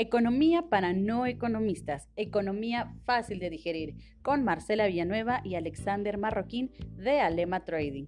Economía 0.00 0.62
para 0.70 0.92
no 0.92 1.26
economistas, 1.26 2.06
economía 2.14 2.94
fácil 3.04 3.40
de 3.40 3.50
digerir, 3.50 3.96
con 4.22 4.44
Marcela 4.44 4.86
Villanueva 4.86 5.40
y 5.42 5.56
Alexander 5.56 6.18
Marroquín 6.18 6.70
de 6.96 7.18
Alema 7.18 7.64
Trading. 7.64 8.04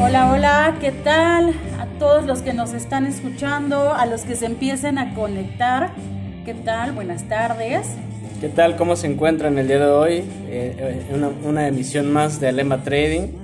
Hola, 0.00 0.32
hola, 0.32 0.78
¿qué 0.80 0.92
tal? 1.04 1.50
A 1.78 1.84
todos 1.98 2.24
los 2.24 2.40
que 2.40 2.54
nos 2.54 2.72
están 2.72 3.04
escuchando, 3.04 3.92
a 3.92 4.06
los 4.06 4.22
que 4.22 4.36
se 4.36 4.46
empiecen 4.46 4.96
a 4.96 5.14
conectar, 5.14 5.90
¿qué 6.46 6.54
tal? 6.54 6.92
Buenas 6.92 7.28
tardes. 7.28 7.94
¿Qué 8.40 8.48
tal? 8.48 8.76
¿Cómo 8.76 8.96
se 8.96 9.06
encuentran 9.06 9.58
el 9.58 9.68
día 9.68 9.80
de 9.80 9.92
hoy? 9.92 10.12
Eh, 10.48 10.76
eh, 10.78 11.14
una, 11.14 11.28
una 11.44 11.68
emisión 11.68 12.10
más 12.10 12.40
de 12.40 12.48
Alema 12.48 12.82
Trading 12.82 13.41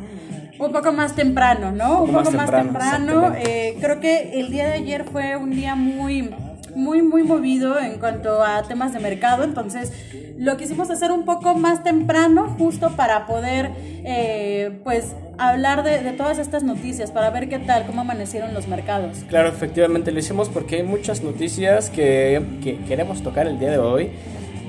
un 0.59 0.73
poco 0.73 0.93
más 0.93 1.15
temprano, 1.15 1.73
¿no? 1.73 2.03
Un 2.03 2.12
poco, 2.12 2.30
más 2.33 2.51
temprano. 2.51 3.33
Eh, 3.37 3.77
creo 3.80 4.01
que 4.01 4.41
el 4.41 4.51
día 4.51 4.66
de 4.66 4.75
ayer 4.75 5.05
fue 5.05 5.37
un 5.37 5.51
día 5.51 5.75
muy 5.75 6.30
muy 6.75 7.03
muy 7.03 7.25
movido 7.25 7.80
en 7.80 7.99
cuanto 7.99 8.43
a 8.43 8.63
temas 8.63 8.93
de 8.93 9.01
mercado 9.01 9.43
entonces 9.43 9.93
lo 10.37 10.57
quisimos 10.57 10.89
hacer 10.91 11.11
un 11.11 11.25
poco 11.25 11.55
más 11.55 11.83
temprano 11.83 12.55
justo 12.57 12.91
para 12.91 13.27
poder 13.27 13.73
eh, 14.05 14.79
pues 14.85 15.16
hablar 15.39 15.83
de, 15.83 16.02
de, 16.02 16.13
todas 16.13 16.39
estas 16.39 16.63
noticias 16.63 17.11
para 17.11 17.30
ver 17.30 17.49
qué 17.49 17.59
tal 17.59 17.85
cómo 17.87 18.02
amanecieron 18.02 18.55
los 18.55 18.69
mercados 18.69 19.25
claro 19.29 19.49
efectivamente 19.49 20.13
lo 20.13 20.21
hicimos 20.21 20.49
porque 20.49 20.77
hay 20.77 20.83
muchas 20.85 21.23
noticias 21.23 21.91
que, 21.91 22.41
que 22.63 22.79
queremos 22.85 23.23
tocar 23.23 23.49
el 23.49 23.59
día 23.59 23.71
de 23.71 23.79
hoy 23.79 24.11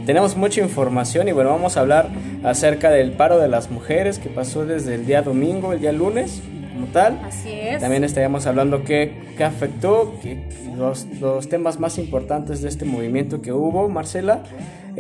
tenemos 0.09 0.35
mucha 0.35 0.59
información 0.61 1.27
y 1.27 1.33
bueno, 1.33 1.51
vamos 1.51 1.77
a 1.77 1.81
hablar 1.81 2.09
acerca 2.43 2.89
del 2.89 3.11
paro 3.11 3.37
de 3.37 3.47
las 3.47 3.69
mujeres 3.69 4.17
que 4.17 4.27
pasó 4.27 4.65
desde 4.65 4.95
el 4.95 5.05
día 5.05 5.21
domingo, 5.21 5.71
el 5.71 5.81
día 5.81 5.91
lunes, 5.91 6.41
como 6.73 6.87
tal. 6.87 7.21
Así 7.23 7.51
es. 7.51 7.79
También 7.79 8.03
estaríamos 8.03 8.47
hablando 8.47 8.83
qué, 8.83 9.13
qué 9.37 9.43
afectó, 9.43 10.15
que 10.23 10.49
los, 10.75 11.05
los 11.21 11.47
temas 11.47 11.79
más 11.79 11.99
importantes 11.99 12.63
de 12.63 12.69
este 12.69 12.85
movimiento 12.85 13.43
que 13.43 13.53
hubo, 13.53 13.87
Marcela. 13.87 14.41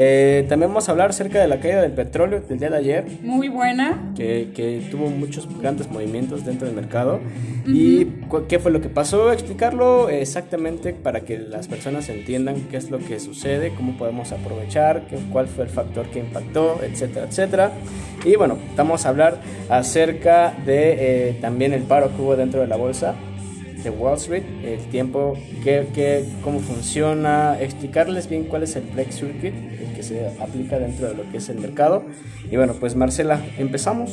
Eh, 0.01 0.45
también 0.47 0.69
vamos 0.71 0.87
a 0.87 0.93
hablar 0.93 1.09
acerca 1.09 1.41
de 1.41 1.49
la 1.49 1.59
caída 1.59 1.81
del 1.81 1.91
petróleo 1.91 2.39
del 2.39 2.57
día 2.57 2.69
de 2.69 2.77
ayer. 2.77 3.05
Muy 3.21 3.49
buena. 3.49 4.13
Que, 4.15 4.51
que 4.55 4.81
tuvo 4.89 5.09
muchos 5.09 5.45
grandes 5.59 5.91
movimientos 5.91 6.45
dentro 6.45 6.67
del 6.67 6.75
mercado. 6.75 7.19
¿Y 7.67 8.05
qué 8.47 8.59
fue 8.59 8.71
lo 8.71 8.79
que 8.79 8.87
pasó? 8.87 9.33
Explicarlo 9.33 10.07
exactamente 10.07 10.93
para 10.93 11.19
que 11.19 11.37
las 11.37 11.67
personas 11.67 12.07
entiendan 12.07 12.61
qué 12.71 12.77
es 12.77 12.89
lo 12.89 12.99
que 12.99 13.19
sucede, 13.19 13.73
cómo 13.75 13.97
podemos 13.97 14.31
aprovechar, 14.31 15.05
qué, 15.09 15.17
cuál 15.33 15.47
fue 15.47 15.65
el 15.65 15.69
factor 15.69 16.05
que 16.07 16.19
impactó, 16.19 16.79
etcétera, 16.81 17.25
etcétera. 17.25 17.71
Y 18.23 18.37
bueno, 18.37 18.57
vamos 18.77 19.05
a 19.05 19.09
hablar 19.09 19.41
acerca 19.67 20.53
de 20.65 21.29
eh, 21.29 21.37
también 21.41 21.73
el 21.73 21.83
paro 21.83 22.15
que 22.15 22.21
hubo 22.21 22.37
dentro 22.37 22.61
de 22.61 22.67
la 22.67 22.77
bolsa 22.77 23.15
de 23.83 23.89
Wall 23.89 24.15
Street, 24.15 24.43
el 24.63 24.79
tiempo, 24.91 25.37
qué, 25.61 25.87
qué, 25.93 26.25
cómo 26.41 26.59
funciona, 26.59 27.57
explicarles 27.59 28.29
bien 28.29 28.45
cuál 28.45 28.63
es 28.63 28.77
el 28.77 28.83
Flex 28.83 29.15
Circuit 29.15 29.53
que 29.53 29.68
se 30.09 30.27
aplica 30.41 30.79
dentro 30.79 31.07
de 31.07 31.15
lo 31.15 31.31
que 31.31 31.37
es 31.37 31.49
el 31.49 31.59
mercado. 31.59 32.03
Y 32.51 32.57
bueno, 32.57 32.73
pues 32.73 32.95
Marcela, 32.95 33.41
empezamos. 33.57 34.11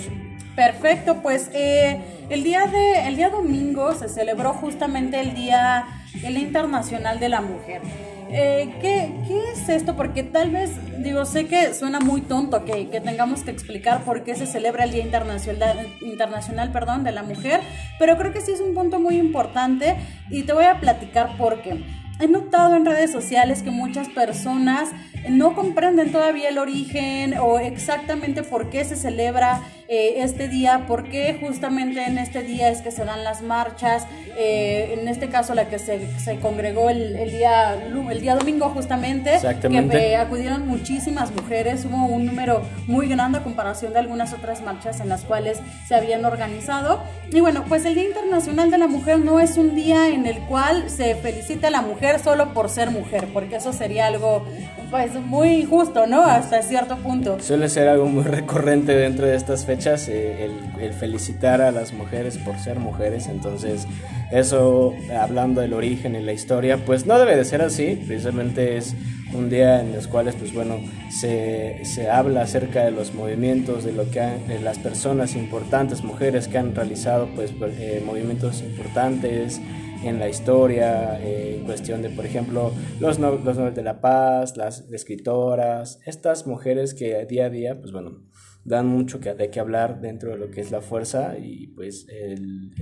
Perfecto, 0.55 1.21
pues 1.23 1.51
eh, 1.53 2.01
el, 2.31 2.43
día 2.43 2.67
de, 2.67 3.09
el 3.09 3.17
día 3.17 3.29
domingo 3.29 3.95
se 3.95 4.09
celebró 4.09 4.55
justamente 4.55 5.21
el 5.21 5.35
Día 5.35 5.85
el 6.23 6.39
Internacional 6.39 7.21
de 7.21 7.29
la 7.29 7.43
Mujer. 7.43 7.83
Eh, 8.31 8.75
¿qué, 8.81 9.13
¿qué, 9.29 9.41
es 9.53 9.69
esto? 9.69 9.97
Porque 9.97 10.23
tal 10.23 10.51
vez, 10.51 10.71
digo, 10.99 11.27
sé 11.27 11.47
que 11.47 11.75
suena 11.75 12.01
muy 12.01 12.23
tonto 12.23 12.65
que, 12.65 12.89
que, 12.89 13.01
tengamos 13.01 13.43
que 13.43 13.51
explicar 13.51 14.03
por 14.03 14.25
qué 14.25 14.35
se 14.35 14.47
celebra 14.47 14.85
el 14.85 14.93
Día 14.93 15.03
Internacional, 15.03 15.87
Internacional 16.01 16.73
perdón, 16.73 17.05
de 17.05 17.13
la 17.13 17.23
Mujer, 17.23 17.61
pero 17.99 18.17
creo 18.17 18.33
que 18.33 18.41
sí 18.41 18.53
es 18.53 18.61
un 18.61 18.75
punto 18.75 18.99
muy 18.99 19.17
importante 19.17 19.97
y 20.31 20.43
te 20.43 20.53
voy 20.55 20.65
a 20.65 20.81
platicar 20.81 21.37
por 21.37 21.61
qué. 21.63 21.85
He 22.19 22.29
notado 22.29 22.75
en 22.77 22.87
redes 22.87 23.13
sociales 23.13 23.63
que 23.63 23.71
muchas 23.71 24.09
personas 24.09 24.89
no 25.29 25.55
comprenden 25.55 26.13
todavía 26.13 26.49
el 26.49 26.59
origen 26.59 27.39
o 27.39 27.59
exactamente 27.59 28.43
por 28.43 28.71
qué 28.71 28.85
se 28.85 28.97
celebra 28.97 29.63
eh, 29.89 30.25
este 30.25 30.49
día, 30.49 30.85
por 30.89 31.09
qué 31.09 31.39
justamente 31.41 32.05
en 32.05 32.19
este 32.19 32.43
día 32.43 32.71
es 32.71 32.83
que 32.83 32.91
se 32.91 33.05
dan 33.05 33.23
las 33.23 33.43
marchas, 33.43 34.05
eh, 34.37 34.97
en 34.99 35.07
este 35.07 35.29
caso 35.29 35.55
la 35.55 35.69
que 35.69 35.79
se, 35.79 36.19
se 36.19 36.41
congregó 36.41 36.91
el, 36.91 37.15
el, 37.15 37.31
día, 37.31 37.75
el 37.75 38.21
día 38.21 38.35
domingo 38.35 38.69
justamente, 38.71 39.39
que 39.61 39.79
eh, 39.93 40.17
acudieron 40.17 40.67
muchísimas 40.67 41.31
mujeres, 41.31 41.85
hubo 41.85 42.05
un 42.07 42.27
número 42.27 42.63
muy 42.89 43.07
grande 43.07 43.39
a 43.39 43.45
comparación 43.45 43.93
de 43.93 44.01
algunas 44.01 44.33
otras 44.33 44.61
marchas 44.61 44.99
en 45.01 45.09
las 45.09 45.23
cuales 45.23 45.61
se 45.87 45.95
habían 45.95 46.25
organizado. 46.25 47.01
Y 47.31 47.39
bueno, 47.41 47.65
pues 47.69 47.85
el 47.85 47.95
Día 47.95 48.07
Internacional 48.07 48.73
de 48.73 48.79
la 48.79 48.89
Mujer 48.89 49.21
no 49.21 49.39
es 49.39 49.57
un 49.57 49.77
día 49.77 50.09
en 50.09 50.27
el 50.27 50.41
cual 50.41 50.91
se 50.91 51.15
felicita 51.15 51.69
a 51.69 51.71
la 51.71 51.83
mujer 51.83 52.19
solo 52.19 52.53
por 52.53 52.71
ser 52.71 52.91
mujer, 52.91 53.29
porque 53.33 53.57
eso 53.57 53.73
sería 53.73 54.07
algo 54.07 54.45
pues 54.91 55.16
muy 55.21 55.65
justo, 55.65 56.07
¿no? 56.07 56.23
Hasta 56.23 56.63
cierto 56.63 56.97
punto. 56.97 57.39
Suele 57.41 57.69
ser 57.69 57.89
algo 57.89 58.07
muy 58.07 58.25
recurrente 58.25 58.95
dentro 58.95 59.27
de 59.27 59.37
estas 59.37 59.65
fechas, 59.65 60.09
eh, 60.09 60.45
el, 60.45 60.83
el, 60.83 60.93
felicitar 60.93 61.61
a 61.61 61.71
las 61.71 61.93
mujeres 61.93 62.39
por 62.39 62.59
ser 62.59 62.79
mujeres, 62.79 63.27
entonces 63.27 63.87
eso, 64.31 64.95
hablando 65.19 65.61
del 65.61 65.73
origen 65.73 66.17
y 66.17 66.21
la 66.21 66.33
historia, 66.33 66.79
pues 66.85 67.07
no 67.07 67.19
debe 67.19 67.37
de 67.37 67.45
ser 67.45 67.63
así, 67.63 68.03
precisamente 68.07 68.77
es 68.77 68.95
un 69.35 69.51
día 69.51 69.81
en 69.81 69.93
los 69.93 70.07
cuales, 70.07 70.35
pues 70.37 70.53
bueno, 70.53 70.79
se, 71.11 71.85
se 71.85 72.11
habla 72.11 72.43
acerca 72.43 72.85
de 72.85 72.91
los 72.91 73.15
movimientos, 73.15 73.85
de 73.85 73.93
lo 73.93 74.11
que 74.11 74.21
han, 74.21 74.47
de 74.47 74.61
las 74.61 74.79
personas 74.79 75.35
importantes, 75.35 76.05
mujeres 76.05 76.49
que 76.49 76.59
han 76.59 76.75
realizado, 76.75 77.29
pues, 77.35 77.53
eh, 77.79 78.03
movimientos 78.05 78.63
importantes, 78.63 79.61
en 80.09 80.19
la 80.19 80.29
historia, 80.29 81.21
eh, 81.21 81.57
en 81.59 81.65
cuestión 81.65 82.03
de, 82.03 82.11
por 82.11 82.25
ejemplo, 82.25 82.73
los, 83.01 83.19
no, 83.19 83.33
los 83.33 83.75
de 83.75 83.83
la 83.83 84.01
Paz, 84.01 84.57
las 84.57 84.91
escritoras, 84.93 86.01
estas 86.07 86.47
mujeres 86.47 86.95
que 86.95 87.25
día 87.27 87.47
a 87.47 87.51
día, 87.51 87.81
pues 87.81 87.93
bueno, 87.93 88.23
dan 88.65 88.87
mucho 88.87 89.21
que, 89.21 89.35
de 89.35 89.51
qué 89.51 89.61
hablar 89.61 90.01
dentro 90.01 90.31
de 90.31 90.39
lo 90.39 90.51
que 90.51 90.61
es 90.61 90.71
la 90.71 90.81
fuerza 90.81 91.37
y 91.39 91.69
pues 91.69 92.07
el, 92.09 92.73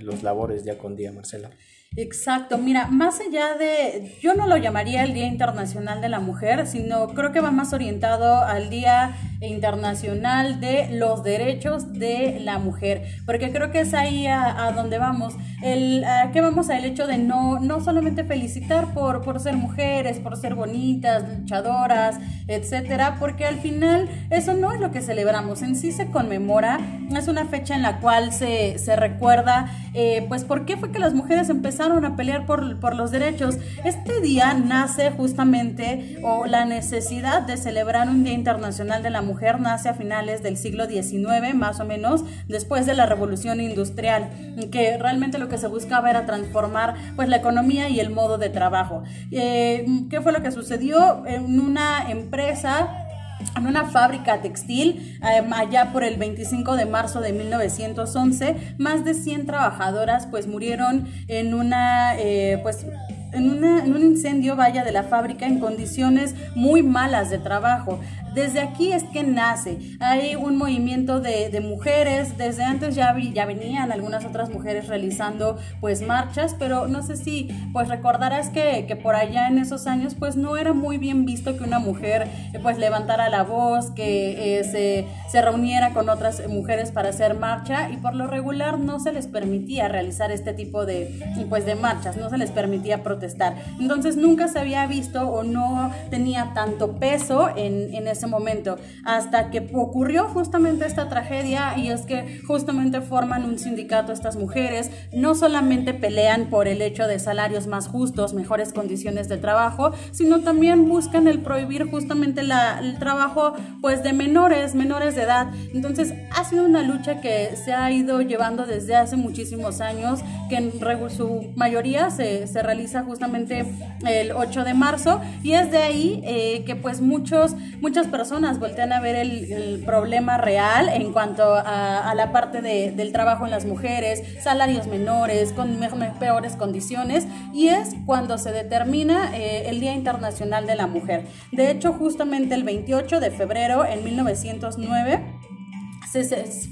los 0.00 0.22
labores 0.22 0.64
día 0.64 0.78
con 0.78 0.96
día, 0.96 1.12
Marcela. 1.12 1.50
Exacto, 1.96 2.58
mira, 2.58 2.86
más 2.88 3.18
allá 3.18 3.54
de, 3.54 4.16
yo 4.20 4.34
no 4.34 4.46
lo 4.46 4.56
llamaría 4.58 5.02
el 5.02 5.14
Día 5.14 5.26
Internacional 5.26 6.00
de 6.00 6.08
la 6.08 6.20
Mujer, 6.20 6.66
sino 6.66 7.08
creo 7.08 7.32
que 7.32 7.40
va 7.40 7.50
más 7.50 7.72
orientado 7.72 8.44
al 8.44 8.68
Día 8.70 9.16
Internacional 9.40 10.60
de 10.60 10.90
los 10.92 11.24
Derechos 11.24 11.94
de 11.94 12.40
la 12.40 12.58
Mujer, 12.58 13.04
porque 13.24 13.50
creo 13.50 13.72
que 13.72 13.80
es 13.80 13.94
ahí 13.94 14.26
a, 14.26 14.70
donde 14.76 14.98
vamos. 14.98 15.34
El, 15.62 16.04
¿A 16.04 16.30
qué 16.30 16.40
vamos 16.40 16.70
al 16.70 16.84
hecho 16.84 17.06
de 17.06 17.18
no, 17.18 17.58
no 17.58 17.80
solamente 17.80 18.22
felicitar 18.22 18.92
por, 18.92 19.22
por 19.22 19.40
ser 19.40 19.56
mujeres, 19.56 20.20
por 20.20 20.36
ser 20.36 20.54
bonitas, 20.54 21.24
luchadoras, 21.26 22.18
etcétera, 22.46 23.16
porque 23.18 23.44
al 23.44 23.58
final 23.58 24.08
eso 24.30 24.54
no 24.54 24.72
es 24.72 24.78
lo 24.78 24.92
que 24.92 25.00
celebramos, 25.00 25.62
en 25.62 25.74
sí 25.74 25.90
se 25.90 26.10
conmemora, 26.10 26.78
es 27.16 27.26
una 27.26 27.46
fecha 27.46 27.74
en 27.74 27.82
la 27.82 27.98
cual 27.98 28.32
se, 28.32 28.78
se 28.78 28.94
recuerda, 28.94 29.72
eh, 29.94 30.24
pues, 30.28 30.44
por 30.44 30.64
qué 30.64 30.76
fue 30.76 30.92
que 30.92 31.00
las 31.00 31.14
mujeres 31.14 31.48
empezaron 31.48 31.77
a 31.80 32.16
pelear 32.16 32.44
por, 32.44 32.80
por 32.80 32.96
los 32.96 33.12
derechos. 33.12 33.56
Este 33.84 34.20
día 34.20 34.52
nace 34.52 35.12
justamente, 35.12 36.18
o 36.24 36.46
la 36.46 36.64
necesidad 36.64 37.42
de 37.42 37.56
celebrar 37.56 38.08
un 38.08 38.24
Día 38.24 38.32
Internacional 38.32 39.02
de 39.02 39.10
la 39.10 39.22
Mujer 39.22 39.60
nace 39.60 39.88
a 39.88 39.94
finales 39.94 40.42
del 40.42 40.56
siglo 40.56 40.86
XIX, 40.86 41.54
más 41.54 41.78
o 41.78 41.84
menos, 41.84 42.24
después 42.48 42.84
de 42.84 42.94
la 42.94 43.06
Revolución 43.06 43.60
Industrial, 43.60 44.28
que 44.72 44.98
realmente 44.98 45.38
lo 45.38 45.48
que 45.48 45.56
se 45.56 45.68
buscaba 45.68 46.10
era 46.10 46.26
transformar 46.26 46.94
pues 47.14 47.28
la 47.28 47.36
economía 47.36 47.88
y 47.88 48.00
el 48.00 48.10
modo 48.10 48.38
de 48.38 48.48
trabajo. 48.48 49.04
Eh, 49.30 49.86
¿Qué 50.10 50.20
fue 50.20 50.32
lo 50.32 50.42
que 50.42 50.50
sucedió? 50.50 51.24
En 51.26 51.60
una 51.60 52.10
empresa 52.10 53.07
en 53.56 53.66
una 53.66 53.84
fábrica 53.86 54.40
textil 54.40 55.18
eh, 55.22 55.48
allá 55.52 55.92
por 55.92 56.04
el 56.04 56.16
25 56.16 56.76
de 56.76 56.86
marzo 56.86 57.20
de 57.20 57.32
1911 57.32 58.74
más 58.78 59.04
de 59.04 59.14
100 59.14 59.46
trabajadoras 59.46 60.26
pues 60.26 60.46
murieron 60.46 61.08
en 61.28 61.54
una 61.54 62.16
eh, 62.18 62.58
pues 62.62 62.86
en, 63.32 63.50
una, 63.50 63.84
en, 63.84 63.94
un 63.94 64.02
incendio 64.02 64.56
vaya 64.56 64.84
de 64.84 64.92
la 64.92 65.02
fábrica 65.02 65.46
en 65.46 65.60
condiciones 65.60 66.34
muy 66.54 66.82
malas 66.82 67.30
de 67.30 67.38
trabajo. 67.38 68.00
Desde 68.38 68.60
aquí 68.60 68.92
es 68.92 69.02
que 69.02 69.24
nace. 69.24 69.78
Hay 69.98 70.36
un 70.36 70.58
movimiento 70.58 71.18
de, 71.18 71.48
de 71.48 71.60
mujeres, 71.60 72.38
desde 72.38 72.62
antes 72.62 72.94
ya, 72.94 73.12
ya 73.34 73.46
venían 73.46 73.90
algunas 73.90 74.24
otras 74.24 74.48
mujeres 74.48 74.86
realizando 74.86 75.58
pues 75.80 76.02
marchas, 76.02 76.54
pero 76.56 76.86
no 76.86 77.02
sé 77.02 77.16
si 77.16 77.48
pues 77.72 77.88
recordarás 77.88 78.50
que, 78.50 78.84
que 78.86 78.94
por 78.94 79.16
allá 79.16 79.48
en 79.48 79.58
esos 79.58 79.88
años 79.88 80.14
pues 80.14 80.36
no 80.36 80.56
era 80.56 80.72
muy 80.72 80.98
bien 80.98 81.24
visto 81.24 81.56
que 81.56 81.64
una 81.64 81.80
mujer 81.80 82.28
pues 82.62 82.78
levantara 82.78 83.28
la 83.28 83.42
voz, 83.42 83.90
que 83.90 84.60
eh, 84.60 84.62
se, 84.62 85.06
se 85.32 85.42
reuniera 85.42 85.92
con 85.92 86.08
otras 86.08 86.48
mujeres 86.48 86.92
para 86.92 87.08
hacer 87.08 87.34
marcha 87.34 87.90
y 87.90 87.96
por 87.96 88.14
lo 88.14 88.28
regular 88.28 88.78
no 88.78 89.00
se 89.00 89.12
les 89.12 89.26
permitía 89.26 89.88
realizar 89.88 90.30
este 90.30 90.52
tipo 90.52 90.86
de 90.86 91.12
pues 91.50 91.66
de 91.66 91.74
marchas, 91.74 92.16
no 92.16 92.30
se 92.30 92.38
les 92.38 92.52
permitía 92.52 93.02
protestar. 93.02 93.56
Entonces 93.80 94.16
nunca 94.16 94.46
se 94.46 94.60
había 94.60 94.86
visto 94.86 95.28
o 95.28 95.42
no 95.42 95.90
tenía 96.08 96.52
tanto 96.54 97.00
peso 97.00 97.48
en, 97.56 97.92
en 97.92 98.06
ese 98.06 98.27
momento, 98.28 98.78
hasta 99.04 99.50
que 99.50 99.68
ocurrió 99.74 100.24
justamente 100.28 100.86
esta 100.86 101.08
tragedia 101.08 101.76
y 101.76 101.90
es 101.90 102.02
que 102.02 102.40
justamente 102.46 103.00
forman 103.00 103.44
un 103.44 103.58
sindicato 103.58 104.12
estas 104.12 104.36
mujeres, 104.36 104.90
no 105.12 105.34
solamente 105.34 105.94
pelean 105.94 106.46
por 106.50 106.68
el 106.68 106.82
hecho 106.82 107.06
de 107.06 107.18
salarios 107.18 107.66
más 107.66 107.88
justos, 107.88 108.34
mejores 108.34 108.72
condiciones 108.72 109.28
de 109.28 109.36
trabajo, 109.36 109.92
sino 110.12 110.40
también 110.40 110.88
buscan 110.88 111.26
el 111.26 111.40
prohibir 111.40 111.90
justamente 111.90 112.42
la, 112.42 112.78
el 112.80 112.98
trabajo 112.98 113.54
pues 113.80 114.02
de 114.02 114.12
menores, 114.12 114.74
menores 114.74 115.14
de 115.14 115.22
edad. 115.22 115.48
Entonces 115.72 116.14
ha 116.30 116.44
sido 116.44 116.64
una 116.64 116.82
lucha 116.82 117.20
que 117.20 117.56
se 117.56 117.72
ha 117.72 117.90
ido 117.90 118.20
llevando 118.20 118.66
desde 118.66 118.96
hace 118.96 119.16
muchísimos 119.16 119.80
años, 119.80 120.20
que 120.48 120.56
en 120.56 120.72
su 121.10 121.52
mayoría 121.54 122.10
se, 122.10 122.46
se 122.46 122.62
realiza 122.62 123.02
justamente 123.02 123.64
el 124.06 124.32
8 124.32 124.64
de 124.64 124.74
marzo. 124.74 125.20
Y 125.42 125.52
es 125.52 125.70
de 125.70 125.78
ahí 125.78 126.20
eh, 126.24 126.64
que 126.64 126.76
pues 126.76 127.00
muchos, 127.00 127.54
muchas 127.80 128.07
personas 128.08 128.58
voltean 128.58 128.92
a 128.92 129.00
ver 129.00 129.16
el, 129.16 129.82
problema 129.84 130.38
real 130.38 130.88
en 130.88 131.12
cuanto 131.12 131.54
a, 131.54 132.10
a 132.10 132.14
la 132.14 132.32
parte 132.32 132.60
de, 132.60 132.90
del 132.90 133.12
trabajo 133.12 133.44
en 133.44 133.50
las 133.50 133.64
mujeres, 133.64 134.22
salarios 134.42 134.86
menores, 134.86 135.52
con 135.52 135.78
peores 136.18 136.56
condiciones 136.56 137.26
y 137.52 137.68
es 137.68 137.94
cuando 138.06 138.38
se 138.38 138.52
determina 138.52 139.36
eh, 139.36 139.68
el 139.68 139.80
Día 139.80 139.94
Internacional 139.94 140.66
de 140.66 140.76
la 140.76 140.86
Mujer. 140.86 141.26
De 141.52 141.70
hecho, 141.70 141.92
justamente 141.92 142.54
el 142.54 142.64
28 142.64 143.20
de 143.20 143.30
febrero 143.30 143.84
en 143.84 144.04
1909, 144.04 145.20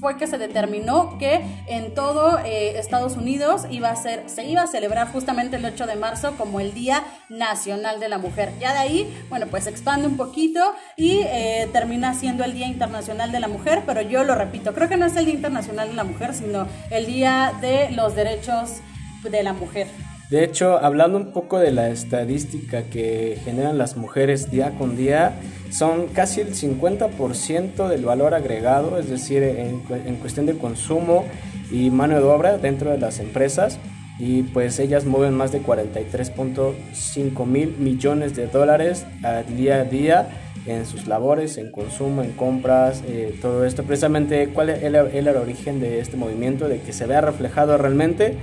fue 0.01 0.17
que 0.17 0.27
se 0.27 0.39
determinó 0.39 1.19
que 1.19 1.45
en 1.67 1.95
todo 1.95 2.39
eh, 2.39 2.79
Estados 2.79 3.17
Unidos 3.17 3.67
iba 3.71 3.91
a 3.91 3.97
ser, 3.97 4.29
se 4.29 4.45
iba 4.45 4.63
a 4.63 4.67
celebrar 4.67 5.13
justamente 5.13 5.57
el 5.57 5.65
8 5.65 5.87
de 5.87 5.97
marzo 5.97 6.37
como 6.37 6.61
el 6.61 6.75
Día 6.75 7.05
Nacional 7.29 8.01
de 8.01 8.09
la 8.09 8.19
Mujer. 8.19 8.53
Ya 8.61 8.73
de 8.73 8.79
ahí, 8.79 9.27
bueno, 9.29 9.47
pues 9.47 9.65
se 9.65 9.71
expande 9.71 10.07
un 10.07 10.17
poquito 10.17 10.75
y 10.97 11.21
eh, 11.25 11.69
termina 11.73 12.15
siendo 12.15 12.45
el 12.45 12.55
Día 12.55 12.67
Internacional 12.67 13.33
de 13.33 13.41
la 13.41 13.49
Mujer, 13.49 13.83
pero 13.87 14.01
yo 14.01 14.25
lo 14.25 14.35
repito, 14.35 14.75
creo 14.75 14.89
que 14.89 14.97
no 14.97 15.07
es 15.07 15.17
el 15.17 15.27
Día 15.27 15.35
Internacional 15.35 15.89
de 15.89 15.95
la 15.95 16.05
Mujer, 16.05 16.35
sino 16.35 16.67
el 16.91 17.07
Día 17.07 17.53
de 17.61 17.91
los 17.91 18.15
Derechos 18.15 18.81
de 19.23 19.43
la 19.43 19.53
Mujer. 19.53 19.89
De 20.31 20.43
hecho, 20.43 20.79
hablando 20.79 21.19
un 21.19 21.31
poco 21.33 21.61
de 21.61 21.71
la 21.71 21.89
estadística 21.89 22.83
que 22.83 23.39
generan 23.45 23.79
las 23.79 23.97
mujeres 23.97 24.51
día 24.51 24.73
con 24.77 24.97
día, 24.97 25.35
son 25.71 26.09
casi 26.09 26.41
el 26.41 26.53
50% 26.53 27.89
del 27.89 28.05
valor 28.05 28.35
agregado, 28.35 28.99
es 28.99 29.09
decir, 29.09 29.45
en, 29.45 30.17
cuestión 30.17 30.47
de 30.47 30.59
consumo 30.59 31.25
y 31.71 31.91
mano 31.91 32.17
de 32.17 32.25
obra 32.25 32.59
dentro 32.59 32.91
de 32.91 32.99
las 32.99 33.21
empresas. 33.21 33.79
Y 34.19 34.43
pues 34.45 34.81
ellas 34.81 35.05
mueven 35.05 35.35
más 35.35 35.53
de 35.53 35.63
43.5 35.63 37.47
mil 37.47 37.77
millones 37.79 38.35
de 38.35 38.49
dólares 38.49 39.07
al 39.23 39.57
día 39.57 39.77
a 39.77 39.85
día 39.85 40.29
en 40.65 40.87
sus 40.87 41.07
labores, 41.07 41.59
en 41.59 41.71
consumo, 41.71 42.25
en 42.25 42.33
compras, 42.33 43.05
eh, 43.07 43.39
todo 43.41 43.65
esto. 43.65 43.85
Precisamente, 43.85 44.49
¿cuál 44.49 44.71
es 44.71 44.83
el 44.83 45.29
origen 45.29 45.79
de 45.79 46.01
este 46.01 46.17
movimiento? 46.17 46.67
De 46.69 46.81
que 46.81 46.93
se 46.93 47.07
vea 47.07 47.21
reflejado 47.21 47.79
realmente 47.79 48.37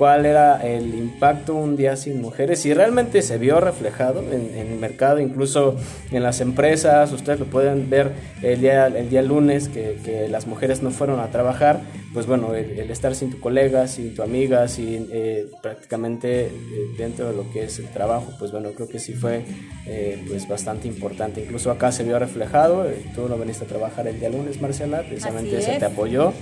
cuál 0.00 0.24
era 0.24 0.66
el 0.66 0.94
impacto 0.94 1.54
un 1.54 1.76
día 1.76 1.94
sin 1.94 2.22
mujeres 2.22 2.64
y 2.64 2.72
realmente 2.72 3.20
se 3.20 3.36
vio 3.36 3.60
reflejado 3.60 4.24
en, 4.32 4.56
el 4.56 4.78
mercado, 4.78 5.20
incluso 5.20 5.76
en 6.10 6.22
las 6.22 6.40
empresas, 6.40 7.12
ustedes 7.12 7.38
lo 7.38 7.44
pueden 7.44 7.90
ver 7.90 8.10
el 8.40 8.62
día, 8.62 8.86
el 8.86 9.10
día 9.10 9.20
lunes 9.20 9.68
que, 9.68 9.98
que 10.02 10.26
las 10.28 10.46
mujeres 10.46 10.82
no 10.82 10.90
fueron 10.90 11.20
a 11.20 11.30
trabajar, 11.30 11.82
pues 12.14 12.24
bueno, 12.24 12.54
el, 12.54 12.90
estar 12.90 13.14
sin 13.14 13.30
tu 13.30 13.40
colega, 13.40 13.86
sin 13.88 14.14
tu 14.14 14.22
amiga, 14.22 14.66
sin 14.68 15.06
eh, 15.12 15.50
prácticamente 15.62 16.46
eh, 16.46 16.50
dentro 16.96 17.28
de 17.28 17.36
lo 17.36 17.52
que 17.52 17.64
es 17.64 17.78
el 17.78 17.88
trabajo, 17.88 18.32
pues 18.38 18.52
bueno, 18.52 18.70
creo 18.74 18.88
que 18.88 18.98
sí 18.98 19.12
fue 19.12 19.44
eh, 19.84 20.24
pues 20.26 20.48
bastante 20.48 20.88
importante, 20.88 21.42
incluso 21.42 21.70
acá 21.70 21.92
se 21.92 22.04
vio 22.04 22.18
reflejado, 22.18 22.86
tú 23.14 23.28
no 23.28 23.36
veniste 23.36 23.66
a 23.66 23.68
trabajar 23.68 24.08
el 24.08 24.18
día 24.18 24.30
lunes, 24.30 24.62
Marcela, 24.62 25.02
precisamente 25.02 25.60
se 25.60 25.78
te 25.78 25.84
apoyó 25.84 26.32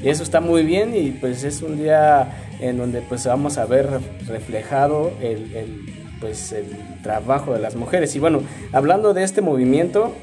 y 0.00 0.08
eso 0.08 0.22
está 0.22 0.40
muy 0.40 0.64
bien 0.64 0.94
y 0.94 1.10
pues 1.10 1.42
es 1.44 1.62
un 1.62 1.78
día 1.78 2.28
en 2.60 2.76
donde 2.76 3.00
pues 3.00 3.24
vamos 3.26 3.58
a 3.58 3.66
ver 3.66 3.88
reflejado 4.26 5.12
el, 5.22 5.84
pues 6.20 6.52
el 6.52 6.66
trabajo 7.02 7.54
de 7.54 7.60
las 7.60 7.76
mujeres. 7.76 8.14
Y 8.14 8.18
bueno, 8.18 8.40
hablando 8.72 9.14
de 9.14 9.22
este 9.22 9.40
movimiento, 9.40 10.14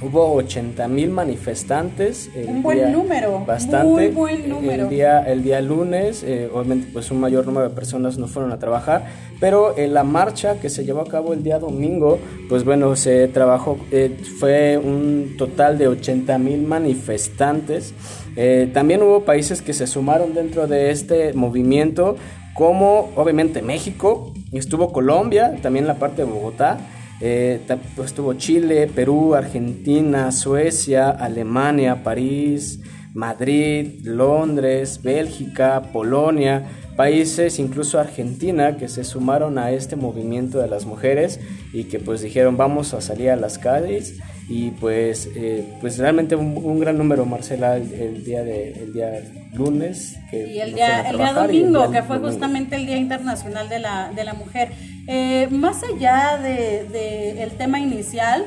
Hubo 0.00 0.34
80 0.34 0.86
mil 0.86 1.10
manifestantes. 1.10 2.30
un 2.46 2.62
buen 2.62 2.92
número. 2.92 3.44
Bastante. 3.44 3.84
Muy 3.84 4.08
buen 4.08 4.48
número. 4.48 4.84
El 4.84 4.88
día, 4.88 5.22
el 5.22 5.42
día 5.42 5.60
lunes, 5.60 6.22
eh, 6.22 6.48
obviamente, 6.52 6.88
pues 6.92 7.10
un 7.10 7.18
mayor 7.18 7.46
número 7.46 7.68
de 7.68 7.74
personas 7.74 8.16
no 8.16 8.28
fueron 8.28 8.52
a 8.52 8.58
trabajar. 8.58 9.06
Pero 9.40 9.76
en 9.76 9.94
la 9.94 10.04
marcha 10.04 10.60
que 10.60 10.68
se 10.68 10.84
llevó 10.84 11.00
a 11.00 11.06
cabo 11.08 11.32
el 11.32 11.42
día 11.42 11.58
domingo, 11.58 12.18
pues 12.48 12.64
bueno, 12.64 12.94
se 12.96 13.26
trabajó, 13.28 13.78
eh, 13.90 14.16
fue 14.38 14.78
un 14.78 15.34
total 15.36 15.78
de 15.78 15.88
80 15.88 16.38
mil 16.38 16.62
manifestantes. 16.62 17.92
Eh, 18.36 18.70
también 18.72 19.02
hubo 19.02 19.24
países 19.24 19.62
que 19.62 19.72
se 19.72 19.88
sumaron 19.88 20.32
dentro 20.32 20.68
de 20.68 20.92
este 20.92 21.32
movimiento, 21.32 22.16
como 22.54 23.10
obviamente 23.16 23.62
México, 23.62 24.32
estuvo 24.52 24.92
Colombia, 24.92 25.56
también 25.60 25.86
la 25.86 25.94
parte 25.94 26.24
de 26.24 26.30
Bogotá. 26.30 26.78
Eh, 27.20 27.60
estuvo 28.04 28.34
Chile, 28.34 28.86
Perú, 28.86 29.34
Argentina, 29.34 30.30
Suecia, 30.30 31.10
Alemania, 31.10 32.02
París, 32.04 32.80
Madrid, 33.14 34.00
Londres, 34.04 35.00
Bélgica, 35.02 35.82
Polonia, 35.92 36.64
países, 36.96 37.58
incluso 37.58 37.98
Argentina, 37.98 38.76
que 38.76 38.88
se 38.88 39.02
sumaron 39.02 39.58
a 39.58 39.72
este 39.72 39.96
movimiento 39.96 40.58
de 40.58 40.68
las 40.68 40.84
mujeres 40.84 41.40
y 41.72 41.84
que 41.84 41.98
pues 41.98 42.20
dijeron 42.20 42.56
vamos 42.56 42.94
a 42.94 43.00
salir 43.00 43.30
a 43.30 43.36
las 43.36 43.58
calles 43.58 44.18
y 44.48 44.70
pues, 44.70 45.28
eh, 45.36 45.74
pues 45.80 45.98
realmente 45.98 46.34
un, 46.34 46.80
gran 46.80 46.96
número, 46.96 47.26
Marcela, 47.26 47.76
el, 47.76 48.24
día 48.24 48.42
de 48.42 48.72
el 48.72 48.92
día 48.94 49.22
lunes. 49.52 50.16
y 50.32 50.58
el 50.58 50.74
día, 50.74 51.08
el 51.10 51.18
día 51.18 51.32
domingo, 51.34 51.90
que 51.90 52.02
fue 52.02 52.18
justamente 52.18 52.76
el 52.76 52.86
Día 52.86 52.96
Internacional 52.96 53.68
de 53.68 53.78
la, 53.78 54.10
de 54.14 54.24
la 54.24 54.32
Mujer. 54.32 54.70
Eh, 55.08 55.48
más 55.50 55.82
allá 55.82 56.36
del 56.36 56.92
de, 56.92 57.42
el 57.42 57.52
tema 57.52 57.80
inicial, 57.80 58.44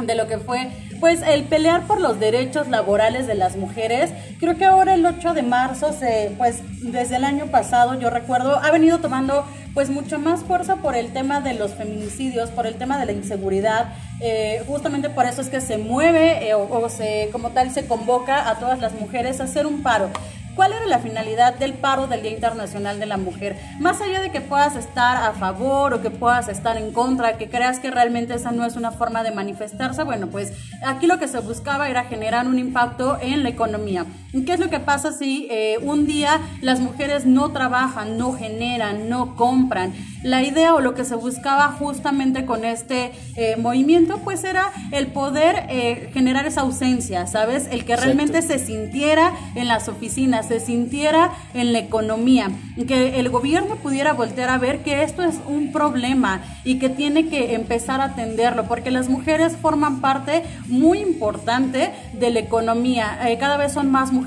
de 0.00 0.14
lo 0.14 0.26
que 0.26 0.38
fue 0.38 0.70
pues 1.00 1.20
el 1.22 1.44
pelear 1.44 1.88
por 1.88 2.00
los 2.00 2.20
derechos 2.20 2.68
laborales 2.68 3.26
de 3.26 3.34
las 3.34 3.56
mujeres. 3.56 4.10
Creo 4.38 4.56
que 4.56 4.64
ahora 4.64 4.94
el 4.94 5.04
8 5.04 5.34
de 5.34 5.42
marzo 5.42 5.92
se 5.92 6.32
pues 6.38 6.60
desde 6.80 7.16
el 7.16 7.24
año 7.24 7.46
pasado 7.46 7.98
yo 7.98 8.08
recuerdo 8.08 8.56
ha 8.62 8.70
venido 8.70 8.98
tomando 9.00 9.44
pues 9.74 9.90
mucho 9.90 10.18
más 10.18 10.44
fuerza 10.44 10.76
por 10.76 10.94
el 10.94 11.12
tema 11.12 11.40
de 11.40 11.54
los 11.54 11.72
feminicidios, 11.72 12.50
por 12.50 12.66
el 12.66 12.74
tema 12.74 12.98
de 12.98 13.06
la 13.06 13.12
inseguridad. 13.12 13.94
Eh, 14.20 14.62
justamente 14.68 15.10
por 15.10 15.26
eso 15.26 15.40
es 15.40 15.48
que 15.48 15.60
se 15.60 15.78
mueve 15.78 16.48
eh, 16.48 16.54
o, 16.54 16.88
se 16.88 17.30
como 17.32 17.50
tal 17.50 17.72
se 17.72 17.86
convoca 17.86 18.48
a 18.48 18.58
todas 18.60 18.78
las 18.80 18.92
mujeres 18.92 19.40
a 19.40 19.44
hacer 19.44 19.66
un 19.66 19.82
paro. 19.82 20.10
¿Cuál 20.54 20.74
era 20.74 20.86
la 20.86 20.98
finalidad 20.98 21.54
del 21.54 21.72
paro 21.72 22.06
del 22.06 22.22
Día 22.22 22.32
Internacional 22.32 23.00
de 23.00 23.06
la 23.06 23.16
Mujer? 23.16 23.56
Más 23.80 24.02
allá 24.02 24.20
de 24.20 24.30
que 24.30 24.42
puedas 24.42 24.76
estar 24.76 25.16
a 25.16 25.32
favor 25.32 25.94
o 25.94 26.02
que 26.02 26.10
puedas 26.10 26.48
estar 26.48 26.76
en 26.76 26.92
contra, 26.92 27.38
que 27.38 27.48
creas 27.48 27.78
que 27.78 27.90
realmente 27.90 28.34
esa 28.34 28.52
no 28.52 28.66
es 28.66 28.76
una 28.76 28.92
forma 28.92 29.22
de 29.22 29.30
manifestarse, 29.30 30.02
bueno, 30.02 30.26
pues 30.26 30.52
aquí 30.84 31.06
lo 31.06 31.18
que 31.18 31.26
se 31.26 31.40
buscaba 31.40 31.88
era 31.88 32.04
generar 32.04 32.46
un 32.46 32.58
impacto 32.58 33.18
en 33.22 33.42
la 33.42 33.48
economía. 33.48 34.04
¿Qué 34.32 34.54
es 34.54 34.60
lo 34.60 34.70
que 34.70 34.80
pasa 34.80 35.12
si 35.12 35.46
eh, 35.50 35.76
un 35.82 36.06
día 36.06 36.40
las 36.62 36.80
mujeres 36.80 37.26
no 37.26 37.52
trabajan, 37.52 38.16
no 38.16 38.32
generan, 38.32 39.10
no 39.10 39.36
compran? 39.36 39.92
La 40.22 40.42
idea 40.42 40.74
o 40.74 40.80
lo 40.80 40.94
que 40.94 41.04
se 41.04 41.16
buscaba 41.16 41.68
justamente 41.78 42.46
con 42.46 42.64
este 42.64 43.12
eh, 43.36 43.56
movimiento, 43.56 44.20
pues 44.24 44.42
era 44.44 44.72
el 44.90 45.08
poder 45.08 45.66
eh, 45.68 46.10
generar 46.14 46.46
esa 46.46 46.62
ausencia, 46.62 47.26
¿sabes? 47.26 47.68
El 47.70 47.84
que 47.84 47.94
realmente 47.94 48.40
se 48.40 48.58
sintiera 48.58 49.32
en 49.54 49.68
las 49.68 49.88
oficinas 49.88 50.46
se 50.48 50.60
sintiera 50.60 51.32
en 51.52 51.72
la 51.72 51.80
economía, 51.80 52.50
que 52.88 53.20
el 53.20 53.28
gobierno 53.28 53.76
pudiera 53.76 54.14
voltear 54.14 54.48
a 54.48 54.58
ver 54.58 54.82
que 54.82 55.02
esto 55.02 55.22
es 55.22 55.36
un 55.46 55.72
problema 55.72 56.40
y 56.64 56.78
que 56.78 56.88
tiene 56.88 57.28
que 57.28 57.54
empezar 57.54 58.00
a 58.00 58.04
atenderlo, 58.04 58.64
porque 58.64 58.90
las 58.90 59.08
mujeres 59.08 59.56
forman 59.60 60.00
parte 60.00 60.42
muy 60.68 61.00
importante 61.00 61.92
de 62.14 62.30
la 62.30 62.40
economía. 62.40 63.28
Eh, 63.28 63.36
cada 63.38 63.56
vez 63.56 63.72
son 63.72 63.90
más 63.90 64.10
mujeres 64.10 64.21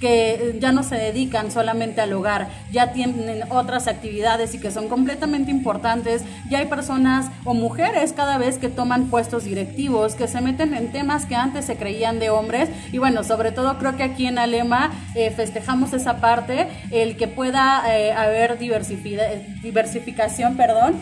que 0.00 0.56
ya 0.60 0.72
no 0.72 0.82
se 0.82 0.96
dedican 0.96 1.50
solamente 1.50 2.00
al 2.00 2.12
hogar, 2.12 2.48
ya 2.72 2.92
tienen 2.92 3.42
otras 3.50 3.88
actividades 3.88 4.54
y 4.54 4.60
que 4.60 4.70
son 4.70 4.88
completamente 4.88 5.50
importantes. 5.50 6.22
Ya 6.50 6.58
hay 6.58 6.66
personas 6.66 7.26
o 7.44 7.54
mujeres 7.54 8.12
cada 8.12 8.38
vez 8.38 8.58
que 8.58 8.68
toman 8.68 9.06
puestos 9.06 9.44
directivos, 9.44 10.14
que 10.14 10.28
se 10.28 10.40
meten 10.40 10.74
en 10.74 10.92
temas 10.92 11.26
que 11.26 11.34
antes 11.34 11.64
se 11.64 11.76
creían 11.76 12.18
de 12.18 12.30
hombres. 12.30 12.68
Y 12.92 12.98
bueno, 12.98 13.24
sobre 13.24 13.52
todo 13.52 13.78
creo 13.78 13.96
que 13.96 14.02
aquí 14.02 14.26
en 14.26 14.38
Alema 14.38 14.90
eh, 15.14 15.30
festejamos 15.30 15.92
esa 15.92 16.20
parte, 16.20 16.68
el 16.90 17.16
que 17.16 17.28
pueda 17.28 17.82
eh, 17.96 18.12
haber 18.12 18.58
diversificación, 18.58 20.56
perdón, 20.56 20.96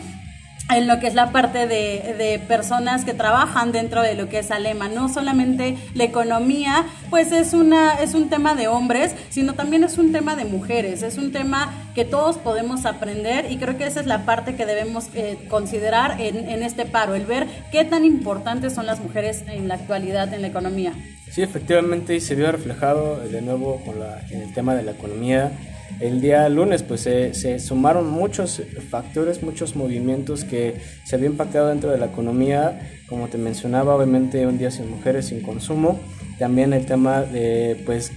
en 0.69 0.87
lo 0.87 0.99
que 0.99 1.07
es 1.07 1.15
la 1.15 1.31
parte 1.31 1.67
de, 1.67 2.15
de, 2.17 2.39
personas 2.39 3.05
que 3.05 3.13
trabajan 3.13 3.71
dentro 3.71 4.01
de 4.01 4.15
lo 4.15 4.27
que 4.27 4.39
es 4.39 4.51
Alema. 4.51 4.89
No 4.89 5.07
solamente 5.09 5.77
la 5.93 6.03
economía, 6.03 6.85
pues 7.09 7.31
es, 7.31 7.53
una, 7.53 7.95
es 8.01 8.13
un 8.13 8.29
tema 8.29 8.55
de 8.55 8.67
hombres, 8.67 9.15
sino 9.29 9.53
también 9.53 9.83
es 9.83 9.97
un 9.97 10.11
tema 10.11 10.35
de 10.35 10.45
mujeres, 10.45 11.03
es 11.03 11.17
un 11.17 11.31
tema 11.31 11.73
que 11.95 12.05
todos 12.05 12.37
podemos 12.37 12.85
aprender 12.85 13.51
y 13.51 13.57
creo 13.57 13.77
que 13.77 13.87
esa 13.87 14.01
es 14.01 14.05
la 14.05 14.25
parte 14.25 14.55
que 14.55 14.65
debemos 14.65 15.07
eh, 15.15 15.37
considerar 15.49 16.19
en, 16.19 16.49
en 16.49 16.63
este 16.63 16.85
paro, 16.85 17.15
el 17.15 17.25
ver 17.25 17.47
qué 17.71 17.85
tan 17.85 18.03
importantes 18.05 18.73
son 18.73 18.85
las 18.85 18.99
mujeres 18.99 19.43
en 19.47 19.67
la 19.67 19.75
actualidad 19.75 20.33
en 20.33 20.41
la 20.41 20.47
economía. 20.47 20.93
Sí, 21.31 21.41
efectivamente, 21.41 22.15
y 22.15 22.19
se 22.19 22.35
vio 22.35 22.51
reflejado 22.51 23.19
de 23.19 23.41
nuevo 23.41 23.81
con 23.85 23.99
la, 23.99 24.21
en 24.29 24.41
el 24.41 24.53
tema 24.53 24.75
de 24.75 24.83
la 24.83 24.91
economía 24.91 25.51
el 25.99 26.21
día 26.21 26.47
lunes 26.49 26.83
pues 26.83 27.01
se, 27.01 27.59
sumaron 27.59 28.09
muchos 28.09 28.61
factores, 28.89 29.41
muchos 29.41 29.75
movimientos 29.75 30.43
que 30.43 30.75
se 31.05 31.15
habían 31.15 31.31
impactado 31.33 31.67
dentro 31.69 31.89
de 31.89 31.97
la 31.97 32.07
economía, 32.07 32.79
como 33.07 33.27
te 33.27 33.37
mencionaba, 33.37 33.95
obviamente 33.95 34.45
un 34.45 34.57
día 34.57 34.69
sin 34.69 34.89
mujeres, 34.89 35.27
sin 35.27 35.41
consumo, 35.41 35.99
también 36.37 36.73
el 36.73 36.85
tema 36.85 37.23
de, 37.23 37.81
pues, 37.85 38.11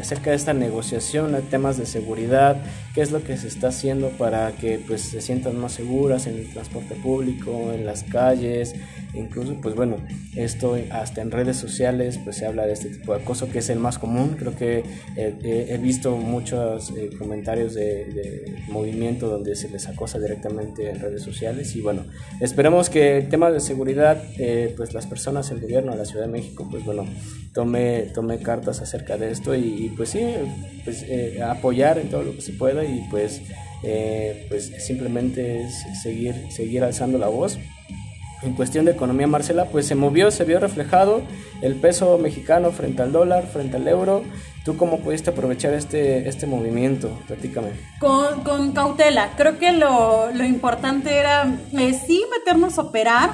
acerca 0.00 0.30
de 0.30 0.36
esta 0.36 0.52
negociación, 0.52 1.34
temas 1.50 1.78
de 1.78 1.86
seguridad, 1.86 2.56
qué 2.94 3.02
es 3.02 3.12
lo 3.12 3.22
que 3.22 3.36
se 3.36 3.48
está 3.48 3.68
haciendo 3.68 4.08
para 4.10 4.52
que 4.52 4.78
pues 4.78 5.02
se 5.02 5.20
sientan 5.20 5.58
más 5.58 5.72
seguras 5.72 6.26
en 6.26 6.36
el 6.38 6.52
transporte 6.52 6.94
público, 6.96 7.72
en 7.72 7.86
las 7.86 8.02
calles, 8.02 8.74
incluso 9.14 9.54
pues 9.60 9.74
bueno, 9.74 9.96
esto 10.34 10.76
hasta 10.90 11.22
en 11.22 11.30
redes 11.30 11.56
sociales 11.56 12.18
pues 12.22 12.36
se 12.36 12.46
habla 12.46 12.66
de 12.66 12.72
este 12.72 12.90
tipo 12.90 13.14
de 13.14 13.22
acoso 13.22 13.48
que 13.50 13.58
es 13.58 13.70
el 13.70 13.78
más 13.78 13.98
común, 13.98 14.36
creo 14.38 14.56
que 14.56 14.82
he 15.16 15.78
visto 15.78 16.16
muchos 16.16 16.90
eh, 16.96 17.10
comentarios 17.18 17.74
de, 17.74 18.60
movimiento 18.68 19.28
donde 19.28 19.56
se 19.56 19.68
les 19.68 19.88
acosa 19.88 20.18
directamente 20.18 20.88
en 20.90 21.00
redes 21.00 21.22
sociales 21.22 21.74
y 21.76 21.80
bueno, 21.80 22.04
esperemos 22.40 22.88
que 22.88 23.18
el 23.18 23.28
tema 23.28 23.50
de 23.50 23.60
seguridad 23.60 24.22
eh, 24.38 24.74
pues 24.76 24.94
las 24.94 25.06
personas, 25.06 25.50
el 25.50 25.60
gobierno 25.60 25.92
de 25.92 25.98
la 25.98 26.04
Ciudad 26.04 26.26
de 26.26 26.32
México 26.32 26.66
pues 26.70 26.84
bueno, 26.84 27.06
tome, 27.52 28.02
tome 28.14 28.38
cartas 28.38 28.80
acerca 28.80 29.16
de 29.16 29.30
esto 29.30 29.54
y, 29.54 29.92
pues 29.96 30.10
sí, 30.10 30.20
pues 30.84 31.04
eh, 31.08 31.42
apoyar 31.42 31.98
en 31.98 32.08
todo 32.08 32.22
lo 32.22 32.34
que 32.34 32.40
se 32.40 32.52
pueda 32.52 32.79
y 32.82 33.06
pues, 33.10 33.42
eh, 33.82 34.46
pues 34.48 34.72
simplemente 34.84 35.62
es 35.62 36.02
seguir, 36.02 36.34
seguir 36.50 36.84
alzando 36.84 37.18
la 37.18 37.28
voz. 37.28 37.58
En 38.42 38.54
cuestión 38.54 38.86
de 38.86 38.92
economía, 38.92 39.26
Marcela, 39.26 39.66
pues 39.66 39.86
se 39.86 39.94
movió, 39.94 40.30
se 40.30 40.44
vio 40.44 40.60
reflejado 40.60 41.22
el 41.60 41.74
peso 41.74 42.16
mexicano 42.16 42.70
frente 42.70 43.02
al 43.02 43.12
dólar, 43.12 43.46
frente 43.46 43.76
al 43.76 43.86
euro. 43.86 44.24
¿Tú 44.64 44.76
cómo 44.78 45.00
pudiste 45.00 45.30
aprovechar 45.30 45.74
este, 45.74 46.26
este 46.26 46.46
movimiento? 46.46 47.18
Platícame. 47.26 47.70
Con, 47.98 48.42
con 48.42 48.72
cautela. 48.72 49.32
Creo 49.36 49.58
que 49.58 49.72
lo, 49.72 50.30
lo 50.32 50.44
importante 50.44 51.14
era 51.16 51.58
eh, 51.72 51.92
sí 52.06 52.24
meternos 52.30 52.78
a 52.78 52.82
operar, 52.82 53.30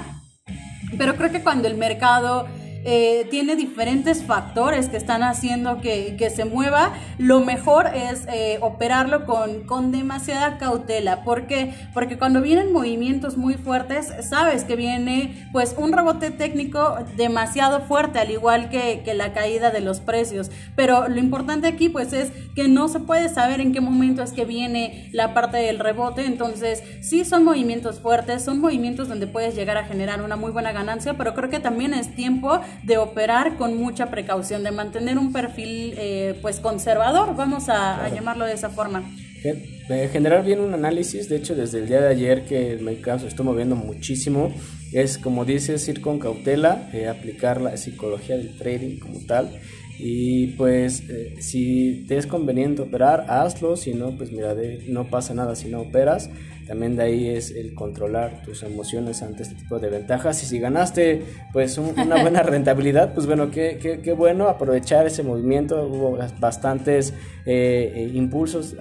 pero 0.98 1.16
creo 1.16 1.30
que 1.30 1.42
cuando 1.42 1.68
el 1.68 1.76
mercado 1.76 2.48
eh, 2.88 3.26
tiene 3.30 3.56
diferentes 3.56 4.22
factores 4.22 4.88
que 4.88 4.96
están 4.96 5.24
haciendo 5.24 5.80
que, 5.80 6.14
que 6.16 6.30
se 6.30 6.44
mueva, 6.44 6.92
lo 7.18 7.40
mejor 7.40 7.88
es 7.92 8.26
eh, 8.28 8.58
operarlo 8.60 9.26
con, 9.26 9.64
con 9.64 9.90
demasiada 9.90 10.56
cautela. 10.56 11.24
¿Por 11.24 11.48
qué? 11.48 11.74
Porque 11.92 12.16
cuando 12.16 12.40
vienen 12.40 12.72
movimientos 12.72 13.36
muy 13.36 13.54
fuertes, 13.54 14.12
sabes 14.28 14.62
que 14.62 14.76
viene 14.76 15.48
pues 15.50 15.74
un 15.76 15.92
rebote 15.92 16.30
técnico 16.30 16.96
demasiado 17.16 17.80
fuerte, 17.80 18.20
al 18.20 18.30
igual 18.30 18.70
que, 18.70 19.02
que 19.04 19.14
la 19.14 19.32
caída 19.32 19.72
de 19.72 19.80
los 19.80 19.98
precios. 19.98 20.52
Pero 20.76 21.08
lo 21.08 21.18
importante 21.18 21.66
aquí 21.66 21.88
pues 21.88 22.12
es 22.12 22.30
que 22.54 22.68
no 22.68 22.86
se 22.86 23.00
puede 23.00 23.28
saber 23.28 23.60
en 23.60 23.72
qué 23.72 23.80
momento 23.80 24.22
es 24.22 24.32
que 24.32 24.44
viene 24.44 25.10
la 25.12 25.34
parte 25.34 25.56
del 25.56 25.80
rebote. 25.80 26.24
Entonces, 26.24 26.84
sí 27.00 27.24
son 27.24 27.42
movimientos 27.42 27.98
fuertes, 27.98 28.44
son 28.44 28.60
movimientos 28.60 29.08
donde 29.08 29.26
puedes 29.26 29.56
llegar 29.56 29.76
a 29.76 29.86
generar 29.86 30.22
una 30.22 30.36
muy 30.36 30.52
buena 30.52 30.70
ganancia, 30.70 31.14
pero 31.14 31.34
creo 31.34 31.50
que 31.50 31.58
también 31.58 31.92
es 31.92 32.14
tiempo 32.14 32.60
de 32.82 32.98
operar 32.98 33.56
con 33.56 33.76
mucha 33.76 34.10
precaución, 34.10 34.62
de 34.62 34.70
mantener 34.70 35.18
un 35.18 35.32
perfil 35.32 35.94
eh, 35.96 36.38
pues 36.42 36.60
conservador, 36.60 37.34
vamos 37.36 37.68
a, 37.68 38.08
llamarlo 38.08 38.44
de 38.44 38.54
esa 38.54 38.70
forma. 38.70 39.04
Eh, 39.44 40.08
generar 40.12 40.44
bien 40.44 40.60
un 40.60 40.74
análisis, 40.74 41.28
de 41.28 41.36
hecho 41.36 41.54
desde 41.54 41.78
el 41.78 41.88
día 41.88 42.00
de 42.00 42.08
ayer 42.08 42.44
que 42.44 42.72
el 42.72 42.80
mercado 42.80 43.20
se 43.20 43.28
está 43.28 43.42
moviendo 43.42 43.76
muchísimo, 43.76 44.52
es 44.92 45.18
como 45.18 45.44
dices, 45.44 45.86
ir 45.88 46.00
con 46.00 46.18
cautela, 46.18 46.88
eh, 46.92 47.08
aplicar 47.08 47.60
la 47.60 47.76
psicología 47.76 48.36
del 48.36 48.56
trading 48.56 48.98
como 48.98 49.20
tal 49.26 49.50
y 49.98 50.48
pues 50.48 51.04
si 51.40 52.04
te 52.06 52.18
es 52.18 52.26
conveniente 52.26 52.82
operar, 52.82 53.26
hazlo, 53.28 53.76
si 53.76 53.94
no, 53.94 54.16
pues 54.16 54.30
mira, 54.30 54.54
no 54.88 55.08
pasa 55.08 55.32
nada 55.32 55.54
si 55.56 55.68
no 55.68 55.80
operas. 55.80 56.28
También 56.66 56.96
de 56.96 57.04
ahí 57.04 57.28
es 57.28 57.50
el 57.50 57.74
controlar 57.74 58.42
tus 58.42 58.62
emociones 58.62 59.22
ante 59.22 59.44
este 59.44 59.54
tipo 59.54 59.78
de 59.78 59.88
ventajas. 59.88 60.42
Y 60.42 60.46
si 60.46 60.58
ganaste 60.58 61.22
pues 61.52 61.78
una 61.78 62.20
buena 62.22 62.42
rentabilidad, 62.42 63.14
pues 63.14 63.26
bueno, 63.26 63.50
qué, 63.50 63.78
qué, 63.80 64.00
qué, 64.00 64.12
bueno 64.12 64.48
aprovechar 64.48 65.06
ese 65.06 65.22
movimiento. 65.22 65.86
Hubo 65.86 66.18
bastantes 66.40 67.12
eh, 67.44 67.92
eh, 67.94 68.10
impulsos, 68.14 68.76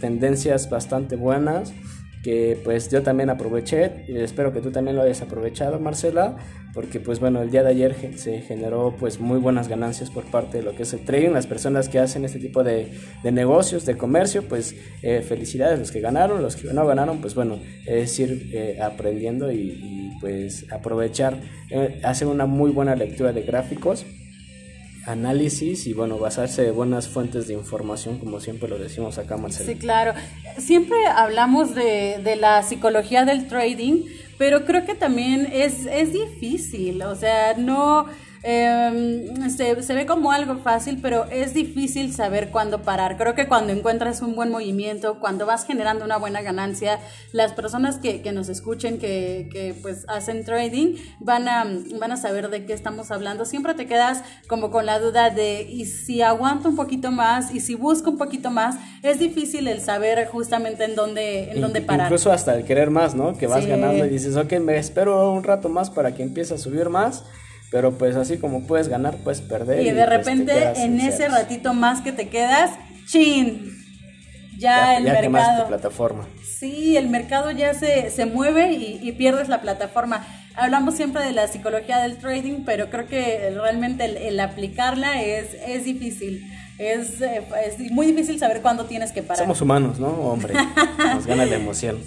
tendencias 0.00 0.70
bastante 0.70 1.16
buenas 1.16 1.72
que 2.28 2.60
pues 2.62 2.90
yo 2.90 3.02
también 3.02 3.30
aproveché 3.30 4.04
y 4.06 4.18
espero 4.18 4.52
que 4.52 4.60
tú 4.60 4.70
también 4.70 4.96
lo 4.96 5.02
hayas 5.02 5.22
aprovechado 5.22 5.80
Marcela 5.80 6.36
porque 6.74 7.00
pues 7.00 7.20
bueno 7.20 7.40
el 7.40 7.50
día 7.50 7.62
de 7.62 7.70
ayer 7.70 7.96
se 8.18 8.42
generó 8.42 8.94
pues 9.00 9.18
muy 9.18 9.38
buenas 9.38 9.66
ganancias 9.68 10.10
por 10.10 10.24
parte 10.24 10.58
de 10.58 10.62
lo 10.62 10.74
que 10.74 10.82
es 10.82 10.92
el 10.92 11.06
trading. 11.06 11.30
Las 11.30 11.46
personas 11.46 11.88
que 11.88 11.98
hacen 11.98 12.26
este 12.26 12.38
tipo 12.38 12.62
de, 12.62 12.92
de 13.22 13.32
negocios 13.32 13.86
de 13.86 13.96
comercio 13.96 14.42
pues 14.42 14.76
eh, 15.00 15.24
felicidades 15.26 15.78
los 15.78 15.90
que 15.90 16.00
ganaron 16.00 16.42
los 16.42 16.56
que 16.56 16.70
no 16.70 16.86
ganaron 16.86 17.22
pues 17.22 17.34
bueno 17.34 17.60
es 17.86 18.18
ir 18.18 18.50
eh, 18.52 18.78
aprendiendo 18.82 19.50
y, 19.50 20.12
pues 20.20 20.70
aprovechar 20.70 21.40
eh, 21.70 21.98
hacer 22.04 22.28
una 22.28 22.44
muy 22.44 22.72
buena 22.72 22.94
lectura 22.94 23.32
de 23.32 23.40
gráficos 23.40 24.04
análisis 25.08 25.86
y 25.86 25.92
bueno, 25.92 26.18
basarse 26.18 26.62
de 26.62 26.70
buenas 26.70 27.08
fuentes 27.08 27.48
de 27.48 27.54
información, 27.54 28.18
como 28.18 28.40
siempre 28.40 28.68
lo 28.68 28.78
decimos 28.78 29.18
acá, 29.18 29.36
Marcelo. 29.36 29.72
Sí, 29.72 29.78
claro. 29.78 30.12
Siempre 30.58 30.96
hablamos 31.06 31.74
de, 31.74 32.20
de 32.22 32.36
la 32.36 32.62
psicología 32.62 33.24
del 33.24 33.48
trading, 33.48 34.04
pero 34.36 34.64
creo 34.64 34.84
que 34.84 34.94
también 34.94 35.48
es, 35.52 35.86
es 35.86 36.12
difícil, 36.12 37.02
o 37.02 37.14
sea, 37.14 37.54
no 37.54 38.06
eh, 38.42 39.34
se, 39.54 39.82
se, 39.82 39.94
ve 39.94 40.06
como 40.06 40.30
algo 40.30 40.58
fácil, 40.58 41.00
pero 41.02 41.24
es 41.26 41.54
difícil 41.54 42.12
saber 42.12 42.50
cuándo 42.50 42.82
parar. 42.82 43.16
Creo 43.16 43.34
que 43.34 43.48
cuando 43.48 43.72
encuentras 43.72 44.22
un 44.22 44.36
buen 44.36 44.50
movimiento, 44.50 45.18
cuando 45.18 45.44
vas 45.46 45.66
generando 45.66 46.04
una 46.04 46.16
buena 46.18 46.40
ganancia, 46.42 47.00
las 47.32 47.52
personas 47.52 47.98
que, 47.98 48.22
que 48.22 48.32
nos 48.32 48.48
escuchen, 48.48 48.98
que, 48.98 49.48
que, 49.52 49.74
pues 49.82 50.04
hacen 50.08 50.44
trading, 50.44 50.96
van 51.18 51.48
a, 51.48 51.66
van 51.98 52.12
a 52.12 52.16
saber 52.16 52.48
de 52.50 52.64
qué 52.64 52.72
estamos 52.72 53.10
hablando. 53.10 53.44
Siempre 53.44 53.74
te 53.74 53.86
quedas 53.86 54.22
como 54.48 54.70
con 54.70 54.86
la 54.86 55.00
duda 55.00 55.30
de, 55.30 55.62
¿y 55.62 55.86
si 55.86 56.22
aguanto 56.22 56.68
un 56.68 56.76
poquito 56.76 57.10
más? 57.10 57.52
¿Y 57.52 57.60
si 57.60 57.74
busco 57.74 58.10
un 58.10 58.18
poquito 58.18 58.50
más? 58.50 58.76
Es 59.02 59.18
difícil 59.18 59.66
el 59.66 59.80
saber 59.80 60.28
justamente 60.28 60.84
en 60.84 60.94
dónde, 60.94 61.50
en 61.52 61.60
dónde 61.60 61.80
parar. 61.80 62.06
Incluso 62.06 62.30
hasta 62.30 62.54
el 62.54 62.64
querer 62.64 62.90
más, 62.90 63.14
¿no? 63.14 63.36
Que 63.36 63.46
vas 63.46 63.66
ganando 63.66 64.04
y 64.04 64.08
dices, 64.08 64.36
ok, 64.36 64.52
me 64.60 64.78
espero 64.78 65.32
un 65.32 65.42
rato 65.42 65.68
más 65.68 65.90
para 65.90 66.14
que 66.14 66.22
empiece 66.22 66.54
a 66.54 66.58
subir 66.58 66.88
más 66.88 67.24
pero 67.70 67.98
pues 67.98 68.16
así 68.16 68.38
como 68.38 68.66
puedes 68.66 68.88
ganar, 68.88 69.16
puedes 69.18 69.40
perder. 69.40 69.82
Y, 69.82 69.90
de 69.90 69.94
pues, 69.94 70.08
repente 70.08 70.72
en 70.76 71.00
ese 71.00 71.28
ratito 71.28 71.74
más 71.74 72.00
que 72.00 72.12
te 72.12 72.28
quedas, 72.28 72.70
chin, 73.06 73.70
ya, 74.58 74.96
el 74.96 75.04
ya 75.04 75.12
mercado. 75.12 75.62
Tu 75.62 75.68
plataforma. 75.68 76.26
Sí, 76.42 76.96
el 76.96 77.08
mercado 77.08 77.50
ya 77.50 77.74
se, 77.74 78.10
se 78.10 78.26
mueve 78.26 78.72
y, 78.72 79.12
pierdes 79.12 79.48
la 79.48 79.60
plataforma. 79.60 80.26
Hablamos 80.56 80.96
siempre 80.96 81.22
de 81.22 81.32
la 81.32 81.46
psicología 81.46 81.98
del 81.98 82.18
trading, 82.18 82.64
pero 82.64 82.90
creo 82.90 83.06
que 83.06 83.50
realmente 83.54 84.28
el, 84.28 84.40
aplicarla 84.40 85.22
es, 85.22 85.54
es 85.66 85.84
difícil. 85.84 86.44
Es, 86.78 87.20
eh, 87.20 87.42
es, 87.64 87.92
muy 87.92 88.06
difícil 88.06 88.38
saber 88.38 88.60
cuándo 88.62 88.86
tienes 88.86 89.12
que 89.12 89.22
parar. 89.22 89.44
Somos 89.44 89.60
humanos, 89.60 90.00
¿no? 90.00 90.08
Hombre, 90.08 90.54
nos 90.98 91.26
gana 91.26 91.44
la 91.44 91.56
emoción. 91.56 91.98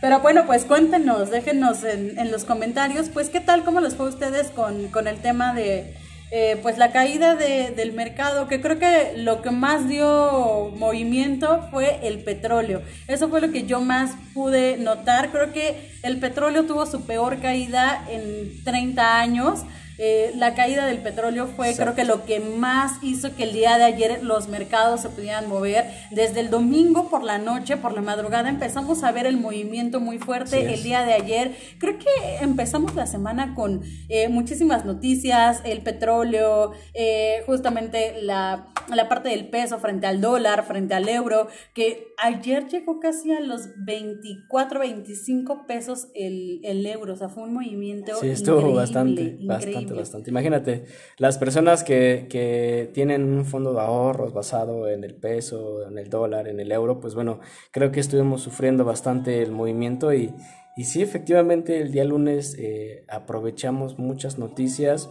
Pero 0.00 0.20
bueno, 0.20 0.46
pues 0.46 0.64
cuéntenos, 0.64 1.30
déjenos 1.30 1.82
en, 1.84 2.18
en, 2.18 2.30
los 2.30 2.44
comentarios, 2.44 3.08
pues 3.08 3.30
qué 3.30 3.40
tal, 3.40 3.64
cómo 3.64 3.80
les 3.80 3.94
fue 3.94 4.06
a 4.06 4.10
ustedes 4.10 4.48
con, 4.48 4.88
con 4.88 5.08
el 5.08 5.16
tema 5.16 5.54
de 5.54 5.94
eh, 6.30 6.58
pues 6.62 6.76
la 6.76 6.92
caída 6.92 7.36
de, 7.36 7.70
del 7.70 7.92
mercado, 7.92 8.48
que 8.48 8.60
creo 8.60 8.78
que 8.78 9.14
lo 9.16 9.40
que 9.40 9.50
más 9.50 9.88
dio 9.88 10.70
movimiento 10.76 11.66
fue 11.70 12.06
el 12.06 12.22
petróleo. 12.22 12.82
Eso 13.06 13.30
fue 13.30 13.40
lo 13.40 13.50
que 13.50 13.64
yo 13.64 13.80
más 13.80 14.10
pude 14.34 14.76
notar. 14.76 15.30
Creo 15.30 15.52
que 15.54 15.90
el 16.02 16.20
petróleo 16.20 16.64
tuvo 16.64 16.84
su 16.84 17.06
peor 17.06 17.40
caída 17.40 18.04
en 18.10 18.62
30 18.62 19.18
años. 19.18 19.60
Eh, 19.98 20.32
la 20.36 20.54
caída 20.54 20.86
del 20.86 20.98
petróleo 20.98 21.48
fue 21.48 21.74
creo 21.74 21.94
que 21.94 22.04
lo 22.04 22.24
que 22.24 22.40
más 22.40 23.02
hizo 23.02 23.34
que 23.34 23.42
el 23.42 23.52
día 23.52 23.78
de 23.78 23.84
ayer 23.84 24.22
los 24.22 24.48
mercados 24.48 25.02
se 25.02 25.08
pudieran 25.08 25.48
mover. 25.48 25.84
Desde 26.10 26.40
el 26.40 26.50
domingo 26.50 27.10
por 27.10 27.24
la 27.24 27.38
noche, 27.38 27.76
por 27.76 27.92
la 27.92 28.00
madrugada, 28.00 28.48
empezamos 28.48 29.02
a 29.02 29.12
ver 29.12 29.26
el 29.26 29.36
movimiento 29.36 30.00
muy 30.00 30.18
fuerte 30.18 30.72
el 30.72 30.82
día 30.82 31.04
de 31.04 31.14
ayer. 31.14 31.56
Creo 31.78 31.98
que 31.98 32.36
empezamos 32.40 32.94
la 32.94 33.06
semana 33.06 33.54
con 33.54 33.82
eh, 34.08 34.28
muchísimas 34.28 34.84
noticias, 34.84 35.60
el 35.64 35.82
petróleo, 35.82 36.72
eh, 36.94 37.42
justamente 37.46 38.22
la, 38.22 38.68
la 38.88 39.08
parte 39.08 39.30
del 39.30 39.48
peso 39.48 39.78
frente 39.78 40.06
al 40.06 40.20
dólar, 40.20 40.64
frente 40.64 40.94
al 40.94 41.08
euro, 41.08 41.48
que 41.74 42.07
ayer 42.18 42.68
llegó 42.68 43.00
casi 43.00 43.32
a 43.32 43.40
los 43.40 43.68
24, 43.76 44.80
25 44.80 45.66
pesos 45.66 46.08
el, 46.14 46.60
el 46.64 46.84
euro, 46.86 47.14
o 47.14 47.16
sea, 47.16 47.28
fue 47.28 47.44
un 47.44 47.54
movimiento. 47.54 48.14
Sí, 48.20 48.28
estuvo 48.28 48.74
bastante, 48.74 49.38
bastante, 49.42 49.94
bastante. 49.94 50.30
Imagínate, 50.30 50.84
las 51.16 51.38
personas 51.38 51.84
que, 51.84 52.26
que 52.28 52.90
tienen 52.92 53.24
un 53.24 53.44
fondo 53.44 53.72
de 53.72 53.80
ahorros 53.80 54.32
basado 54.32 54.88
en 54.88 55.04
el 55.04 55.14
peso, 55.14 55.86
en 55.86 55.98
el 55.98 56.10
dólar, 56.10 56.48
en 56.48 56.60
el 56.60 56.72
euro, 56.72 57.00
pues 57.00 57.14
bueno, 57.14 57.40
creo 57.70 57.92
que 57.92 58.00
estuvimos 58.00 58.42
sufriendo 58.42 58.84
bastante 58.84 59.42
el 59.42 59.52
movimiento 59.52 60.12
y, 60.12 60.34
y 60.76 60.84
sí, 60.84 61.02
efectivamente, 61.02 61.80
el 61.80 61.92
día 61.92 62.04
lunes 62.04 62.56
eh, 62.58 63.04
aprovechamos 63.08 63.98
muchas 63.98 64.38
noticias. 64.38 65.10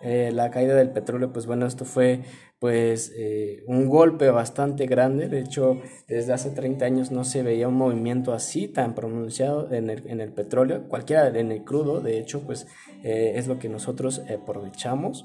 Eh, 0.00 0.30
la 0.32 0.52
caída 0.52 0.76
del 0.76 0.90
petróleo, 0.90 1.32
pues 1.32 1.46
bueno, 1.46 1.66
esto 1.66 1.84
fue 1.84 2.22
pues 2.58 3.12
eh, 3.16 3.62
un 3.66 3.88
golpe 3.88 4.30
bastante 4.30 4.86
grande. 4.86 5.28
De 5.28 5.40
hecho, 5.40 5.80
desde 6.08 6.32
hace 6.32 6.50
30 6.50 6.84
años 6.84 7.10
no 7.10 7.24
se 7.24 7.42
veía 7.42 7.68
un 7.68 7.74
movimiento 7.74 8.32
así 8.32 8.68
tan 8.68 8.94
pronunciado 8.94 9.72
en 9.72 9.90
el, 9.90 10.08
en 10.08 10.20
el 10.20 10.32
petróleo, 10.32 10.88
cualquiera 10.88 11.28
en 11.28 11.52
el 11.52 11.64
crudo, 11.64 12.00
de 12.00 12.18
hecho, 12.18 12.42
pues 12.42 12.66
eh, 13.04 13.34
es 13.36 13.46
lo 13.46 13.58
que 13.58 13.68
nosotros 13.68 14.22
aprovechamos. 14.28 15.24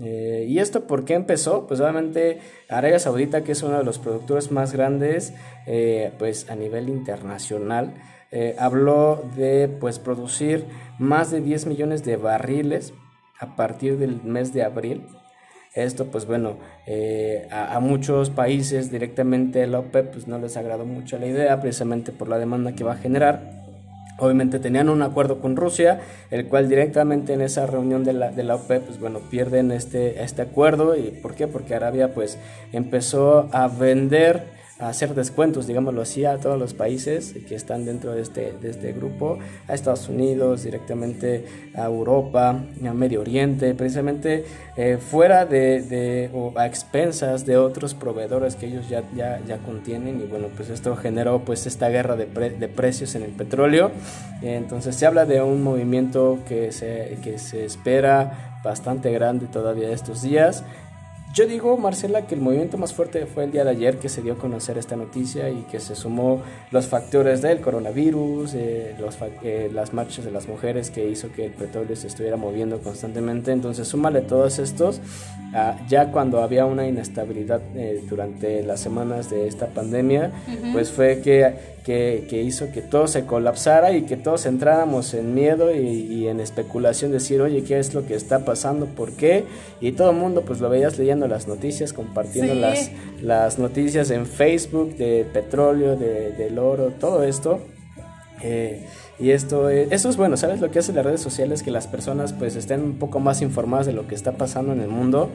Eh, 0.00 0.46
¿Y 0.48 0.58
esto 0.58 0.86
por 0.86 1.04
qué 1.04 1.14
empezó? 1.14 1.66
Pues 1.66 1.78
obviamente 1.80 2.40
Arabia 2.68 2.98
Saudita, 2.98 3.44
que 3.44 3.52
es 3.52 3.62
uno 3.62 3.78
de 3.78 3.84
los 3.84 3.98
productores 3.98 4.50
más 4.50 4.72
grandes 4.72 5.34
pues 6.18 6.50
a 6.50 6.56
nivel 6.56 6.88
internacional, 6.88 7.94
habló 8.58 9.22
de 9.36 9.68
pues 9.68 9.98
producir 9.98 10.64
más 10.98 11.30
de 11.30 11.42
10 11.42 11.66
millones 11.66 12.04
de 12.04 12.16
barriles 12.16 12.94
a 13.38 13.54
partir 13.54 13.98
del 13.98 14.22
mes 14.24 14.52
de 14.54 14.64
abril 14.64 15.06
esto, 15.74 16.06
pues 16.06 16.26
bueno, 16.26 16.56
eh, 16.86 17.48
a, 17.50 17.80
muchos 17.80 18.28
países 18.28 18.90
directamente 18.90 19.66
la 19.66 19.78
OPEP 19.78 20.12
pues 20.12 20.28
no 20.28 20.38
les 20.38 20.56
agradó 20.58 20.84
mucho 20.84 21.18
la 21.18 21.26
idea, 21.26 21.60
precisamente 21.60 22.12
por 22.12 22.28
la 22.28 22.38
demanda 22.38 22.72
que 22.72 22.84
va 22.84 22.92
a 22.92 22.96
generar. 22.96 23.62
Obviamente 24.18 24.58
tenían 24.58 24.90
un 24.90 25.00
acuerdo 25.00 25.40
con 25.40 25.56
Rusia, 25.56 26.00
el 26.30 26.46
cual 26.46 26.68
directamente 26.68 27.32
en 27.32 27.40
esa 27.40 27.66
reunión 27.66 28.04
de 28.04 28.12
la, 28.12 28.30
de 28.30 28.44
la 28.44 28.56
OPEP, 28.56 28.84
pues 28.84 29.00
bueno, 29.00 29.20
pierden 29.30 29.72
este, 29.72 30.22
este 30.22 30.42
acuerdo. 30.42 30.94
¿Y 30.94 31.10
por 31.10 31.34
qué? 31.34 31.46
Porque 31.46 31.74
Arabia 31.74 32.12
pues 32.12 32.38
empezó 32.72 33.48
a 33.52 33.68
vender 33.68 34.44
hacer 34.88 35.14
descuentos, 35.14 35.66
digámoslo 35.66 36.02
así, 36.02 36.24
a 36.24 36.38
todos 36.38 36.58
los 36.58 36.74
países 36.74 37.34
que 37.48 37.54
están 37.54 37.84
dentro 37.84 38.14
de 38.14 38.22
este, 38.22 38.52
de 38.60 38.70
este 38.70 38.92
grupo, 38.92 39.38
a 39.68 39.74
Estados 39.74 40.08
Unidos, 40.08 40.64
directamente 40.64 41.44
a 41.74 41.84
Europa, 41.84 42.50
a 42.84 42.92
Medio 42.92 43.20
Oriente, 43.20 43.74
precisamente 43.74 44.44
eh, 44.76 44.98
fuera 44.98 45.46
de, 45.46 45.82
de, 45.82 46.30
o 46.34 46.52
a 46.56 46.66
expensas 46.66 47.46
de 47.46 47.56
otros 47.56 47.94
proveedores 47.94 48.56
que 48.56 48.66
ellos 48.66 48.88
ya, 48.88 49.02
ya, 49.14 49.40
ya 49.46 49.58
contienen 49.58 50.20
y 50.20 50.24
bueno, 50.24 50.48
pues 50.56 50.68
esto 50.70 50.96
generó 50.96 51.40
pues 51.40 51.66
esta 51.66 51.88
guerra 51.88 52.16
de, 52.16 52.26
de 52.26 52.68
precios 52.68 53.14
en 53.14 53.22
el 53.22 53.30
petróleo. 53.30 53.90
Entonces 54.42 54.96
se 54.96 55.06
habla 55.06 55.24
de 55.24 55.40
un 55.42 55.62
movimiento 55.62 56.38
que 56.48 56.72
se, 56.72 57.18
que 57.22 57.38
se 57.38 57.64
espera 57.64 58.60
bastante 58.64 59.12
grande 59.12 59.46
todavía 59.46 59.90
estos 59.90 60.22
días. 60.22 60.64
Yo 61.32 61.46
digo, 61.46 61.78
Marcela, 61.78 62.26
que 62.26 62.34
el 62.34 62.42
movimiento 62.42 62.76
más 62.76 62.92
fuerte 62.92 63.24
fue 63.24 63.44
el 63.44 63.52
día 63.52 63.64
de 63.64 63.70
ayer 63.70 63.98
que 63.98 64.10
se 64.10 64.20
dio 64.20 64.34
a 64.34 64.36
conocer 64.36 64.76
esta 64.76 64.96
noticia 64.96 65.48
y 65.48 65.62
que 65.62 65.80
se 65.80 65.94
sumó 65.94 66.42
los 66.70 66.86
factores 66.86 67.40
del 67.40 67.62
coronavirus, 67.62 68.52
eh, 68.52 68.94
los, 69.00 69.16
eh, 69.42 69.70
las 69.72 69.94
marchas 69.94 70.26
de 70.26 70.30
las 70.30 70.46
mujeres 70.46 70.90
que 70.90 71.08
hizo 71.08 71.32
que 71.32 71.46
el 71.46 71.52
petróleo 71.52 71.96
se 71.96 72.08
estuviera 72.08 72.36
moviendo 72.36 72.80
constantemente. 72.80 73.50
Entonces, 73.50 73.88
súmale 73.88 74.20
todos 74.20 74.58
estos, 74.58 75.00
ah, 75.54 75.78
ya 75.88 76.12
cuando 76.12 76.42
había 76.42 76.66
una 76.66 76.86
inestabilidad 76.86 77.62
eh, 77.76 78.04
durante 78.10 78.62
las 78.62 78.80
semanas 78.80 79.30
de 79.30 79.46
esta 79.46 79.68
pandemia, 79.68 80.32
pues 80.74 80.90
fue 80.90 81.22
que 81.22 81.72
que, 81.84 82.26
que, 82.28 82.42
hizo 82.42 82.70
que 82.70 82.80
todo 82.80 83.06
se 83.06 83.26
colapsara 83.26 83.92
y 83.92 84.02
que 84.02 84.16
todos 84.16 84.46
entráramos 84.46 85.14
en 85.14 85.34
miedo 85.34 85.74
y, 85.74 86.28
en 86.28 86.40
especulación, 86.40 87.12
decir, 87.12 87.40
oye, 87.40 87.64
¿qué 87.64 87.78
es 87.78 87.94
lo 87.94 88.06
que 88.06 88.14
está 88.14 88.44
pasando? 88.44 88.86
¿Por 88.86 89.12
qué? 89.12 89.44
Y 89.80 89.92
todo 89.92 90.10
el 90.10 90.16
mundo 90.16 90.42
pues 90.42 90.60
lo 90.60 90.68
veías 90.68 90.98
leyendo 90.98 91.26
las 91.26 91.48
noticias, 91.48 91.92
compartiendo 91.92 92.54
las, 92.54 92.90
las 93.20 93.58
noticias 93.58 94.10
en 94.10 94.26
Facebook 94.26 94.96
de 94.96 95.26
petróleo, 95.32 95.96
de, 95.96 96.32
del 96.32 96.58
oro, 96.58 96.92
todo 96.98 97.24
esto. 97.24 97.60
Eh, 98.42 98.86
y 99.18 99.30
esto 99.30 99.68
es, 99.68 99.90
esto 99.92 100.08
es 100.08 100.16
bueno, 100.16 100.36
¿sabes? 100.36 100.60
Lo 100.60 100.70
que 100.70 100.80
hace 100.80 100.92
las 100.92 101.04
redes 101.04 101.20
sociales 101.20 101.62
que 101.62 101.70
las 101.70 101.86
personas 101.86 102.32
pues 102.32 102.56
estén 102.56 102.80
un 102.82 102.98
poco 102.98 103.20
más 103.20 103.40
informadas 103.40 103.86
de 103.86 103.92
lo 103.92 104.08
que 104.08 104.14
está 104.14 104.32
pasando 104.32 104.72
en 104.72 104.80
el 104.80 104.88
mundo 104.88 105.30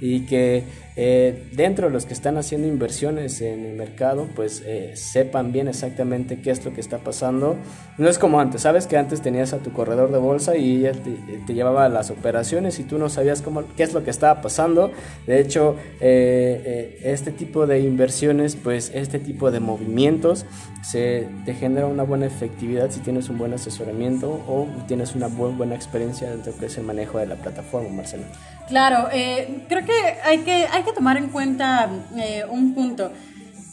y 0.00 0.20
que 0.20 0.64
eh, 0.96 1.44
dentro 1.52 1.86
de 1.86 1.92
los 1.92 2.04
que 2.04 2.12
están 2.12 2.36
haciendo 2.36 2.66
inversiones 2.66 3.40
en 3.40 3.64
el 3.64 3.76
mercado, 3.76 4.28
pues 4.34 4.62
eh, 4.66 4.92
sepan 4.96 5.52
bien 5.52 5.68
exactamente 5.68 6.40
qué 6.40 6.50
es 6.50 6.64
lo 6.64 6.74
que 6.74 6.80
está 6.80 6.98
pasando. 6.98 7.56
No 7.96 8.08
es 8.08 8.18
como 8.18 8.40
antes, 8.40 8.62
sabes 8.62 8.86
que 8.86 8.96
antes 8.96 9.22
tenías 9.22 9.52
a 9.52 9.58
tu 9.58 9.72
corredor 9.72 10.10
de 10.10 10.18
bolsa 10.18 10.56
y 10.56 10.78
ella 10.78 10.92
te, 10.92 11.54
llevaba 11.54 11.84
a 11.84 11.88
las 11.88 12.10
operaciones 12.10 12.78
y 12.80 12.84
tú 12.84 12.98
no 12.98 13.08
sabías 13.08 13.42
cómo, 13.42 13.64
qué 13.76 13.82
es 13.82 13.94
lo 13.94 14.04
que 14.04 14.10
estaba 14.10 14.42
pasando. 14.42 14.90
De 15.26 15.40
hecho, 15.40 15.76
eh, 16.00 16.98
este 17.02 17.30
tipo 17.30 17.66
de 17.66 17.80
inversiones, 17.80 18.56
pues 18.56 18.90
este 18.94 19.18
tipo 19.18 19.50
de 19.50 19.60
movimientos, 19.60 20.44
se 20.82 21.28
te 21.44 21.54
genera 21.54 21.86
una 21.86 22.02
buena 22.02 22.26
efectividad 22.26 22.90
si 22.90 23.00
tienes 23.00 23.28
un 23.28 23.38
buen 23.38 23.52
asesoramiento 23.52 24.42
o 24.48 24.66
tienes 24.86 25.14
una 25.14 25.28
buena, 25.28 25.74
experiencia 25.74 26.30
dentro 26.30 26.52
de 26.52 26.66
ese 26.66 26.80
manejo 26.80 27.18
de 27.18 27.26
la 27.26 27.36
plataforma, 27.36 27.88
Marcelo. 27.90 28.24
Claro, 28.70 29.08
creo 29.10 29.84
que 29.84 29.92
hay 30.22 30.38
que, 30.38 30.64
hay 30.70 30.84
que 30.84 30.92
tomar 30.92 31.16
en 31.16 31.26
cuenta 31.30 31.90
eh, 32.16 32.44
un 32.48 32.72
punto. 32.72 33.10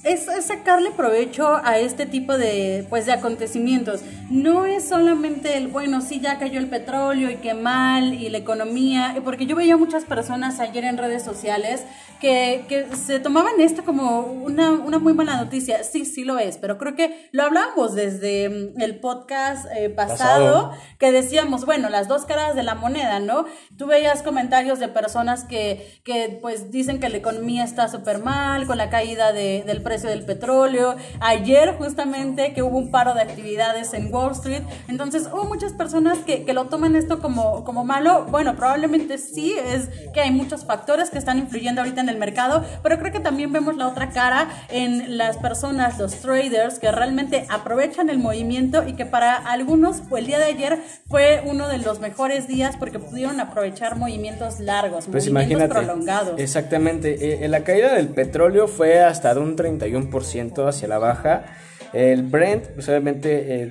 Es, 0.07 0.27
sacarle 0.45 0.91
provecho 0.91 1.59
a 1.61 1.79
este 1.79 2.05
tipo 2.05 2.37
de, 2.37 2.85
pues, 2.89 3.05
de 3.05 3.11
acontecimientos. 3.11 4.01
No 4.29 4.65
es 4.65 4.87
solamente 4.87 5.57
el, 5.57 5.67
bueno, 5.67 5.99
sí, 5.99 6.21
ya 6.21 6.39
cayó 6.39 6.59
el 6.59 6.69
petróleo 6.69 7.29
y 7.29 7.35
qué 7.35 7.53
mal, 7.53 8.13
y 8.13 8.29
la 8.29 8.37
economía, 8.37 9.17
porque 9.25 9.45
yo 9.45 9.57
veía 9.57 9.75
muchas 9.75 10.05
personas 10.05 10.61
ayer 10.61 10.85
en 10.85 10.97
redes 10.97 11.23
sociales 11.23 11.83
que, 12.21 12.63
que 12.69 12.87
se 12.95 13.19
tomaban 13.19 13.59
esto 13.59 13.83
como 13.83 14.21
una, 14.21 14.71
una, 14.71 14.97
muy 14.97 15.13
mala 15.13 15.35
noticia. 15.35 15.83
Sí, 15.83 16.05
sí 16.05 16.23
lo 16.23 16.39
es, 16.39 16.57
pero 16.57 16.77
creo 16.77 16.95
que 16.95 17.27
lo 17.33 17.43
hablamos 17.43 17.93
desde 17.93 18.47
mm, 18.47 18.81
el 18.81 18.99
podcast 18.99 19.67
eh, 19.75 19.89
pasado, 19.89 20.71
que 20.99 21.11
decíamos, 21.11 21.65
bueno, 21.65 21.89
las 21.89 22.07
dos 22.07 22.25
caras 22.25 22.55
de 22.55 22.63
la 22.63 22.75
moneda, 22.75 23.19
¿no? 23.19 23.45
Tú 23.77 23.87
veías 23.87 24.23
comentarios 24.23 24.79
de 24.79 24.87
personas 24.87 25.43
que, 25.43 25.99
que 26.05 26.39
pues 26.41 26.71
dicen 26.71 27.01
que 27.01 27.09
la 27.09 27.17
economía 27.17 27.65
está 27.65 27.89
súper 27.89 28.19
mal 28.19 28.67
con 28.67 28.77
la 28.77 28.89
caída 28.89 29.33
de, 29.33 29.63
del 29.65 29.81
precio 29.81 29.96
del 30.03 30.25
petróleo. 30.25 30.95
Ayer 31.19 31.75
justamente 31.77 32.53
que 32.53 32.63
hubo 32.63 32.77
un 32.77 32.91
paro 32.91 33.13
de 33.13 33.21
actividades 33.21 33.93
en 33.93 34.13
Wall 34.13 34.31
Street. 34.33 34.63
Entonces 34.87 35.27
hubo 35.31 35.45
muchas 35.45 35.73
personas 35.73 36.19
que, 36.19 36.43
que 36.43 36.53
lo 36.53 36.65
toman 36.65 36.95
esto 36.95 37.19
como, 37.19 37.63
como 37.63 37.83
malo. 37.83 38.25
Bueno, 38.29 38.55
probablemente 38.55 39.17
sí, 39.17 39.53
es 39.53 39.89
que 40.13 40.21
hay 40.21 40.31
muchos 40.31 40.65
factores 40.65 41.09
que 41.09 41.17
están 41.17 41.37
influyendo 41.39 41.81
ahorita 41.81 42.01
en 42.01 42.09
el 42.09 42.17
mercado, 42.17 42.63
pero 42.83 42.97
creo 42.99 43.11
que 43.11 43.19
también 43.19 43.51
vemos 43.51 43.77
la 43.77 43.87
otra 43.87 44.09
cara 44.09 44.49
en 44.69 45.17
las 45.17 45.37
personas, 45.37 45.97
los 45.99 46.15
traders, 46.15 46.79
que 46.79 46.91
realmente 46.91 47.45
aprovechan 47.49 48.09
el 48.09 48.19
movimiento 48.19 48.87
y 48.87 48.93
que 48.93 49.05
para 49.05 49.35
algunos, 49.35 50.01
pues 50.09 50.21
el 50.21 50.27
día 50.27 50.39
de 50.39 50.45
ayer 50.45 50.79
fue 51.07 51.41
uno 51.45 51.67
de 51.67 51.77
los 51.77 51.99
mejores 51.99 52.47
días 52.47 52.75
porque 52.77 52.99
pudieron 52.99 53.39
aprovechar 53.39 53.95
movimientos 53.97 54.59
largos, 54.59 55.05
pues 55.09 55.31
movimientos 55.31 55.69
prolongados. 55.69 56.39
Exactamente, 56.39 57.43
eh, 57.43 57.47
la 57.47 57.63
caída 57.63 57.93
del 57.93 58.09
petróleo 58.09 58.67
fue 58.67 59.03
hasta 59.03 59.33
de 59.33 59.39
un 59.39 59.55
31% 59.79 60.67
hacia 60.67 60.87
la 60.87 60.97
baja. 60.97 61.45
El 61.93 62.23
Brent, 62.23 62.67
pues 62.69 62.89
obviamente 62.89 63.61
eh, 63.61 63.67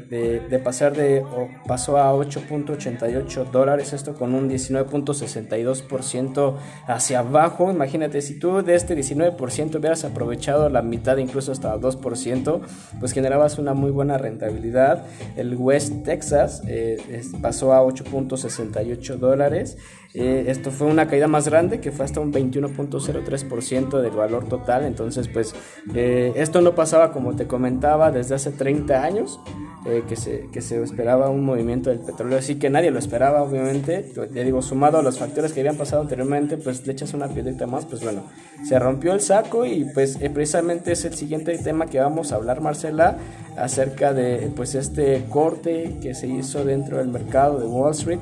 de, 0.49 0.59
pasar 0.59 0.97
de, 0.97 1.23
pasó 1.67 1.99
a 1.99 2.15
8.88 2.15 3.51
dólares, 3.51 3.93
esto 3.93 4.15
con 4.15 4.33
un 4.35 4.49
19.62% 4.49 6.55
hacia 6.87 7.19
abajo. 7.19 7.71
Imagínate, 7.71 8.23
si 8.23 8.39
tú 8.39 8.63
de 8.63 8.75
este 8.75 8.97
19% 8.97 9.77
hubieras 9.77 10.05
aprovechado 10.05 10.71
la 10.71 10.81
mitad, 10.83 11.19
incluso 11.19 11.53
hasta 11.53 11.77
2%, 11.77 12.61
pues 12.99 13.13
generabas 13.13 13.59
una 13.59 13.75
muy 13.75 13.91
buena 13.91 14.17
rentabilidad. 14.17 15.05
El 15.37 15.55
West 15.57 16.05
Texas 16.05 16.63
eh, 16.67 16.97
pasó 17.43 17.75
a 17.75 17.83
8.68 17.83 19.17
dólares. 19.17 19.77
Eh, 20.19 20.45
esto 20.49 20.71
fue 20.71 20.87
una 20.87 21.07
caída 21.07 21.29
más 21.29 21.47
grande 21.47 21.81
que 21.81 21.93
fue 21.93 22.05
hasta 22.05 22.21
un 22.21 22.33
21.03% 22.33 24.01
del 24.01 24.13
valor 24.13 24.49
total. 24.49 24.85
Entonces, 24.85 25.29
pues 25.29 25.55
esto 25.95 26.61
no 26.63 26.75
pasaba 26.75 27.13
como 27.13 27.37
te 27.37 27.47
comentaba 27.47 28.11
desde 28.11 28.35
hace 28.35 28.51
30 28.51 29.03
años. 29.03 29.41
eh, 29.87 30.03
que, 30.09 30.17
se, 30.17 30.49
que 30.53 30.61
se 30.61 30.83
esperaba 30.83 31.31
un 31.31 31.45
movimiento 31.45 31.91
del 31.91 32.01
petróleo, 32.01 32.39
así 32.39 32.57
que 32.57 32.71
nadie 32.71 32.91
lo 32.91 32.99
esperaba, 32.99 33.43
obviamente. 33.43 34.13
Ya 34.35 34.43
digo, 34.43 34.61
sumado 34.61 34.99
a 34.99 35.03
los 35.03 35.19
factores 35.19 35.53
que 35.53 35.61
habían 35.61 35.77
pasado 35.77 36.03
anteriormente, 36.03 36.57
pues 36.57 36.87
le 36.87 36.93
echas 36.93 37.15
una 37.15 37.29
piedrita 37.29 37.67
más, 37.67 37.87
pues 37.87 38.03
bueno, 38.03 38.25
se 38.67 38.79
rompió 38.79 39.13
el 39.13 39.21
saco 39.21 39.65
y 39.65 39.85
pues 39.95 40.19
eh, 40.21 40.29
precisamente 40.31 40.93
es 40.93 41.05
el 41.05 41.15
siguiente 41.15 41.57
tema 41.59 41.87
que 41.87 42.01
vamos 42.01 42.33
a 42.33 42.37
hablar, 42.37 42.61
Marcela, 42.61 43.19
acerca 43.57 44.13
de 44.13 44.51
pues 44.57 44.75
este 44.75 45.25
corte 45.31 45.97
que 46.03 46.15
se 46.15 46.27
hizo 46.27 46.65
dentro 46.65 46.99
del 46.99 47.09
mercado 47.09 47.61
de 47.61 47.67
Wall 47.67 47.93
Street. 47.93 48.19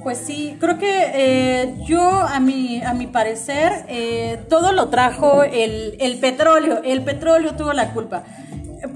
Pues 0.00 0.18
sí, 0.18 0.56
creo 0.58 0.78
que 0.78 1.10
eh, 1.14 1.74
yo, 1.86 2.02
a 2.02 2.40
mi, 2.40 2.82
a 2.82 2.94
mi 2.94 3.06
parecer, 3.06 3.86
todo 4.48 4.72
lo 4.72 4.88
trajo 4.88 5.42
el, 5.42 5.96
el 6.00 6.18
petróleo. 6.18 6.80
El 6.82 7.02
petróleo 7.02 7.54
tuvo 7.56 7.72
la 7.72 7.92
culpa 7.92 8.24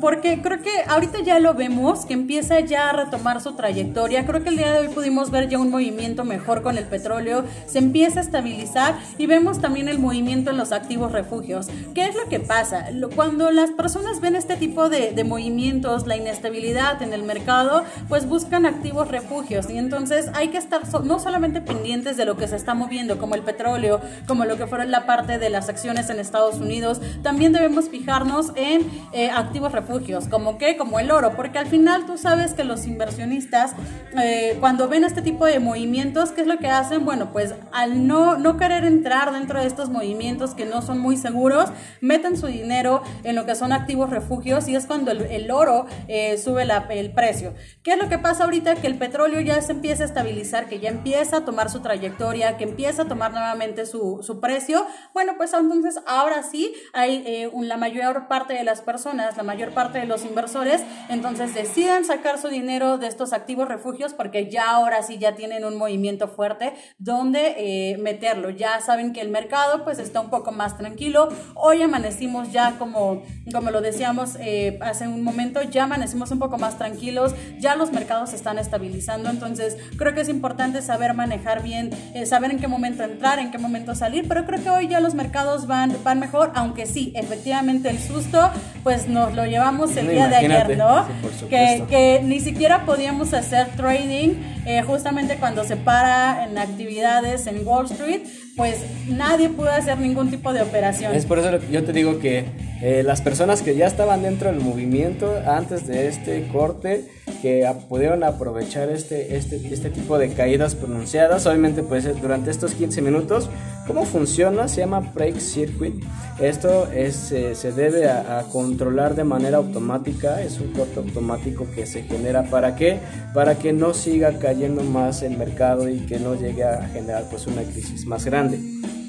porque 0.00 0.40
creo 0.42 0.62
que 0.62 0.70
ahorita 0.88 1.20
ya 1.20 1.38
lo 1.38 1.54
vemos, 1.54 2.06
que 2.06 2.14
empieza 2.14 2.60
ya 2.60 2.90
a 2.90 2.92
retomar 2.92 3.40
su 3.40 3.54
trayectoria. 3.54 4.26
Creo 4.26 4.42
que 4.42 4.48
el 4.48 4.56
día 4.56 4.72
de 4.72 4.80
hoy 4.80 4.88
pudimos 4.88 5.30
ver 5.30 5.48
ya 5.48 5.58
un 5.58 5.70
movimiento 5.70 6.24
mejor 6.24 6.62
con 6.62 6.78
el 6.78 6.84
petróleo, 6.84 7.44
se 7.66 7.78
empieza 7.78 8.20
a 8.20 8.22
estabilizar 8.22 8.96
y 9.18 9.26
vemos 9.26 9.60
también 9.60 9.88
el 9.88 9.98
movimiento 9.98 10.50
en 10.50 10.56
los 10.56 10.72
activos 10.72 11.12
refugios. 11.12 11.68
¿Qué 11.94 12.06
es 12.06 12.14
lo 12.14 12.28
que 12.28 12.40
pasa? 12.40 12.86
Cuando 13.14 13.50
las 13.50 13.70
personas 13.70 14.20
ven 14.20 14.36
este 14.36 14.56
tipo 14.56 14.88
de, 14.88 15.12
de 15.12 15.24
movimientos, 15.24 16.06
la 16.06 16.16
inestabilidad 16.16 17.02
en 17.02 17.12
el 17.12 17.22
mercado, 17.22 17.84
pues 18.08 18.28
buscan 18.28 18.66
activos 18.66 19.08
refugios 19.08 19.70
y 19.70 19.78
entonces 19.78 20.30
hay 20.34 20.48
que 20.48 20.58
estar 20.58 20.82
no 21.04 21.18
solamente 21.18 21.60
pendientes 21.60 22.16
de 22.16 22.24
lo 22.24 22.36
que 22.36 22.48
se 22.48 22.56
está 22.56 22.74
moviendo, 22.74 23.18
como 23.18 23.34
el 23.34 23.42
petróleo, 23.42 24.00
como 24.26 24.44
lo 24.44 24.56
que 24.56 24.66
fuera 24.66 24.84
la 24.84 25.06
parte 25.06 25.38
de 25.38 25.50
las 25.50 25.68
acciones 25.68 26.10
en 26.10 26.18
Estados 26.18 26.56
Unidos, 26.56 27.00
también 27.22 27.52
debemos 27.52 27.88
fijarnos 27.88 28.52
en 28.56 28.90
eh, 29.12 29.30
activos 29.30 29.72
refugios, 29.76 30.26
como 30.28 30.56
que, 30.56 30.76
como 30.76 30.98
el 30.98 31.10
oro, 31.10 31.36
porque 31.36 31.58
al 31.58 31.66
final 31.66 32.06
tú 32.06 32.16
sabes 32.16 32.54
que 32.54 32.64
los 32.64 32.86
inversionistas, 32.86 33.72
eh, 34.18 34.56
cuando 34.58 34.88
ven 34.88 35.04
este 35.04 35.20
tipo 35.20 35.44
de 35.44 35.60
movimientos, 35.60 36.30
¿qué 36.30 36.40
es 36.40 36.46
lo 36.46 36.58
que 36.58 36.68
hacen? 36.68 37.04
Bueno, 37.04 37.30
pues 37.32 37.54
al 37.72 38.06
no, 38.06 38.38
no 38.38 38.56
querer 38.56 38.84
entrar 38.84 39.32
dentro 39.32 39.60
de 39.60 39.66
estos 39.66 39.90
movimientos 39.90 40.54
que 40.54 40.64
no 40.64 40.80
son 40.80 40.98
muy 40.98 41.16
seguros, 41.16 41.68
meten 42.00 42.36
su 42.36 42.46
dinero 42.46 43.02
en 43.22 43.36
lo 43.36 43.44
que 43.44 43.54
son 43.54 43.72
activos 43.72 44.08
refugios 44.10 44.66
y 44.68 44.74
es 44.74 44.86
cuando 44.86 45.10
el, 45.10 45.50
oro 45.50 45.86
eh, 46.08 46.38
sube 46.38 46.66
el 46.90 47.12
precio. 47.12 47.54
¿Qué 47.82 47.92
es 47.92 47.98
lo 47.98 48.08
que 48.08 48.18
pasa 48.18 48.44
ahorita? 48.44 48.76
Que 48.76 48.86
el 48.86 48.96
petróleo 48.96 49.40
ya 49.40 49.60
se 49.60 49.72
empieza 49.72 50.04
a 50.04 50.06
estabilizar, 50.06 50.68
que 50.68 50.80
ya 50.80 50.88
empieza 50.88 51.38
a 51.38 51.44
tomar 51.44 51.70
su 51.70 51.80
trayectoria, 51.80 52.56
que 52.56 52.64
empieza 52.64 53.02
a 53.02 53.04
tomar 53.08 53.32
nuevamente 53.32 53.84
su, 53.84 54.20
su 54.22 54.40
precio. 54.40 54.86
Bueno, 55.12 55.34
pues 55.36 55.52
entonces 55.52 56.00
ahora 56.06 56.42
sí 56.42 56.74
hay 56.92 57.22
eh, 57.26 57.50
la 57.62 57.76
mayor 57.76 58.28
parte 58.28 58.54
de 58.54 58.64
las 58.64 58.80
personas, 58.80 59.36
la 59.36 59.42
mayor 59.42 59.65
parte 59.72 59.98
de 59.98 60.06
los 60.06 60.24
inversores, 60.24 60.82
entonces 61.08 61.54
deciden 61.54 62.04
sacar 62.04 62.38
su 62.38 62.48
dinero 62.48 62.98
de 62.98 63.06
estos 63.06 63.32
activos 63.32 63.68
refugios 63.68 64.14
porque 64.14 64.50
ya 64.50 64.70
ahora 64.70 65.02
sí 65.02 65.18
ya 65.18 65.34
tienen 65.34 65.64
un 65.64 65.76
movimiento 65.76 66.28
fuerte 66.28 66.74
donde 66.98 67.54
eh, 67.58 67.98
meterlo. 67.98 68.50
Ya 68.50 68.80
saben 68.80 69.12
que 69.12 69.20
el 69.20 69.30
mercado 69.30 69.84
pues 69.84 69.98
está 69.98 70.20
un 70.20 70.30
poco 70.30 70.52
más 70.52 70.76
tranquilo. 70.76 71.28
Hoy 71.54 71.82
amanecimos 71.82 72.52
ya 72.52 72.78
como, 72.78 73.22
como 73.52 73.70
lo 73.70 73.80
decíamos 73.80 74.36
eh, 74.40 74.78
hace 74.80 75.08
un 75.08 75.22
momento, 75.22 75.62
ya 75.62 75.84
amanecimos 75.84 76.30
un 76.30 76.38
poco 76.38 76.58
más 76.58 76.78
tranquilos, 76.78 77.34
ya 77.58 77.76
los 77.76 77.92
mercados 77.92 78.30
se 78.30 78.36
están 78.36 78.58
estabilizando, 78.58 79.30
entonces 79.30 79.76
creo 79.96 80.14
que 80.14 80.20
es 80.20 80.28
importante 80.28 80.82
saber 80.82 81.14
manejar 81.14 81.62
bien, 81.62 81.90
eh, 82.14 82.26
saber 82.26 82.50
en 82.50 82.58
qué 82.58 82.68
momento 82.68 83.02
entrar, 83.02 83.38
en 83.38 83.50
qué 83.50 83.58
momento 83.58 83.94
salir, 83.94 84.26
pero 84.28 84.46
creo 84.46 84.62
que 84.62 84.70
hoy 84.70 84.88
ya 84.88 85.00
los 85.00 85.14
mercados 85.14 85.66
van, 85.66 85.96
van 86.04 86.20
mejor, 86.20 86.52
aunque 86.54 86.86
sí, 86.86 87.12
efectivamente 87.14 87.90
el 87.90 87.98
susto 87.98 88.50
pues 88.82 89.08
nos 89.08 89.34
lo 89.34 89.44
llevamos 89.44 89.55
el 89.96 90.08
día 90.08 90.28
de 90.28 90.36
ayer, 90.36 90.76
¿no? 90.76 91.06
que, 91.48 91.84
que, 91.88 92.20
ni 92.22 92.40
siquiera 92.40 92.84
podíamos 92.84 93.32
hacer 93.34 93.68
trading 93.76 94.34
eh, 94.66 94.82
justamente 94.82 95.36
cuando 95.36 95.64
se 95.64 95.76
para 95.76 96.44
en 96.44 96.58
actividades 96.58 97.46
en 97.46 97.66
Wall 97.66 97.86
Street, 97.86 98.22
pues 98.56 98.78
nadie 99.08 99.48
pudo 99.48 99.70
hacer 99.70 99.98
ningún 99.98 100.30
tipo 100.30 100.52
de 100.52 100.62
operación. 100.62 101.14
Es 101.14 101.26
por 101.26 101.38
eso 101.38 101.50
que 101.58 101.72
yo 101.72 101.84
te 101.84 101.92
digo 101.92 102.18
que 102.18 102.44
eh, 102.82 103.02
las 103.04 103.22
personas 103.22 103.62
que 103.62 103.76
ya 103.76 103.86
estaban 103.86 104.22
dentro 104.22 104.50
del 104.50 104.60
movimiento 104.60 105.32
antes 105.46 105.86
de 105.86 106.08
este 106.08 106.46
corte, 106.48 107.04
que 107.42 107.68
pudieron 107.88 108.24
aprovechar 108.24 108.88
este, 108.88 109.36
este, 109.36 109.56
este 109.72 109.90
tipo 109.90 110.18
de 110.18 110.32
caídas 110.32 110.74
pronunciadas, 110.74 111.46
obviamente 111.46 111.82
pues 111.82 112.20
durante 112.20 112.50
estos 112.50 112.74
15 112.74 113.02
minutos, 113.02 113.50
¿cómo 113.86 114.04
funciona? 114.04 114.68
Se 114.68 114.80
llama 114.80 115.00
break 115.00 115.38
circuit. 115.38 115.94
Esto 116.40 116.90
es, 116.92 117.32
eh, 117.32 117.54
se 117.54 117.72
debe 117.72 118.08
a, 118.08 118.44
controlar 118.52 119.14
de 119.14 119.24
manera 119.24 119.58
automática, 119.58 120.42
es 120.42 120.60
un 120.60 120.72
corte 120.72 120.98
automático 120.98 121.66
que 121.74 121.86
se 121.86 122.02
genera 122.02 122.44
para 122.44 122.76
qué? 122.76 122.98
Para 123.34 123.56
que 123.56 123.72
no 123.72 123.94
siga 123.94 124.38
cayendo 124.38 124.82
más 124.82 125.22
el 125.22 125.36
mercado 125.36 125.88
y 125.88 126.00
que 126.00 126.18
no 126.18 126.34
llegue 126.34 126.64
a 126.64 126.88
generar 126.88 127.24
pues 127.30 127.46
una 127.46 127.62
crisis 127.62 128.06
más 128.06 128.24
grande. 128.24 128.60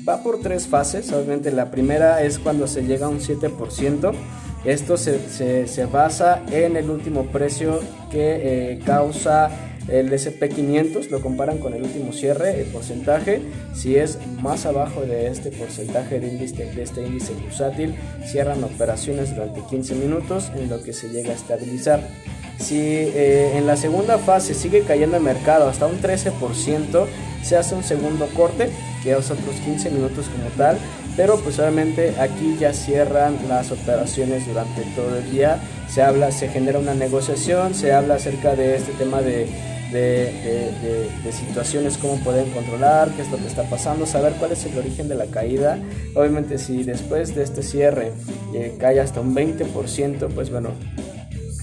Va 0.08 0.23
por 0.23 0.39
tres 0.39 0.67
fases, 0.67 1.12
obviamente 1.12 1.51
la 1.51 1.69
primera 1.69 2.23
es 2.23 2.39
cuando 2.39 2.65
se 2.67 2.84
llega 2.84 3.08
a 3.08 3.10
un 3.10 3.19
7%. 3.19 4.13
Esto 4.67 4.97
se, 4.97 5.65
se, 5.65 5.86
basa 5.86 6.43
en 6.51 6.75
el 6.75 6.89
último 6.89 7.27
precio 7.27 7.80
que 8.12 8.73
eh, 8.73 8.80
causa 8.86 9.49
el 9.88 10.12
SP500, 10.12 11.10
lo 11.10 11.21
comparan 11.21 11.60
con 11.60 11.73
el 11.73 11.84
último 11.84 12.12
cierre, 12.12 12.60
el 12.60 12.67
porcentaje, 12.67 13.41
si 13.73 13.95
es 13.95 14.19
más 14.41 14.65
abajo 14.65 15.03
de 15.03 15.27
este 15.27 15.51
porcentaje 15.51 16.19
de, 16.19 16.27
índice, 16.27 16.65
de 16.65 16.84
este 16.84 17.08
índice 17.08 17.32
bursátil, 17.36 17.95
cierran 18.25 18.62
operaciones 18.62 19.34
durante 19.34 19.62
15 19.69 19.95
minutos 19.95 20.51
en 20.53 20.69
lo 20.69 20.84
que 20.84 20.91
se 20.91 21.08
llega 21.08 21.32
a 21.32 21.36
estabilizar. 21.36 22.06
Si 22.60 22.77
eh, 22.77 23.58
en 23.58 23.67
la 23.67 23.77
segunda 23.77 24.17
fase 24.17 24.53
sigue 24.53 24.82
cayendo 24.82 25.15
el 25.15 25.23
mercado 25.23 25.69
hasta 25.69 25.88
un 25.88 26.01
13%, 26.01 27.06
se 27.41 27.56
hace 27.56 27.73
un 27.73 27.86
segundo 27.86 28.27
corte, 28.36 28.69
que 29.01 29.12
es 29.12 29.32
otros 29.32 29.56
15 29.63 29.91
minutos 29.91 30.25
como 30.27 30.49
tal, 30.58 30.77
pero 31.17 31.38
pues 31.39 31.58
obviamente 31.58 32.13
aquí 32.19 32.56
ya 32.60 32.71
cierran 32.71 33.36
las 33.49 33.71
operaciones 33.71 34.47
durante 34.47 34.84
todo 34.95 35.17
el 35.17 35.32
día, 35.32 35.60
se 35.89 36.03
habla, 36.03 36.32
se 36.32 36.47
genera 36.47 36.77
una 36.77 36.93
negociación, 36.93 37.73
se 37.73 37.91
habla 37.91 38.15
acerca 38.15 38.56
de 38.56 38.75
este 38.75 38.91
tema 38.93 39.21
de, 39.21 39.47
de, 39.91 41.32
situaciones, 41.32 41.97
cómo 41.97 42.17
pueden 42.23 42.49
controlar, 42.51 43.10
qué 43.12 43.23
es 43.23 43.32
lo 43.32 43.38
que 43.38 43.47
está 43.47 43.63
pasando, 43.63 44.06
saber 44.06 44.34
cuál 44.34 44.51
es 44.51 44.63
el 44.65 44.77
origen 44.77 45.08
de 45.10 45.15
la 45.15 45.25
caída. 45.25 45.80
Obviamente 46.13 46.60
si 46.60 46.84
después 46.84 47.36
de 47.36 47.43
este 47.43 47.63
cierre 47.63 48.12
eh, 48.53 48.75
cae 48.80 48.99
hasta 48.99 49.19
un 49.19 49.36
20%, 49.36 50.27
pues 50.30 50.51
bueno, 50.51 50.69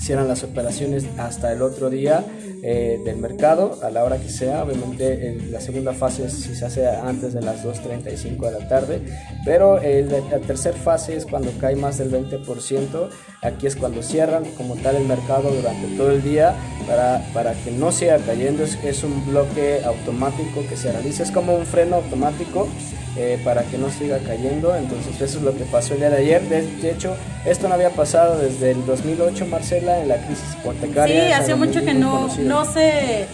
cierran 0.01 0.29
las 0.29 0.43
operaciones 0.43 1.07
hasta 1.17 1.53
el 1.53 1.63
otro 1.63 1.91
día 1.91 2.25
eh, 2.67 2.99
del 3.05 3.19
mercado 3.19 3.79
a 3.83 3.91
la 3.91 4.03
hora 4.05 4.17
que 4.17 4.31
sea. 4.31 4.63
Obviamente 4.63 5.39
la 5.51 5.61
segunda 5.61 5.93
fase 5.93 6.31
si 6.31 6.55
se 6.55 6.65
hace 6.65 6.89
antes 6.89 7.35
de 7.35 7.43
las 7.43 7.63
2.35 7.63 8.47
de 8.47 8.59
la 8.59 8.69
tarde, 8.69 9.03
pero 9.45 9.79
la 9.79 10.39
tercera 10.39 10.75
fase 10.75 11.15
es 11.15 11.27
cuando 11.27 11.53
cae 11.61 11.77
más 11.77 11.99
del 11.99 12.11
20%. 12.11 13.11
Aquí 13.45 13.67
es 13.67 13.77
cuando 13.77 14.03
cierran 14.03 14.45
como 14.57 14.75
tal 14.77 14.97
el 14.97 15.05
mercado 15.05 15.51
durante 15.51 15.87
todo 15.97 16.11
el 16.11 16.23
día 16.23 16.55
para, 16.89 17.23
para 17.35 17.53
que 17.53 17.71
no 17.71 17.93
siga 17.93 18.17
cayendo. 18.19 18.65
Es, 18.65 18.83
es 18.83 19.05
un 19.05 19.27
bloque 19.27 19.83
automático 19.85 20.67
que 20.67 20.77
se 20.77 20.91
realiza, 20.91 21.23
es 21.23 21.31
como 21.31 21.55
un 21.55 21.67
freno 21.67 21.97
automático 21.97 22.69
eh, 23.17 23.39
para 23.45 23.63
que 23.63 23.77
no 23.79 23.91
siga 23.91 24.19
cayendo. 24.19 24.75
Entonces 24.75 25.21
eso 25.21 25.39
es 25.39 25.45
lo 25.45 25.55
que 25.55 25.65
pasó 25.65 25.93
el 25.93 26.01
día 26.01 26.11
de 26.11 26.17
ayer. 26.17 26.43
De, 26.49 26.91
hecho, 26.91 27.15
esto 27.45 27.69
no 27.69 27.75
había 27.75 27.91
pasado 27.91 28.39
desde 28.39 28.71
el 28.73 28.85
2008, 28.87 29.47
Marcela, 29.47 30.01
en 30.01 30.09
la 30.09 30.17
crisis 30.17 30.57
hipotecaria. 30.59 31.27
Sí, 31.27 31.33
hacía 31.33 31.57
mucho 31.57 31.85
que 31.85 31.95
no, 31.95 32.29
no, 32.39 32.65
se, 32.65 33.27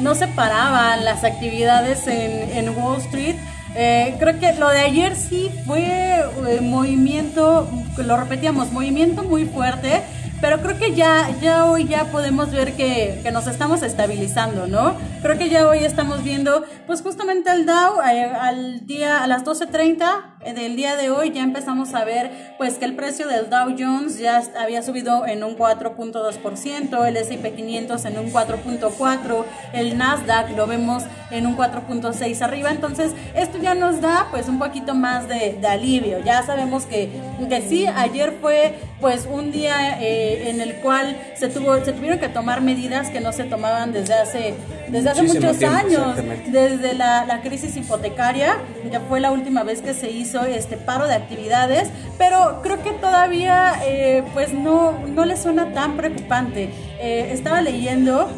no 0.00 0.14
se 0.14 0.28
paraban 0.28 1.04
las 1.04 1.24
actividades 1.24 2.06
en, 2.06 2.56
en 2.56 2.76
Wall 2.76 3.00
Street. 3.00 3.36
Eh, 3.74 4.16
creo 4.18 4.38
que 4.38 4.52
lo 4.54 4.68
de 4.68 4.80
ayer 4.80 5.16
sí 5.16 5.50
fue 5.66 5.80
eh, 5.80 6.60
movimiento, 6.60 7.68
lo 7.96 8.16
repetíamos, 8.16 8.70
movimiento 8.70 9.22
muy 9.22 9.46
fuerte 9.46 10.02
pero 10.42 10.60
creo 10.60 10.76
que 10.76 10.92
ya, 10.92 11.30
ya 11.40 11.66
hoy 11.66 11.86
ya 11.86 12.06
podemos 12.06 12.50
ver 12.50 12.72
que, 12.74 13.20
que, 13.22 13.30
nos 13.30 13.46
estamos 13.46 13.80
estabilizando, 13.84 14.66
¿no? 14.66 14.96
Creo 15.22 15.38
que 15.38 15.48
ya 15.48 15.68
hoy 15.68 15.84
estamos 15.84 16.24
viendo, 16.24 16.64
pues 16.84 17.00
justamente 17.00 17.52
el 17.52 17.64
Dow 17.64 18.00
eh, 18.02 18.24
al 18.24 18.84
día, 18.84 19.22
a 19.22 19.28
las 19.28 19.44
12.30 19.44 20.02
eh, 20.02 20.31
del 20.44 20.76
día 20.76 20.96
de 20.96 21.10
hoy 21.10 21.30
ya 21.30 21.42
empezamos 21.42 21.94
a 21.94 22.04
ver, 22.04 22.54
pues 22.58 22.74
que 22.74 22.84
el 22.84 22.94
precio 22.94 23.28
del 23.28 23.48
Dow 23.48 23.74
Jones 23.78 24.18
ya 24.18 24.42
había 24.58 24.82
subido 24.82 25.26
en 25.26 25.44
un 25.44 25.56
4.2%, 25.56 27.06
el 27.06 27.16
S&P 27.16 27.52
500 27.52 28.04
en 28.04 28.18
un 28.18 28.32
4.4%, 28.32 29.44
el 29.72 29.96
Nasdaq 29.96 30.56
lo 30.56 30.66
vemos 30.66 31.04
en 31.30 31.46
un 31.46 31.56
4.6 31.56 32.42
arriba, 32.42 32.70
entonces 32.70 33.12
esto 33.34 33.58
ya 33.58 33.74
nos 33.74 34.00
da 34.00 34.28
pues 34.30 34.48
un 34.48 34.58
poquito 34.58 34.94
más 34.94 35.28
de, 35.28 35.58
de 35.60 35.66
alivio, 35.66 36.18
ya 36.24 36.42
sabemos 36.42 36.84
que, 36.84 37.08
que 37.48 37.62
sí, 37.62 37.86
ayer 37.86 38.36
fue 38.40 38.74
pues 39.00 39.28
un 39.30 39.52
día... 39.52 39.98
Eh, 40.00 40.32
en 40.48 40.60
el 40.60 40.74
cual 40.76 41.16
se, 41.34 41.48
tuvo, 41.48 41.84
se 41.84 41.92
tuvieron 41.92 42.18
que 42.18 42.28
tomar 42.28 42.60
medidas 42.60 43.10
que 43.10 43.20
no 43.20 43.32
se 43.32 43.44
tomaban 43.44 43.92
desde 43.92 44.14
hace, 44.14 44.54
desde 44.88 45.10
hace 45.10 45.22
muchos 45.22 45.62
años, 45.62 46.16
desde 46.48 46.94
la, 46.94 47.24
la, 47.26 47.40
crisis 47.42 47.76
hipotecaria, 47.76 48.58
ya 48.90 49.00
fue 49.00 49.20
la 49.20 49.30
última 49.30 49.62
vez 49.62 49.82
que 49.82 49.94
se 49.94 50.10
hizo 50.10 50.31
este 50.40 50.76
paro 50.76 51.06
de 51.06 51.14
actividades, 51.14 51.88
pero 52.18 52.60
creo 52.62 52.82
que 52.82 52.92
todavía 52.92 53.74
eh, 53.84 54.22
pues 54.32 54.52
no, 54.52 54.98
no 55.06 55.24
le 55.24 55.36
suena 55.36 55.72
tan 55.72 55.96
preocupante. 55.96 56.70
eh, 56.98 57.30
estaba 57.32 57.60
leyendo 57.60 58.28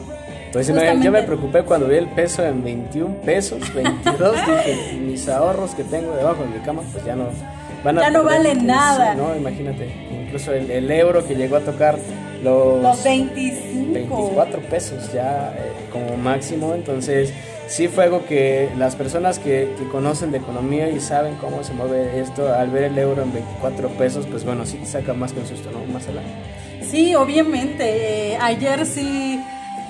pues 0.54 0.68
yo 0.68 1.10
me 1.10 1.22
preocupé 1.24 1.64
cuando 1.64 1.88
vi 1.88 1.96
el 1.96 2.06
peso 2.06 2.46
en 2.46 2.62
21 2.62 3.16
pesos, 3.22 3.74
22, 3.74 4.36
dije, 4.46 4.98
mis 5.00 5.28
ahorros 5.28 5.74
que 5.74 5.82
tengo 5.82 6.14
debajo 6.14 6.44
de 6.44 6.50
mi 6.50 6.64
cama, 6.64 6.82
pues 6.92 7.04
ya 7.04 7.16
no 7.16 7.24
van 7.82 7.98
a 7.98 8.02
Ya 8.02 8.10
no 8.10 8.22
valen 8.22 8.64
nada. 8.64 9.16
no, 9.16 9.34
imagínate, 9.34 9.88
incluso 10.12 10.52
el, 10.52 10.88
euro 10.92 11.26
que 11.26 11.34
llegó 11.34 11.56
a 11.56 11.60
tocar 11.60 11.98
los, 12.44 12.80
los 12.80 13.02
25. 13.02 13.94
24 13.94 14.60
pesos 14.70 15.12
ya 15.12 15.52
eh, 15.58 15.72
como 15.90 16.16
máximo, 16.18 16.72
entonces 16.72 17.34
sí 17.68 17.88
fue 17.88 18.04
algo 18.04 18.24
que 18.26 18.70
las 18.76 18.96
personas 18.96 19.38
que, 19.38 19.74
conocen 19.90 20.32
de 20.32 20.38
economía 20.38 20.90
y 20.90 21.00
saben 21.00 21.36
cómo 21.36 21.62
se 21.62 21.72
mueve 21.72 22.20
esto, 22.20 22.52
al 22.52 22.70
ver 22.70 22.84
el 22.84 22.98
euro 22.98 23.22
en 23.22 23.32
24 23.32 23.88
pesos, 23.90 24.26
pues 24.26 24.44
bueno, 24.44 24.66
sí 24.66 24.80
saca 24.84 25.14
más 25.14 25.32
que 25.32 25.40
un 25.40 25.46
susto, 25.46 25.70
¿no, 25.70 25.80
Marcela? 25.92 26.22
Sí, 26.82 27.14
obviamente, 27.14 28.32
eh, 28.32 28.38
ayer 28.40 28.84
sí 28.86 29.40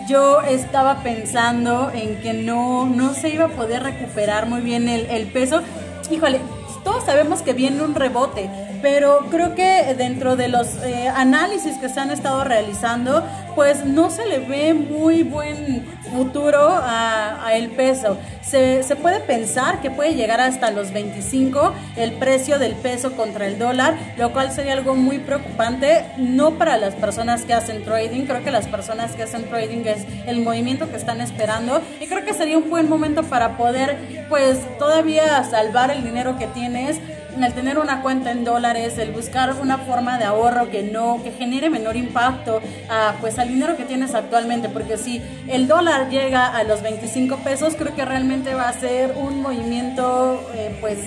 yo 0.08 0.42
estaba 0.42 1.02
pensando 1.02 1.90
en 1.94 2.16
que 2.20 2.34
no, 2.34 2.86
no 2.86 3.14
se 3.14 3.30
iba 3.30 3.46
a 3.46 3.48
poder 3.48 3.82
recuperar 3.82 4.46
muy 4.46 4.60
bien 4.60 4.88
el, 4.88 5.06
el 5.06 5.26
peso. 5.26 5.62
Híjole, 6.10 6.40
todos 6.84 7.04
sabemos 7.04 7.40
que 7.40 7.54
viene 7.54 7.82
un 7.82 7.94
rebote, 7.94 8.50
pero 8.84 9.28
creo 9.30 9.54
que 9.54 9.94
dentro 9.96 10.36
de 10.36 10.48
los 10.48 10.76
eh, 10.84 11.08
análisis 11.08 11.78
que 11.78 11.88
se 11.88 12.00
han 12.00 12.10
estado 12.10 12.44
realizando, 12.44 13.26
pues 13.54 13.86
no 13.86 14.10
se 14.10 14.26
le 14.26 14.40
ve 14.40 14.74
muy 14.74 15.22
buen 15.22 15.86
futuro 16.12 16.58
a, 16.60 17.48
el 17.54 17.70
peso. 17.70 18.18
Se, 18.42 18.82
se, 18.82 18.94
puede 18.94 19.20
pensar 19.20 19.80
que 19.80 19.90
puede 19.90 20.14
llegar 20.14 20.40
hasta 20.42 20.70
los 20.70 20.92
25 20.92 21.72
el 21.96 22.12
precio 22.12 22.58
del 22.58 22.74
peso 22.74 23.12
contra 23.16 23.46
el 23.46 23.58
dólar, 23.58 23.96
lo 24.18 24.32
cual 24.34 24.52
sería 24.52 24.74
algo 24.74 24.94
muy 24.94 25.18
preocupante, 25.18 26.04
no 26.18 26.58
para 26.58 26.76
las 26.76 26.94
personas 26.94 27.46
que 27.46 27.54
hacen 27.54 27.84
trading, 27.84 28.26
creo 28.26 28.44
que 28.44 28.50
las 28.50 28.66
personas 28.66 29.12
que 29.12 29.22
hacen 29.22 29.44
trading 29.44 29.86
es 29.86 30.04
el 30.26 30.42
movimiento 30.42 30.90
que 30.90 30.96
están 30.96 31.22
esperando 31.22 31.80
y 32.02 32.06
creo 32.06 32.22
que 32.22 32.34
sería 32.34 32.58
un 32.58 32.68
buen 32.68 32.86
momento 32.88 33.22
para 33.22 33.56
poder 33.56 34.26
pues 34.28 34.58
todavía 34.78 35.42
salvar 35.44 35.90
el 35.90 36.04
dinero 36.04 36.36
que 36.38 36.48
tienes 36.48 36.98
el 37.42 37.52
tener 37.54 37.78
una 37.78 38.02
cuenta 38.02 38.30
en 38.30 38.44
dólares, 38.44 38.98
el 38.98 39.10
buscar 39.10 39.54
una 39.60 39.78
forma 39.78 40.18
de 40.18 40.24
ahorro 40.24 40.70
que 40.70 40.82
no, 40.82 41.20
que 41.22 41.32
genere 41.32 41.70
menor 41.70 41.96
impacto 41.96 42.60
a, 42.88 43.14
pues 43.20 43.38
al 43.38 43.48
dinero 43.48 43.76
que 43.76 43.84
tienes 43.84 44.14
actualmente, 44.14 44.68
porque 44.68 44.96
si 44.96 45.20
el 45.48 45.66
dólar 45.66 46.10
llega 46.10 46.46
a 46.46 46.62
los 46.64 46.82
25 46.82 47.38
pesos, 47.38 47.74
creo 47.76 47.94
que 47.94 48.04
realmente 48.04 48.54
va 48.54 48.68
a 48.68 48.72
ser 48.72 49.14
un 49.16 49.42
movimiento, 49.42 50.40
eh, 50.54 50.76
pues 50.80 50.98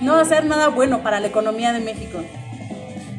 no 0.00 0.14
va 0.14 0.20
a 0.22 0.24
ser 0.24 0.44
nada 0.44 0.68
bueno 0.68 1.02
para 1.02 1.20
la 1.20 1.26
economía 1.26 1.72
de 1.72 1.80
México. 1.80 2.20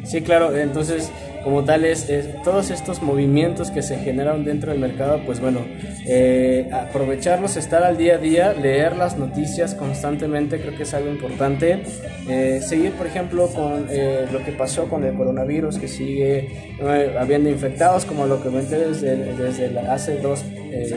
Sí, 0.04 0.22
claro, 0.22 0.56
entonces 0.56 1.12
como 1.44 1.64
tales, 1.64 2.08
todos 2.44 2.70
estos 2.70 3.02
movimientos 3.02 3.72
que 3.72 3.82
se 3.82 3.98
generan 3.98 4.44
dentro 4.44 4.72
del 4.72 4.80
mercado, 4.80 5.22
pues 5.26 5.40
bueno, 5.40 5.62
eh, 6.06 6.70
aprovecharlos, 6.72 7.56
estar 7.58 7.84
al 7.84 7.98
día 7.98 8.16
a 8.16 8.18
día, 8.18 8.54
leer 8.54 8.96
las 8.96 9.18
noticias 9.18 9.76
constantemente, 9.76 10.60
creo 10.60 10.76
que 10.76 10.84
es 10.84 10.94
algo 10.94 11.10
importante. 11.10 11.84
Eh, 12.28 12.62
seguir, 12.62 12.92
por 12.94 13.08
ejemplo, 13.08 13.48
con 13.48 13.88
eh, 13.90 14.28
lo 14.32 14.44
que 14.44 14.52
pasó 14.52 14.88
con 14.88 15.04
el 15.04 15.14
coronavirus, 15.16 15.78
que 15.78 15.88
sigue 15.88 16.74
habiendo 17.18 17.50
infectados, 17.50 18.06
como 18.06 18.26
lo 18.26 18.42
comenté 18.42 18.78
desde, 18.78 19.16
desde 19.36 19.80
hace 19.80 20.18
dos 20.18 20.44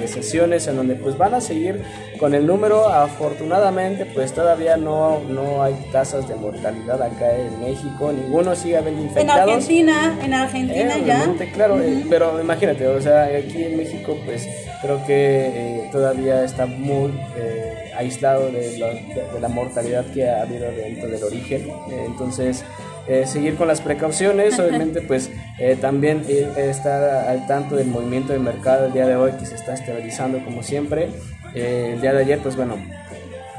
sesiones, 0.07 0.67
en 0.67 0.77
donde 0.77 0.95
pues 0.95 1.17
van 1.17 1.35
a 1.35 1.41
seguir 1.41 1.81
con 2.19 2.35
el 2.35 2.47
número. 2.47 2.89
Afortunadamente, 2.89 4.07
pues 4.07 4.33
todavía 4.33 4.77
no, 4.77 5.21
no 5.29 5.63
hay 5.63 5.75
tasas 5.93 6.29
de 6.29 6.35
mortalidad 6.35 7.03
acá 7.03 7.37
en 7.37 7.61
México, 7.61 8.13
ninguno 8.13 8.55
sigue 8.55 8.77
habiendo 8.77 9.03
infectados. 9.03 9.43
En 9.43 9.51
Argentina, 9.51 10.19
en 10.23 10.32
Argentina 10.35 10.97
eh, 10.97 11.05
ya. 11.07 11.35
Claro, 11.53 11.81
eh, 11.81 12.05
pero 12.09 12.41
imagínate, 12.41 12.87
o 12.87 13.01
sea, 13.01 13.25
aquí 13.25 13.65
en 13.65 13.77
México 13.77 14.19
pues 14.25 14.49
creo 14.81 15.05
que 15.07 15.47
eh, 15.47 15.89
todavía 15.93 16.45
está 16.45 16.67
muy 16.67 17.13
aislado 17.97 18.51
de 18.51 18.79
la, 19.41 19.49
mortalidad 19.49 20.05
que 20.13 20.29
ha 20.29 20.43
habido 20.43 20.71
dentro 20.73 21.09
del 21.09 21.23
origen. 21.23 21.71
entonces, 22.07 22.65
seguir 23.27 23.57
con 23.57 23.69
las 23.69 23.81
precauciones, 23.81 24.59
obviamente 24.61 25.03
pues 25.03 25.31
también 25.81 26.23
estar 26.57 27.29
al 27.29 27.47
tanto 27.47 27.77
del 27.77 27.89
movimiento 27.89 28.33
del 28.33 28.43
mercado 28.43 28.87
el 28.87 28.93
día 28.93 29.07
de 29.07 29.17
hoy 29.17 29.33
que 29.33 29.47
se 29.47 29.55
está 29.55 29.75
estabilizando 29.75 30.43
como 30.45 30.63
siempre. 30.63 31.09
el 31.55 32.01
día 32.01 32.13
de 32.15 32.21
ayer 32.21 32.39
pues 32.39 32.57
bueno, 32.57 32.77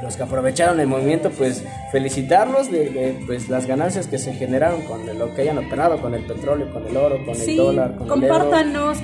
los 0.02 0.16
que 0.16 0.22
aprovecharon 0.22 0.80
el 0.80 0.86
movimiento, 0.86 1.30
pues 1.30 1.64
felicitarlos 1.92 2.70
de, 2.70 3.16
pues, 3.26 3.48
las 3.48 3.66
ganancias 3.66 4.06
que 4.06 4.18
se 4.18 4.32
generaron 4.32 4.82
con 4.82 5.06
lo 5.18 5.34
que 5.34 5.42
hayan 5.42 5.58
operado, 5.58 6.00
con 6.00 6.14
el 6.14 6.24
petróleo, 6.24 6.72
con 6.72 6.86
el 6.86 6.96
oro, 6.96 7.24
con 7.24 7.40
el 7.40 7.56
dólar, 7.56 7.96
con 7.96 8.22
el 8.22 8.28
euro, 8.28 8.50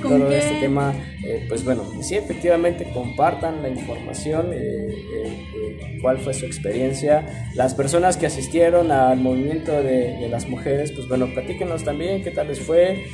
con 0.01 0.19
todo 0.19 0.31
este 0.31 0.59
tema. 0.59 0.93
Eh, 1.23 1.45
pues 1.47 1.63
bueno, 1.63 1.85
sí, 2.01 2.15
efectivamente 2.15 2.89
compartan 2.93 3.61
la 3.61 3.69
información, 3.69 4.51
eh, 4.53 4.89
eh, 4.89 5.99
cuál 6.01 6.17
fue 6.17 6.33
su 6.33 6.45
experiencia. 6.45 7.25
Las 7.55 7.73
personas 7.73 8.17
que 8.17 8.25
asistieron 8.25 8.91
al 8.91 9.19
movimiento 9.19 9.71
de, 9.71 10.27
las 10.29 10.47
mujeres, 10.47 10.91
pues 10.91 11.07
bueno, 11.07 11.27
platíquenos 11.33 11.83
también 11.83 12.23
qué 12.23 12.31
tal 12.31 12.47
les 12.47 12.59
fue. 12.59 13.05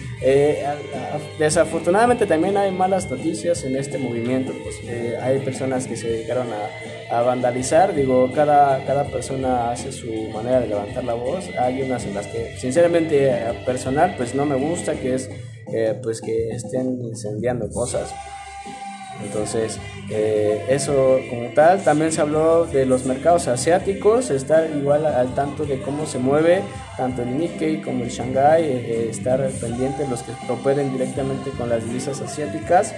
desafortunadamente 1.40 2.26
también 2.26 2.58
hay 2.58 2.72
malas 2.72 3.10
noticias 3.10 3.64
en 3.64 3.76
este 3.76 3.98
movimiento, 3.98 4.54
pues 4.64 4.82
hay 5.22 5.40
personas 5.40 5.88
que 5.88 5.96
se 5.96 6.08
dedicaron 6.08 6.48
a, 6.52 7.18
a 7.18 7.22
vandalizar 7.22 7.77
digo, 7.94 8.32
cada, 8.34 8.84
cada 8.86 9.04
persona 9.06 9.72
hace 9.72 9.92
su 9.92 10.08
manera 10.34 10.60
de 10.62 10.68
levantar 10.68 11.04
la 11.04 11.14
voz. 11.14 11.46
Hay 11.60 11.82
unas 11.82 12.06
en 12.06 12.14
las 12.16 12.28
que, 12.28 12.58
sinceramente, 12.58 13.32
personal, 13.66 14.16
pues 14.18 14.34
no 14.36 14.46
me 14.46 14.56
gusta, 14.56 14.94
que 14.94 15.16
es 15.16 15.30
eh, 15.74 16.00
pues 16.02 16.22
que 16.22 16.50
estén 16.50 17.02
incendiando 17.02 17.70
cosas. 17.70 18.14
Entonces, 19.24 19.80
eh, 20.10 20.64
eso 20.70 21.20
como 21.30 21.50
tal, 21.50 21.84
también 21.84 22.12
se 22.12 22.22
habló 22.22 22.66
de 22.66 22.86
los 22.86 23.06
mercados 23.06 23.48
asiáticos, 23.48 24.30
estar 24.30 24.70
igual 24.70 25.06
al 25.06 25.34
tanto 25.34 25.66
de 25.66 25.82
cómo 25.82 26.06
se 26.06 26.20
mueve 26.20 26.62
tanto 26.98 27.24
el 27.24 27.38
Nikkei 27.38 27.82
como 27.82 28.04
el 28.04 28.10
Shanghai, 28.10 28.64
eh, 28.64 29.08
estar 29.10 29.46
pendiente 29.60 30.04
de 30.04 30.10
los 30.10 30.24
que 30.24 30.32
operen 30.52 30.92
directamente 30.92 31.50
con 31.52 31.70
las 31.70 31.84
divisas 31.84 32.22
asiáticas. 32.22 32.94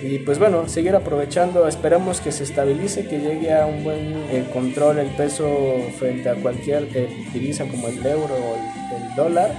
Y 0.00 0.18
pues 0.20 0.38
bueno, 0.38 0.68
seguir 0.68 0.94
aprovechando, 0.94 1.68
esperamos 1.68 2.20
que 2.20 2.32
se 2.32 2.44
estabilice, 2.44 3.06
que 3.06 3.18
llegue 3.18 3.52
a 3.52 3.66
un 3.66 3.84
buen 3.84 4.14
eh, 4.30 4.48
control 4.52 4.98
el 4.98 5.08
peso 5.08 5.78
frente 5.98 6.28
a 6.28 6.34
cualquier 6.34 6.88
eh, 6.94 7.08
divisa 7.32 7.66
como 7.66 7.88
el 7.88 8.04
euro 8.04 8.34
o 8.34 8.56
el, 8.56 9.14
dólar. 9.14 9.52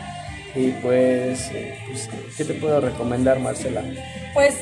Y 0.56 0.72
pues, 0.72 1.50
eh, 1.52 1.78
pues, 1.88 2.10
¿qué 2.38 2.46
te 2.46 2.54
puedo 2.56 2.80
recomendar, 2.82 3.40
Marcela? 3.40 3.84
Pues 4.34 4.56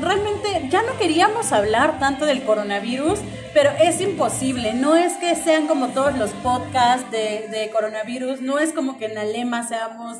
realmente 0.00 0.68
ya 0.70 0.82
no 0.82 0.96
queríamos 0.98 1.52
hablar 1.52 1.98
tanto 1.98 2.26
del 2.26 2.42
coronavirus, 2.42 3.18
pero 3.54 3.70
es 3.80 4.00
imposible. 4.00 4.74
No 4.74 4.96
es 4.96 5.14
que 5.14 5.34
sean 5.36 5.66
como 5.66 5.88
todos 5.88 6.16
los 6.16 6.30
podcasts 6.30 7.10
de, 7.10 7.48
de 7.50 7.70
coronavirus, 7.70 8.40
no 8.40 8.58
es 8.58 8.72
como 8.72 8.98
que 8.98 9.06
en 9.06 9.18
Alema 9.18 9.66
seamos 9.66 10.18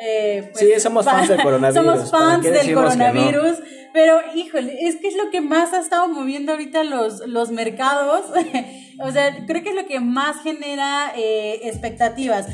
eh, 0.00 0.48
pues, 0.52 0.58
sí, 0.58 0.80
somos 0.80 1.04
fans 1.04 1.28
del 1.28 1.42
coronavirus. 1.42 1.86
somos 1.86 2.10
fans 2.10 2.42
del 2.42 2.74
coronavirus, 2.74 3.58
pero 3.92 4.20
híjole, 4.34 4.86
es 4.86 4.96
que 4.96 5.08
es 5.08 5.16
lo 5.16 5.30
que 5.30 5.40
más 5.40 5.72
ha 5.72 5.80
estado 5.80 6.08
moviendo 6.08 6.52
ahorita 6.52 6.84
los, 6.84 7.26
los 7.26 7.50
mercados. 7.50 8.24
o 9.00 9.10
sea, 9.10 9.46
creo 9.46 9.62
que 9.62 9.70
es 9.70 9.74
lo 9.74 9.86
que 9.86 10.00
más 10.00 10.42
genera 10.42 11.12
eh, 11.16 11.60
expectativas. 11.64 12.46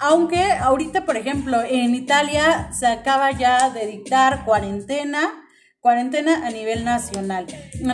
Aunque 0.00 0.42
ahorita, 0.52 1.04
por 1.04 1.16
ejemplo, 1.16 1.60
en 1.68 1.94
Italia 1.94 2.70
se 2.72 2.86
acaba 2.86 3.32
ya 3.32 3.70
de 3.70 3.86
dictar 3.86 4.44
cuarentena 4.44 5.44
cuarentena 5.80 6.46
a 6.46 6.50
nivel 6.50 6.84
nacional. 6.84 7.46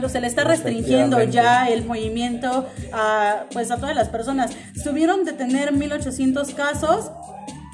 se 0.09 0.21
le 0.21 0.27
está 0.27 0.45
restringiendo 0.45 1.23
ya 1.23 1.69
el 1.69 1.85
movimiento 1.85 2.67
a, 2.93 3.45
pues 3.53 3.71
a 3.71 3.77
todas 3.77 3.95
las 3.95 4.09
personas. 4.09 4.51
Subieron 4.83 5.25
de 5.25 5.33
tener 5.33 5.73
1.800 5.73 6.55
casos 6.55 7.11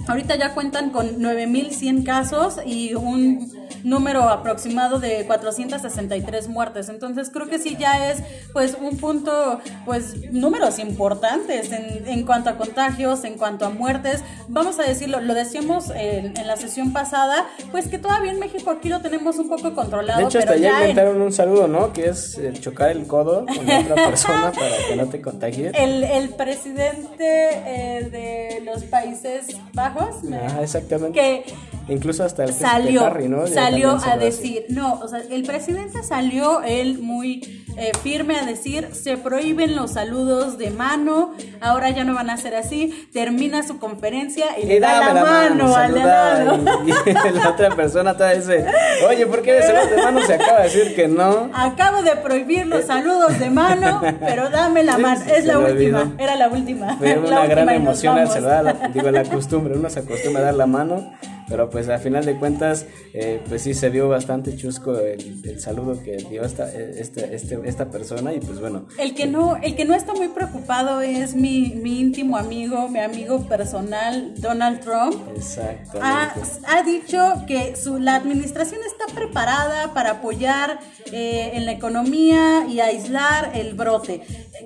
Ahorita 0.07 0.37
ya 0.37 0.55
cuentan 0.55 0.91
con 0.91 1.21
9.100 1.21 2.05
casos 2.05 2.57
y 2.65 2.95
un 2.95 3.53
número 3.85 4.29
aproximado 4.29 4.99
de 4.99 5.25
463 5.27 6.49
muertes. 6.49 6.89
Entonces 6.89 7.31
creo 7.33 7.49
que 7.49 7.59
sí 7.59 7.77
ya 7.79 8.11
es 8.11 8.23
pues 8.53 8.77
un 8.81 8.97
punto, 8.97 9.61
pues 9.85 10.31
números 10.33 10.79
importantes 10.79 11.73
en, 11.73 12.07
en 12.07 12.25
cuanto 12.25 12.51
a 12.51 12.57
contagios, 12.57 13.25
en 13.25 13.35
cuanto 13.35 13.65
a 13.65 13.71
muertes. 13.71 14.23
Vamos 14.49 14.79
a 14.79 14.83
decirlo, 14.83 15.21
lo 15.21 15.35
decíamos 15.35 15.91
en, 15.95 16.35
la 16.47 16.57
sesión 16.57 16.93
pasada, 16.93 17.47
pues 17.71 17.89
que 17.89 17.99
todavía 17.99 18.33
en 18.33 18.39
México 18.39 18.71
aquí 18.71 18.89
lo 18.89 19.01
tenemos 19.01 19.39
un 19.39 19.49
poco 19.49 19.75
controlado. 19.75 20.21
De 20.21 20.27
hecho, 20.27 20.39
hasta 20.39 20.57
ya 20.57 20.81
inventaron 20.81 21.21
un 21.21 21.33
saludo, 21.33 21.69
¿no? 21.69 21.93
Que 21.93 22.09
es 22.09 22.39
chocar 22.61 22.91
el 22.91 23.07
codo 23.07 23.47
con 23.47 23.71
otra 23.71 23.95
persona 23.95 24.53
para 24.55 24.77
que 24.89 24.97
no 24.97 25.07
te 25.07 25.21
contagies. 25.21 25.73
El, 25.75 26.05
el 26.05 26.31
presidente 26.31 27.21
eh, 27.21 28.09
de 28.11 28.63
los 28.65 28.85
Países 28.85 29.47
Bajos. 29.73 30.17
Ah, 30.33 30.61
exactamente. 30.63 31.19
Que 31.19 31.45
Incluso 31.91 32.25
hasta 32.25 32.45
el 32.45 32.55
salió, 32.55 33.11
¿no? 33.29 33.47
salió 33.47 33.99
a 34.05 34.17
decir, 34.17 34.65
no, 34.69 34.95
o 34.95 35.09
sea, 35.09 35.21
el 35.31 35.43
presidente 35.43 36.03
salió 36.03 36.63
él 36.63 36.99
muy 36.99 37.65
eh, 37.77 37.93
firme 38.03 38.37
a 38.37 38.45
decir, 38.45 38.89
se 38.93 39.17
prohíben 39.17 39.75
los 39.75 39.93
saludos 39.93 40.59
de 40.59 40.71
mano, 40.71 41.35
ahora 41.61 41.91
ya 41.91 42.05
no 42.05 42.15
van 42.15 42.31
a 42.31 42.37
ser 42.37 42.55
así, 42.55 43.09
termina 43.13 43.63
su 43.63 43.79
conferencia 43.79 44.47
y, 44.61 44.67
le 44.67 44.81
da 44.81 45.13
la, 45.13 45.25
mano, 45.25 45.75
al 45.75 45.95
de 45.95 46.01
lado. 46.01 46.59
Y, 46.87 47.13
la 47.33 47.51
otra 47.51 47.75
persona 47.75 48.17
te 48.17 48.37
dice, 48.37 48.67
oye, 49.09 49.27
¿por 49.27 49.43
qué 49.43 49.53
de 49.55 49.63
saludos 49.63 49.91
de 49.91 49.97
mano? 49.97 50.23
Se 50.23 50.35
acaba 50.35 50.59
de 50.59 50.65
decir 50.65 50.95
que 50.95 51.09
no. 51.09 51.51
Acabo 51.55 52.03
de 52.03 52.17
prohibir 52.17 52.67
los 52.67 52.85
saludos 52.85 53.39
de 53.39 53.51
mano, 53.51 54.01
pero 54.21 54.51
dame 54.51 54.85
la 54.85 54.99
mano, 54.99 55.23
es 55.27 55.45
la 55.45 55.59
última, 55.59 56.13
era 56.19 56.37
la 56.37 56.49
última. 56.49 56.97
Fue 56.97 57.19
una 57.19 57.47
gran 57.47 57.69
emoción 57.69 58.19
al 58.19 58.29
saludar, 58.29 58.93
digo, 58.93 59.11
la 59.11 59.25
costumbre, 59.25 59.75
uno 59.77 59.91
se 59.91 60.01
acostumbra 60.01 60.43
a 60.43 60.45
dar 60.47 60.55
la 60.55 60.67
mano 60.67 61.13
pero 61.51 61.69
pues 61.69 61.89
a 61.89 61.99
final 61.99 62.25
de 62.25 62.39
cuentas, 62.39 62.87
eh, 63.13 63.43
pues 63.49 63.63
sí 63.63 63.75
se 63.75 63.91
vio 63.91 64.09
bastante 64.09 64.57
chusco 64.57 64.97
el, 64.99 65.61
saludo 65.61 66.01
que 66.03 66.17
dio 66.17 66.45
esta, 66.45 66.73
este, 66.73 67.35
este, 67.35 67.61
esta 67.65 67.91
persona 67.91 68.33
y 68.33 68.41
pues 68.41 68.61
bueno. 68.61 68.87
El 68.99 69.15
que 69.15 69.27
no, 69.27 69.57
el 69.57 69.75
que 69.75 69.85
no 69.85 69.95
está 69.95 70.15
muy 70.15 70.29
preocupado 70.29 71.03
es 71.03 71.35
mi, 71.35 71.75
mi 71.75 72.01
íntimo 72.01 72.37
amigo, 72.37 72.89
mi 72.89 73.01
amigo 73.01 73.47
personal, 73.49 74.35
Donald 74.37 74.81
Trump. 74.81 75.17
Exacto. 75.35 75.99
Ha, 76.01 76.83
dicho 76.85 77.45
que 77.47 77.77
su, 77.77 77.99
la 77.99 78.15
administración 78.15 78.81
está 78.87 79.13
preparada 79.13 79.93
para 79.93 80.13
apoyar 80.13 80.79
eh, 81.13 81.51
en 81.55 81.67
la 81.67 81.73
economía 81.73 82.67
y 82.69 82.81
aislar 82.81 83.53
el 83.55 83.75
brote. 83.75 84.23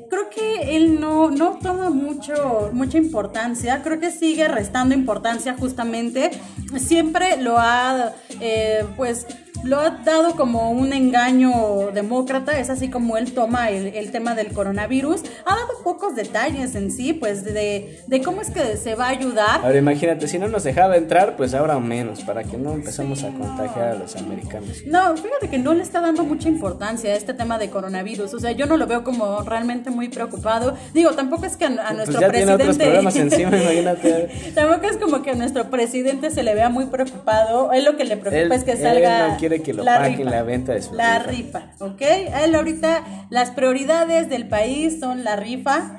Creo 0.09 0.31
que 0.31 0.77
él 0.77 1.01
no, 1.01 1.31
no 1.31 1.59
toma 1.61 1.91
mucho, 1.91 2.71
mucha 2.73 2.99
importancia, 2.99 3.83
creo 3.83 4.01
que 4.01 4.11
sigue 4.11 4.49
restando 4.49 4.95
importancia 4.95 5.57
justamente. 5.59 6.31
Siempre 6.77 7.37
lo 7.37 7.59
ha, 7.59 8.13
eh, 8.41 8.85
pues, 8.97 9.27
lo 9.65 9.79
ha 9.79 9.91
dado 9.91 10.37
como 10.37 10.71
un 10.71 10.93
engaño 10.93 11.91
demócrata, 11.93 12.59
es 12.59 12.71
así 12.71 12.89
como 12.89 13.17
él 13.17 13.33
toma 13.33 13.71
el, 13.71 14.11
tema 14.11 14.35
del 14.35 14.53
coronavirus. 14.53 15.23
Ha 15.45 15.55
dado 15.55 15.83
pocos 15.83 16.15
detalles 16.15 16.75
en 16.75 16.91
sí, 16.91 17.13
pues 17.13 17.45
de, 17.45 18.01
de, 18.07 18.23
cómo 18.23 18.43
es 18.43 18.51
que 18.51 18.77
se 18.77 18.95
va 18.95 19.07
a 19.07 19.09
ayudar. 19.09 19.61
Ahora 19.63 19.79
imagínate, 19.79 20.29
si 20.29 20.39
no 20.39 20.49
nos 20.49 20.65
dejaba 20.65 20.97
entrar, 20.97 21.37
pues 21.37 21.55
ahora 21.55 21.79
menos, 21.81 22.23
para 22.23 22.45
que 22.45 22.57
no 22.57 22.73
empezamos 22.73 23.25
a 23.25 23.29
contagiar 23.29 23.89
a 23.89 23.95
los 23.95 24.15
americanos. 24.17 24.83
No, 24.87 25.17
fíjate 25.17 25.49
que 25.49 25.59
no 25.59 25.75
le 25.75 25.83
está 25.83 26.01
dando 26.01 26.25
mucha 26.25 26.49
importancia 26.49 27.11
a 27.11 27.17
este 27.17 27.35
tema 27.35 27.59
de 27.59 27.71
coronavirus, 27.71 28.35
o 28.35 28.39
sea, 28.39 28.53
yo 28.53 28.67
no 28.67 28.77
lo 28.77 28.87
veo 28.87 29.03
como 29.03 29.43
realmente 29.43 29.91
muy 29.91 30.09
preocupado. 30.09 30.77
Digo, 30.93 31.13
tampoco 31.13 31.47
es 31.47 31.57
que 31.57 31.65
a, 31.65 31.69
pues 31.69 31.97
nuestro 31.97 32.21
ya 32.21 32.29
presidente... 32.29 32.57
Tiene 32.57 32.71
otros 32.71 32.77
problemas 32.77 33.17
encima, 33.25 33.57
imagínate. 33.57 34.29
tampoco 34.55 34.87
es 34.87 34.97
como 34.99 35.23
que 35.23 35.31
a 35.31 35.35
nuestro 35.35 35.71
presidente 35.71 36.31
se 36.31 36.43
le 36.43 36.55
vea 36.55 36.69
muy 36.69 36.87
preocupado, 36.87 37.73
él 37.73 37.85
lo 37.85 37.97
que 37.97 38.05
le 38.05 38.17
preocupa 38.17 38.55
es 38.55 38.65
que 38.65 38.77
salga 38.77 39.37
que 39.63 39.73
lo 39.73 39.83
la 39.85 39.99
paguen 39.99 40.31
la 40.31 40.43
venta 40.43 40.73
de 40.73 40.83
su 40.83 40.95
La 40.95 41.19
rifa, 41.19 41.71
¿ok? 41.81 42.01
él 42.01 42.55
ahorita 42.55 43.05
las 43.31 43.51
prioridades 43.51 44.29
del 44.29 44.49
país 44.49 45.01
son 45.01 45.25
la 45.25 45.37
rifa, 45.37 45.99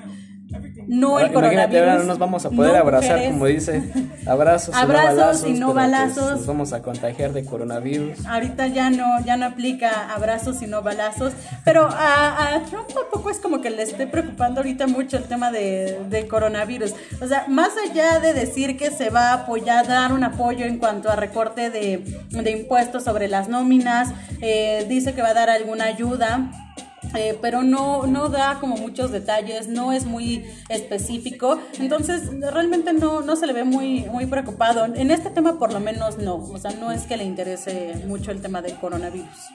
no 0.88 1.20
el 1.20 1.32
coronavirus. 1.32 1.80
ahora 1.80 1.98
no 1.98 2.04
nos 2.04 2.18
vamos 2.20 2.46
a 2.46 2.50
poder 2.50 2.76
abrazar, 2.76 3.24
como 3.26 3.46
dice. 3.46 3.84
Abrazos, 4.26 4.74
abrazos 4.76 5.48
y 5.48 5.54
no 5.54 5.68
pues 5.68 5.76
balazos. 5.76 6.32
nos 6.32 6.48
vamos 6.48 6.74
a 6.74 6.82
contagiar 6.82 7.34
de 7.34 7.46
coronavirus. 7.46 8.26
Ahorita 8.26 8.68
ya 8.68 8.90
no, 8.90 9.06
ya 9.24 9.38
no 9.38 9.46
aplica 9.46 10.14
abrazos 10.14 10.62
y 10.62 10.68
no 10.68 10.82
balazos. 10.82 11.34
Pero 11.64 11.88
a, 11.92 12.56
a 12.56 12.64
Trump 12.64 12.88
tampoco 12.94 13.30
es 13.30 13.38
como 13.38 13.62
que 13.62 13.70
le 13.70 13.84
esté 13.84 14.08
preocupando 14.08 14.62
ahorita 14.62 14.88
mucho 14.88 15.18
el 15.18 15.24
tema 15.24 15.52
de, 15.52 16.00
de, 16.10 16.28
coronavirus. 16.28 16.94
O 17.22 17.28
sea, 17.28 17.46
más 17.48 17.72
allá 17.90 18.20
de 18.20 18.34
decir 18.34 18.78
que 18.78 18.92
se 18.92 19.10
va 19.10 19.30
a 19.30 19.34
apoyar, 19.34 19.88
dar 19.88 20.12
un 20.12 20.24
apoyo 20.24 20.66
en 20.66 20.78
cuanto 20.78 21.10
a 21.10 21.16
recorte 21.16 21.70
de, 21.70 22.04
de 22.30 22.52
impuestos 22.52 23.04
sobre 23.04 23.28
las 23.28 23.48
nóminas, 23.50 24.10
eh, 24.42 24.86
dice 24.90 25.14
que 25.14 25.22
va 25.22 25.30
a 25.30 25.34
dar 25.34 25.50
alguna 25.50 25.86
ayuda 25.86 26.50
eh, 27.16 27.38
pero 27.42 27.64
no, 27.64 28.08
no 28.08 28.30
da 28.30 28.60
como 28.60 28.78
muchos 28.78 29.12
detalles, 29.12 29.68
no 29.68 29.92
es 29.92 30.06
muy 30.06 30.46
específico, 30.70 31.60
entonces 31.80 32.30
realmente 32.40 32.94
no, 32.94 33.22
no 33.22 33.36
se 33.36 33.48
le 33.48 33.54
ve 33.54 33.64
muy, 33.64 34.06
muy 34.06 34.26
preocupado. 34.26 34.86
En 34.86 35.12
este 35.12 35.30
tema 35.30 35.60
por 35.60 35.74
lo 35.74 35.80
menos 35.80 36.18
no, 36.18 36.36
o 36.36 36.58
sea, 36.58 36.72
no 36.72 36.92
es 36.92 37.04
que 37.04 37.18
le 37.18 37.24
interese 37.24 37.94
mucho 38.08 38.32
el 38.32 38.42
tema 38.42 38.62
del 38.62 38.76
coronavirus. 38.76 39.52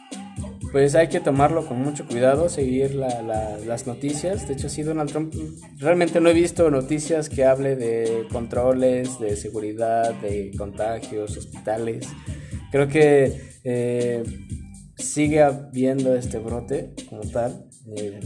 Pues 0.72 0.94
hay 0.94 1.08
que 1.08 1.18
tomarlo 1.18 1.66
con 1.66 1.82
mucho 1.82 2.06
cuidado, 2.06 2.48
seguir 2.48 2.94
las 2.94 3.86
noticias. 3.88 4.46
De 4.46 4.54
hecho, 4.54 4.68
sí, 4.68 4.82
Donald 4.84 5.10
Trump, 5.10 5.34
realmente 5.78 6.20
no 6.20 6.28
he 6.28 6.32
visto 6.32 6.70
noticias 6.70 7.28
que 7.28 7.44
hable 7.44 7.74
de 7.74 8.28
controles, 8.30 9.18
de 9.18 9.36
seguridad, 9.36 10.14
de 10.14 10.52
contagios, 10.56 11.36
hospitales. 11.36 12.06
Creo 12.70 12.86
que 12.86 13.58
eh, 13.64 14.22
sigue 15.00 15.42
habiendo 15.42 16.14
este 16.14 16.38
brote 16.38 16.94
como 17.08 17.22
tal. 17.22 17.69
Eh, 17.96 18.20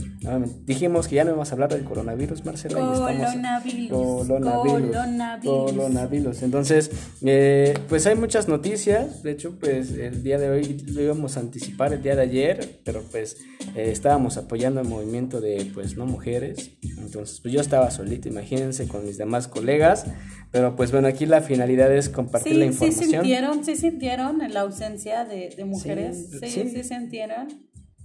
dijimos 0.65 1.07
que 1.07 1.15
ya 1.15 1.23
no 1.23 1.31
íbamos 1.31 1.49
a 1.49 1.53
hablar 1.53 1.73
del 1.73 1.83
coronavirus, 1.83 2.45
Marcela. 2.45 2.79
Coronavirus. 2.79 3.89
Coronavirus. 3.89 4.95
Coronavirus. 5.43 6.43
Entonces, 6.43 6.91
eh, 7.23 7.73
pues 7.89 8.05
hay 8.05 8.15
muchas 8.15 8.47
noticias. 8.47 9.23
De 9.23 9.31
hecho, 9.31 9.57
pues 9.59 9.91
el 9.91 10.21
día 10.23 10.37
de 10.37 10.49
hoy 10.49 10.77
lo 10.87 11.01
íbamos 11.01 11.37
a 11.37 11.39
anticipar 11.39 11.93
el 11.93 12.03
día 12.03 12.15
de 12.15 12.21
ayer, 12.21 12.79
pero 12.83 13.01
pues 13.09 13.37
eh, 13.75 13.89
estábamos 13.91 14.37
apoyando 14.37 14.81
el 14.81 14.87
movimiento 14.87 15.41
de 15.41 15.71
pues 15.73 15.97
no 15.97 16.05
mujeres. 16.05 16.71
Entonces, 16.97 17.39
pues 17.41 17.53
yo 17.53 17.61
estaba 17.61 17.89
solito, 17.89 18.27
imagínense, 18.27 18.87
con 18.87 19.03
mis 19.05 19.17
demás 19.17 19.47
colegas. 19.47 20.05
Pero 20.51 20.75
pues 20.75 20.91
bueno, 20.91 21.07
aquí 21.07 21.25
la 21.25 21.41
finalidad 21.41 21.93
es 21.93 22.09
compartir 22.09 22.55
la 22.55 22.65
información. 22.65 23.03
Sí 23.03 23.11
sintieron, 23.11 23.65
sí 23.65 23.75
sintieron 23.75 24.39
la 24.53 24.61
ausencia 24.61 25.25
de, 25.25 25.49
de 25.49 25.65
mujeres. 25.65 26.29
Sí, 26.39 26.49
sí, 26.49 26.69
sí, 26.69 26.83
sintieron. 26.83 27.47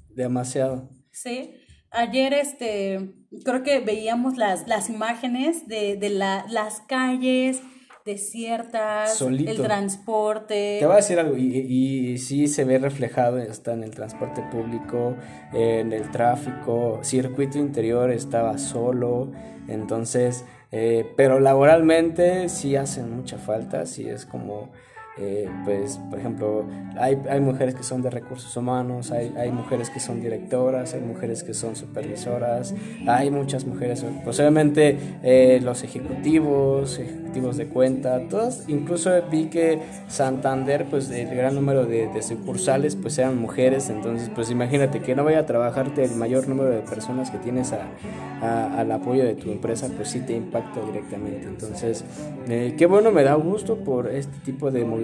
Demasiado. 0.08 0.99
Sí. 1.12 1.54
Ayer 1.90 2.32
este 2.34 3.14
creo 3.44 3.62
que 3.62 3.80
veíamos 3.80 4.36
las, 4.36 4.68
las 4.68 4.90
imágenes 4.90 5.66
de, 5.66 5.96
de 5.96 6.10
la, 6.10 6.44
las 6.48 6.80
calles 6.82 7.60
desiertas, 8.04 9.20
el 9.20 9.60
transporte. 9.60 10.78
Te 10.78 10.86
voy 10.86 10.94
a 10.94 10.96
decir 10.96 11.18
algo, 11.18 11.36
y, 11.36 11.56
y, 11.56 12.18
sí 12.18 12.48
se 12.48 12.64
ve 12.64 12.78
reflejado 12.78 13.38
está 13.38 13.72
en 13.72 13.84
el 13.84 13.90
transporte 13.90 14.42
público, 14.50 15.16
en 15.52 15.92
el 15.92 16.10
tráfico, 16.10 17.00
circuito 17.02 17.58
interior 17.58 18.10
estaba 18.10 18.56
solo, 18.58 19.30
entonces 19.68 20.44
eh, 20.72 21.12
pero 21.16 21.40
laboralmente 21.40 22.48
sí 22.48 22.76
hacen 22.76 23.14
mucha 23.14 23.38
falta, 23.38 23.86
sí 23.86 24.08
es 24.08 24.24
como 24.24 24.70
eh, 25.18 25.48
pues, 25.64 25.98
por 26.08 26.18
ejemplo, 26.18 26.64
hay, 26.96 27.18
hay, 27.28 27.40
mujeres 27.40 27.74
que 27.74 27.82
son 27.82 28.00
de 28.00 28.10
recursos 28.10 28.56
humanos, 28.56 29.10
hay, 29.10 29.34
hay, 29.36 29.50
mujeres 29.50 29.90
que 29.90 29.98
son 29.98 30.20
directoras, 30.20 30.94
hay 30.94 31.00
mujeres 31.00 31.42
que 31.42 31.52
son 31.52 31.74
supervisoras, 31.74 32.74
hay 33.06 33.30
muchas 33.30 33.66
mujeres, 33.66 34.04
posiblemente 34.24 34.96
eh, 35.22 35.60
los 35.62 35.82
ejecutivos, 35.82 36.98
ejecutivos 36.98 37.56
de 37.56 37.66
cuenta, 37.66 38.28
todos, 38.28 38.64
incluso 38.68 39.10
vi 39.30 39.46
que 39.46 39.82
Santander, 40.08 40.86
pues 40.88 41.10
el 41.10 41.34
gran 41.34 41.54
número 41.56 41.86
de, 41.86 42.06
de 42.08 42.22
sucursales, 42.22 42.94
pues 42.94 43.18
eran 43.18 43.36
mujeres, 43.36 43.90
entonces, 43.90 44.30
pues 44.34 44.50
imagínate 44.50 45.00
que 45.00 45.14
no 45.16 45.24
vaya 45.24 45.40
a 45.40 45.46
trabajarte 45.46 46.04
el 46.04 46.14
mayor 46.14 46.48
número 46.48 46.70
de 46.70 46.80
personas 46.80 47.30
que 47.30 47.38
tienes 47.38 47.72
a, 47.72 48.78
al 48.78 48.90
apoyo 48.90 49.24
de 49.24 49.34
tu 49.34 49.50
empresa, 49.50 49.88
pues 49.96 50.10
sí 50.10 50.20
te 50.20 50.34
impacta 50.34 50.80
directamente. 50.80 51.46
Entonces, 51.46 52.04
eh, 52.48 52.74
qué 52.78 52.86
bueno, 52.86 53.10
me 53.10 53.22
da 53.22 53.34
gusto 53.34 53.76
por 53.76 54.08
este 54.08 54.38
tipo 54.44 54.70
de 54.70 54.84
movimientos 54.84 54.99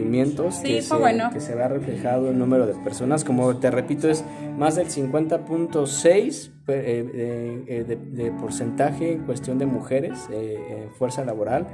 que, 0.63 0.83
se, 0.83 0.95
que 1.33 1.41
se 1.41 1.55
vea 1.55 1.69
reflejado 1.69 2.31
el 2.31 2.39
número 2.39 2.67
de 2.67 2.75
personas. 2.75 3.25
Como 3.25 3.57
te 3.57 3.71
repito, 3.71 4.09
es 4.09 4.25
más 4.57 4.77
del 4.77 4.89
50.6 4.89 6.51
eh, 6.69 7.65
eh, 7.69 7.85
de, 7.87 7.97
de, 7.97 8.31
porcentaje 8.33 9.13
en 9.13 9.21
cuestión 9.21 9.59
de 9.59 9.67
mujeres 9.67 10.19
eh, 10.33 10.83
en 10.83 10.91
fuerza 10.91 11.25
laboral 11.25 11.67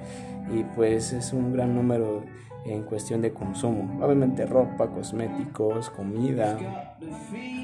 y 0.52 0.64
pues 0.76 1.12
es 1.12 1.32
un 1.32 1.52
gran 1.52 1.74
número 1.74 2.22
en 2.64 2.82
cuestión 2.82 3.22
de 3.22 3.32
consumo. 3.32 3.98
Obviamente 4.04 4.46
ropa, 4.46 4.88
cosméticos, 4.88 5.90
comida, 5.90 6.58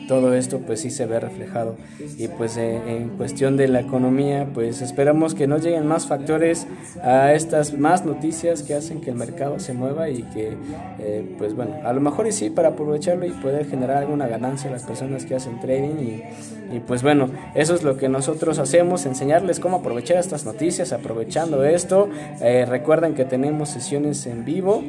todo 0.08 0.34
esto 0.34 0.60
pues 0.60 0.80
sí 0.80 0.90
se 0.90 1.06
ve 1.06 1.20
reflejado. 1.20 1.76
Y 2.16 2.28
pues 2.28 2.56
eh, 2.56 2.80
en 2.86 3.10
cuestión 3.10 3.56
de 3.56 3.68
la 3.68 3.80
economía 3.80 4.48
pues 4.52 4.82
esperamos 4.82 5.34
que 5.34 5.46
no 5.46 5.58
lleguen 5.58 5.86
más 5.86 6.06
factores 6.06 6.66
a 7.02 7.32
estas 7.32 7.74
más 7.78 8.04
noticias 8.04 8.62
que 8.62 8.74
hacen 8.74 9.00
que 9.00 9.10
el 9.10 9.16
mercado 9.16 9.60
se 9.60 9.74
mueva 9.74 10.08
y 10.08 10.22
que 10.22 10.56
eh, 10.98 11.34
pues 11.38 11.54
bueno, 11.54 11.76
a 11.84 11.92
lo 11.92 12.00
mejor 12.00 12.26
y 12.26 12.32
sí 12.32 12.50
para 12.50 12.68
aprovecharlo 12.68 13.26
y 13.26 13.30
poder 13.30 13.66
generar 13.66 13.98
alguna 13.98 14.26
ganancia 14.26 14.70
a 14.70 14.72
las 14.72 14.84
personas 14.84 15.24
que 15.26 15.34
hacen 15.34 15.60
trading 15.60 15.98
y, 16.00 16.22
y 16.74 16.80
pues 16.80 17.02
bueno, 17.02 17.30
eso 17.54 17.74
es 17.74 17.82
lo 17.82 17.96
que 17.96 18.08
nosotros 18.08 18.58
hacemos, 18.58 19.06
enseñarles 19.06 19.60
cómo 19.60 19.78
aprovechar 19.78 20.16
estas 20.18 20.44
noticias, 20.44 20.92
aprovechando 20.92 21.64
esto. 21.64 22.08
Eh, 22.40 22.66
recuerden 22.78 23.14
que 23.14 23.24
tenemos 23.24 23.68
sesiones 23.68 24.26
en 24.26 24.44
vivo 24.44 24.82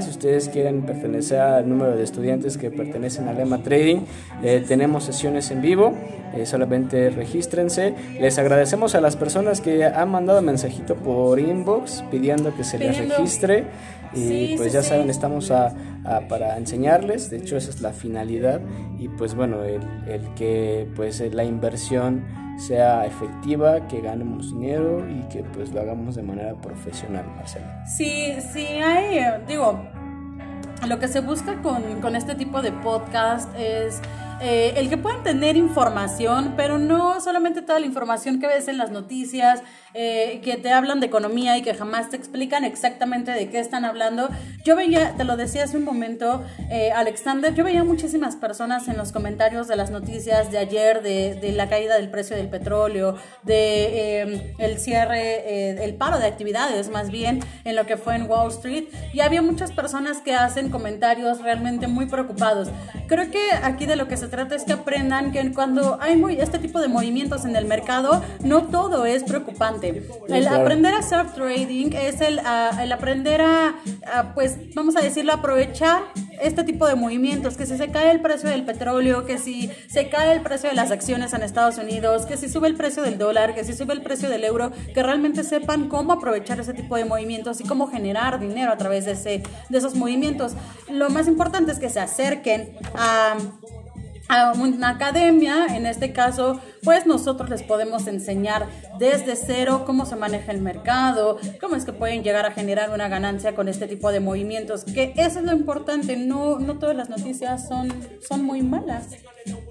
si 0.00 0.10
ustedes 0.10 0.48
quieren 0.48 0.82
pertenecer 0.82 1.40
al 1.40 1.68
número 1.68 1.96
de 1.96 2.04
estudiantes 2.04 2.58
que 2.58 2.70
pertenecen 2.70 3.28
a 3.28 3.32
Lema 3.32 3.62
Trading, 3.62 4.00
eh, 4.42 4.62
tenemos 4.66 5.04
sesiones 5.04 5.50
en 5.50 5.62
vivo, 5.62 5.94
eh, 6.34 6.44
solamente 6.44 7.08
regístrense. 7.10 7.94
Les 8.20 8.38
agradecemos 8.38 8.94
a 8.94 9.00
las 9.00 9.16
personas 9.16 9.62
que 9.62 9.84
han 9.84 10.10
mandado 10.10 10.42
mensajito 10.42 10.96
por 10.96 11.40
inbox 11.40 12.04
pidiendo 12.10 12.54
que 12.54 12.62
se 12.62 12.78
les 12.78 12.98
registre. 12.98 13.64
Y 14.12 14.56
pues 14.56 14.72
ya 14.72 14.82
saben, 14.82 15.08
estamos 15.08 15.50
a, 15.50 15.72
ah, 16.04 16.22
para 16.28 16.56
enseñarles, 16.56 17.30
de 17.30 17.38
hecho 17.38 17.56
esa 17.56 17.70
es 17.70 17.80
la 17.80 17.92
finalidad 17.92 18.60
y 18.98 19.08
pues 19.08 19.34
bueno, 19.34 19.64
el, 19.64 19.82
el 20.06 20.34
que 20.34 20.88
pues 20.96 21.20
la 21.32 21.44
inversión 21.44 22.24
sea 22.58 23.06
efectiva, 23.06 23.88
que 23.88 24.00
ganemos 24.00 24.52
dinero 24.52 25.08
y 25.08 25.22
que 25.28 25.42
pues 25.42 25.72
lo 25.72 25.80
hagamos 25.80 26.14
de 26.14 26.22
manera 26.22 26.54
profesional, 26.54 27.26
Marcelo. 27.34 27.66
Sí, 27.96 28.34
sí 28.52 28.66
hay, 28.66 29.18
eh, 29.18 29.40
digo, 29.48 29.82
lo 30.86 30.98
que 30.98 31.08
se 31.08 31.20
busca 31.20 31.60
con, 31.62 31.82
con 32.00 32.16
este 32.16 32.34
tipo 32.34 32.62
de 32.62 32.72
podcast 32.72 33.50
es 33.58 34.00
eh, 34.42 34.72
el 34.76 34.88
que 34.88 34.96
puedan 34.96 35.22
tener 35.22 35.56
información, 35.56 36.54
pero 36.56 36.78
no 36.78 37.20
solamente 37.20 37.60
toda 37.60 37.78
la 37.78 37.86
información 37.86 38.40
que 38.40 38.46
ves 38.46 38.68
en 38.68 38.78
las 38.78 38.90
noticias, 38.90 39.62
eh, 39.94 40.40
que 40.42 40.56
te 40.56 40.70
hablan 40.70 41.00
de 41.00 41.06
economía 41.06 41.56
y 41.56 41.62
que 41.62 41.74
jamás 41.74 42.10
te 42.10 42.16
explican 42.16 42.64
exactamente 42.64 43.30
de 43.32 43.48
qué 43.48 43.58
están 43.58 43.84
hablando. 43.84 44.28
Yo 44.64 44.76
veía, 44.76 45.14
te 45.16 45.24
lo 45.24 45.36
decía 45.36 45.64
hace 45.64 45.76
un 45.76 45.84
momento, 45.84 46.44
eh, 46.70 46.92
Alexander, 46.92 47.54
yo 47.54 47.64
veía 47.64 47.84
muchísimas 47.84 48.36
personas 48.36 48.88
en 48.88 48.96
los 48.96 49.12
comentarios 49.12 49.68
de 49.68 49.76
las 49.76 49.90
noticias 49.90 50.50
de 50.50 50.58
ayer, 50.58 51.02
de, 51.02 51.34
de 51.34 51.52
la 51.52 51.68
caída 51.68 51.96
del 51.96 52.10
precio 52.10 52.36
del 52.36 52.48
petróleo, 52.48 53.16
de 53.42 54.54
el 54.58 54.78
cierre, 54.78 55.82
el 55.84 55.94
paro 55.94 56.18
de 56.18 56.26
actividades 56.26 56.90
más 56.90 57.10
bien, 57.10 57.40
en 57.64 57.76
lo 57.76 57.86
que 57.86 57.96
fue 57.96 58.16
en 58.16 58.30
Wall 58.30 58.50
Street, 58.50 58.84
y 59.12 59.20
había 59.20 59.42
muchas 59.42 59.72
personas 59.72 60.18
que 60.18 60.34
hacen 60.34 60.70
comentarios 60.70 61.40
realmente 61.40 61.86
muy 61.86 62.06
preocupados. 62.06 62.68
Creo 63.06 63.30
que 63.30 63.40
aquí 63.62 63.86
de 63.86 63.96
lo 63.96 64.08
que 64.08 64.16
se 64.16 64.28
trata 64.28 64.54
es 64.54 64.64
que 64.64 64.72
aprendan 64.72 65.32
que 65.32 65.52
cuando 65.52 65.98
hay 66.00 66.16
muy, 66.16 66.40
este 66.40 66.58
tipo 66.58 66.80
de 66.80 66.88
movimientos 66.88 67.44
en 67.44 67.56
el 67.56 67.64
mercado, 67.64 68.22
no 68.44 68.68
todo 68.68 69.06
es 69.06 69.24
preocupante. 69.24 69.79
El 70.28 70.46
aprender 70.48 70.94
a 70.94 70.98
hacer 70.98 71.32
trading 71.32 71.92
es 71.92 72.20
el, 72.20 72.40
el 72.80 72.92
aprender 72.92 73.40
a, 73.40 73.74
pues, 74.34 74.74
vamos 74.74 74.96
a 74.96 75.00
decirlo, 75.00 75.32
aprovechar 75.32 76.02
este 76.40 76.64
tipo 76.64 76.86
de 76.86 76.94
movimientos, 76.94 77.56
que 77.56 77.66
si 77.66 77.76
se 77.76 77.90
cae 77.90 78.10
el 78.10 78.20
precio 78.20 78.48
del 78.48 78.64
petróleo, 78.64 79.26
que 79.26 79.38
si 79.38 79.70
se 79.88 80.08
cae 80.08 80.32
el 80.32 80.40
precio 80.40 80.70
de 80.70 80.74
las 80.74 80.90
acciones 80.90 81.32
en 81.32 81.42
Estados 81.42 81.78
Unidos, 81.78 82.26
que 82.26 82.36
si 82.36 82.48
sube 82.48 82.68
el 82.68 82.76
precio 82.76 83.02
del 83.02 83.18
dólar, 83.18 83.54
que 83.54 83.64
si 83.64 83.74
sube 83.74 83.92
el 83.92 84.02
precio 84.02 84.28
del 84.28 84.44
euro, 84.44 84.72
que 84.94 85.02
realmente 85.02 85.44
sepan 85.44 85.88
cómo 85.88 86.12
aprovechar 86.12 86.58
ese 86.58 86.72
tipo 86.72 86.96
de 86.96 87.04
movimientos 87.04 87.60
y 87.60 87.64
cómo 87.64 87.88
generar 87.88 88.40
dinero 88.40 88.72
a 88.72 88.76
través 88.76 89.04
de, 89.04 89.12
ese, 89.12 89.42
de 89.68 89.78
esos 89.78 89.94
movimientos. 89.94 90.52
Lo 90.88 91.10
más 91.10 91.28
importante 91.28 91.72
es 91.72 91.78
que 91.78 91.90
se 91.90 92.00
acerquen 92.00 92.70
a 92.94 93.36
a 94.30 94.52
una 94.52 94.90
academia, 94.90 95.66
en 95.74 95.86
este 95.86 96.12
caso, 96.12 96.60
pues 96.84 97.04
nosotros 97.04 97.50
les 97.50 97.64
podemos 97.64 98.06
enseñar 98.06 98.66
desde 99.00 99.34
cero 99.34 99.82
cómo 99.84 100.06
se 100.06 100.14
maneja 100.14 100.52
el 100.52 100.62
mercado, 100.62 101.38
cómo 101.60 101.74
es 101.74 101.84
que 101.84 101.92
pueden 101.92 102.22
llegar 102.22 102.46
a 102.46 102.52
generar 102.52 102.90
una 102.90 103.08
ganancia 103.08 103.56
con 103.56 103.68
este 103.68 103.88
tipo 103.88 104.12
de 104.12 104.20
movimientos, 104.20 104.84
que 104.84 105.12
eso 105.16 105.40
es 105.40 105.44
lo 105.44 105.52
importante, 105.52 106.16
no, 106.16 106.60
no 106.60 106.78
todas 106.78 106.94
las 106.96 107.10
noticias 107.10 107.66
son, 107.66 107.92
son 108.20 108.44
muy 108.44 108.62
malas. 108.62 109.08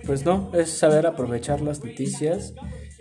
Pues 0.05 0.25
no, 0.25 0.51
es 0.53 0.69
saber 0.69 1.07
aprovechar 1.07 1.61
las 1.61 1.81
noticias 1.81 2.53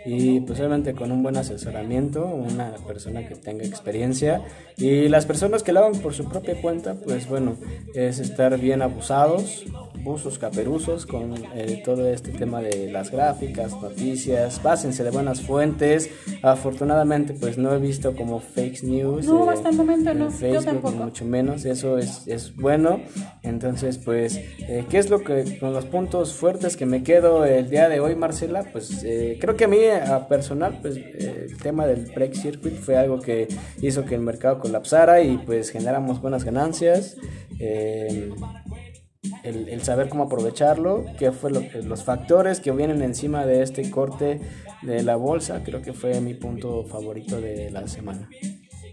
y 0.04 0.40
posiblemente 0.40 0.94
con 0.94 1.10
un 1.10 1.22
buen 1.22 1.36
asesoramiento, 1.36 2.24
una 2.24 2.74
persona 2.86 3.26
que 3.26 3.34
tenga 3.34 3.64
experiencia 3.64 4.42
y 4.76 5.08
las 5.08 5.26
personas 5.26 5.62
que 5.62 5.72
lo 5.72 5.80
hagan 5.80 6.00
por 6.00 6.14
su 6.14 6.28
propia 6.28 6.60
cuenta, 6.60 6.94
pues 6.94 7.28
bueno, 7.28 7.56
es 7.94 8.18
estar 8.18 8.56
bien 8.58 8.80
abusados, 8.80 9.64
buzos 10.02 10.38
caperuzos 10.38 11.06
con 11.06 11.34
eh, 11.54 11.82
todo 11.84 12.08
este 12.08 12.32
tema 12.32 12.60
de 12.60 12.90
las 12.90 13.10
gráficas, 13.10 13.72
noticias, 13.80 14.58
pásense 14.60 15.04
de 15.04 15.10
buenas 15.10 15.42
fuentes, 15.42 16.10
afortunadamente 16.42 17.34
pues 17.34 17.58
no 17.58 17.72
he 17.74 17.78
visto 17.78 18.14
como 18.16 18.40
fake 18.40 18.82
news. 18.84 19.26
No, 19.26 19.48
hasta 19.50 19.68
el 19.70 19.76
momento 19.76 20.14
no, 20.14 20.30
Facebook, 20.30 20.94
mucho 20.94 21.24
menos, 21.24 21.64
eso 21.64 21.98
es, 21.98 22.26
es 22.26 22.54
bueno, 22.56 23.00
entonces 23.42 23.98
pues, 23.98 24.36
eh, 24.36 24.84
¿qué 24.88 24.98
es 24.98 25.10
lo 25.10 25.20
que 25.20 25.58
con 25.58 25.72
los 25.72 25.84
puntos 25.84 26.32
fuertes 26.34 26.76
que 26.76 26.86
me 26.86 27.02
quedo 27.02 27.44
el 27.44 27.68
día 27.70 27.88
de 27.88 28.00
hoy, 28.00 28.14
Marcela? 28.14 28.64
Pues 28.72 29.02
eh, 29.04 29.38
creo 29.40 29.56
que 29.56 29.64
a 29.64 29.68
mí 29.68 29.78
a 29.84 30.28
personal, 30.28 30.78
pues 30.80 30.96
el 30.96 31.56
tema 31.58 31.86
del 31.86 32.06
break 32.14 32.34
circuit 32.34 32.74
fue 32.74 32.96
algo 32.96 33.20
que 33.20 33.48
hizo 33.80 34.04
que 34.04 34.14
el 34.14 34.20
mercado 34.20 34.58
colapsara 34.58 35.20
y 35.22 35.38
pues 35.38 35.70
generamos 35.70 36.20
buenas 36.20 36.44
ganancias. 36.44 37.16
Eh, 37.58 38.30
el, 39.48 39.82
saber 39.82 40.08
cómo 40.08 40.24
aprovecharlo, 40.24 41.04
qué 41.18 41.32
fue 41.32 41.50
lo, 41.50 41.62
los 41.84 42.04
factores 42.04 42.60
que 42.60 42.70
vienen 42.72 43.02
encima 43.02 43.46
de 43.46 43.62
este 43.62 43.90
corte 43.90 44.40
de 44.82 45.02
la 45.02 45.16
bolsa, 45.16 45.62
creo 45.64 45.82
que 45.82 45.92
fue 45.92 46.20
mi 46.20 46.34
punto 46.34 46.84
favorito 46.84 47.40
de 47.40 47.70
la 47.70 47.86
semana. 47.88 48.28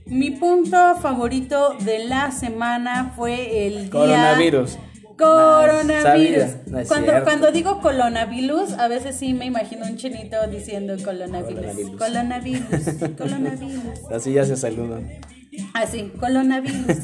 Mi 0.05 0.31
punto 0.31 0.77
favorito 1.01 1.75
de 1.79 2.05
la 2.05 2.31
semana 2.31 3.13
fue 3.15 3.67
el 3.67 3.89
coronavirus. 3.89 4.77
Coronavirus. 5.17 6.87
cuando, 6.87 7.13
cuando 7.23 7.51
digo 7.51 7.79
coronavirus, 7.79 8.73
a 8.73 8.87
veces 8.87 9.15
sí 9.15 9.33
me 9.33 9.45
imagino 9.45 9.85
un 9.85 9.95
chinito 9.95 10.45
diciendo 10.47 10.95
coronavirus. 11.03 11.97
Coronavirus. 11.97 13.15
Coronavirus. 13.17 14.11
Así 14.11 14.33
ya 14.33 14.45
se 14.45 14.57
saludan. 14.57 15.09
Así, 15.73 16.11
coronavirus. 16.19 16.97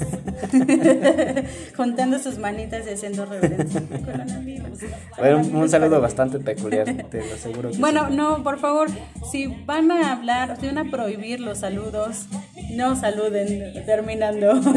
Juntando 1.76 2.20
sus 2.20 2.38
manitas 2.38 2.86
y 2.88 2.92
haciendo 2.92 3.26
reverencia. 3.26 3.82
Coronavirus. 4.06 4.80
un 5.54 5.70
saludo 5.70 6.02
bastante 6.02 6.39
peculiar, 6.39 6.86
te 7.10 7.26
lo 7.26 7.34
aseguro. 7.34 7.72
bueno, 7.78 8.10
no, 8.10 8.44
por 8.44 8.60
favor, 8.60 8.89
si 9.32 9.48
van 9.66 9.92
a 9.92 10.14
hablar, 10.14 10.58
si 10.60 10.68
van 10.68 10.78
a 10.80 10.89
prohibir 10.89 11.39
los 11.39 11.60
saludos, 11.60 12.26
no 12.72 12.96
saluden 12.96 13.86
terminando. 13.86 14.54
no 14.56 14.74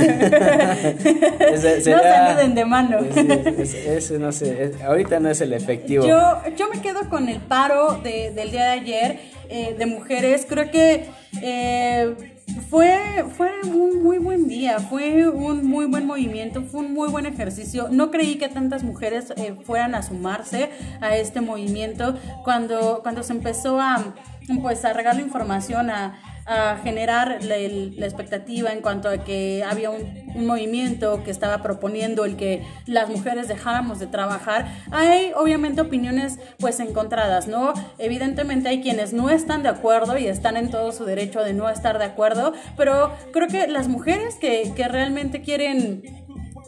saluden 1.57 2.55
de 2.55 2.65
mano. 2.65 2.99
Ese, 2.99 4.19
no 4.19 4.33
sé, 4.33 4.73
ahorita 4.85 5.21
no 5.21 5.31
es 5.31 5.41
el 5.41 5.53
efectivo. 5.53 6.07
Yo, 6.07 6.43
yo 6.57 6.69
me 6.69 6.81
quedo 6.81 7.09
con 7.09 7.29
el 7.29 7.41
paro 7.41 8.01
de, 8.03 8.33
del 8.33 8.51
día 8.51 8.65
de 8.65 8.71
ayer 8.71 9.21
eh, 9.49 9.75
de 9.79 9.87
mujeres. 9.87 10.47
Creo 10.49 10.71
que... 10.71 11.07
Eh, 11.43 12.34
fue, 12.69 13.25
fue 13.37 13.51
un 13.65 14.03
muy 14.03 14.19
buen 14.19 14.49
día, 14.49 14.79
fue 14.79 15.29
un 15.29 15.67
muy 15.67 15.87
buen 15.87 16.07
movimiento, 16.07 16.63
fue 16.63 16.81
un 16.81 16.93
muy 16.93 17.09
buen 17.09 17.27
ejercicio. 17.27 17.89
No 17.91 18.11
creí 18.11 18.37
que 18.37 18.49
tantas 18.49 18.83
mujeres 18.83 19.33
eh, 19.37 19.55
fueran 19.65 19.95
a 19.95 20.03
sumarse 20.03 20.71
a 21.01 21.17
este 21.17 21.41
movimiento 21.41 22.19
cuando, 22.45 23.01
cuando 23.03 23.23
se 23.23 23.33
empezó 23.33 23.81
a, 23.81 24.15
pues, 24.61 24.85
a 24.85 24.93
regar 24.93 25.17
la 25.17 25.23
información, 25.23 25.91
a, 25.91 26.19
a 26.47 26.77
generar 26.83 27.39
la, 27.43 27.57
expectativa 27.57 28.73
en 28.73 28.81
cuanto 28.81 29.09
a 29.09 29.19
que 29.19 29.65
había 29.65 29.91
un, 29.91 30.25
movimiento 30.35 31.23
que 31.23 31.31
estaba 31.31 31.63
proponiendo 31.63 32.25
el 32.25 32.37
que 32.37 32.65
las 32.87 33.09
mujeres 33.09 33.47
dejáramos 33.47 34.01
de 34.01 34.09
trabajar. 34.09 34.67
Hay 34.91 35.31
obviamente 35.37 35.81
opiniones 35.81 36.41
pues 36.59 36.81
encontradas, 36.81 37.47
¿no? 37.47 37.73
Evidentemente 37.99 38.69
hay 38.69 38.83
quienes 38.83 39.13
no 39.13 39.31
están 39.31 39.63
de 39.63 39.69
acuerdo 39.69 40.19
y 40.19 40.27
están 40.27 40.57
en 40.57 40.71
todo 40.71 40.91
su 40.91 41.05
derecho 41.05 41.41
de 41.41 41.53
no 41.53 41.71
estar 41.71 41.99
de 41.99 42.07
acuerdo, 42.07 42.53
pero 42.77 43.13
creo 43.33 43.47
que 43.47 43.69
las 43.69 43.87
mujeres 43.87 44.35
que, 44.35 44.73
que 44.75 44.89
realmente 44.89 45.41
quieren 45.41 46.24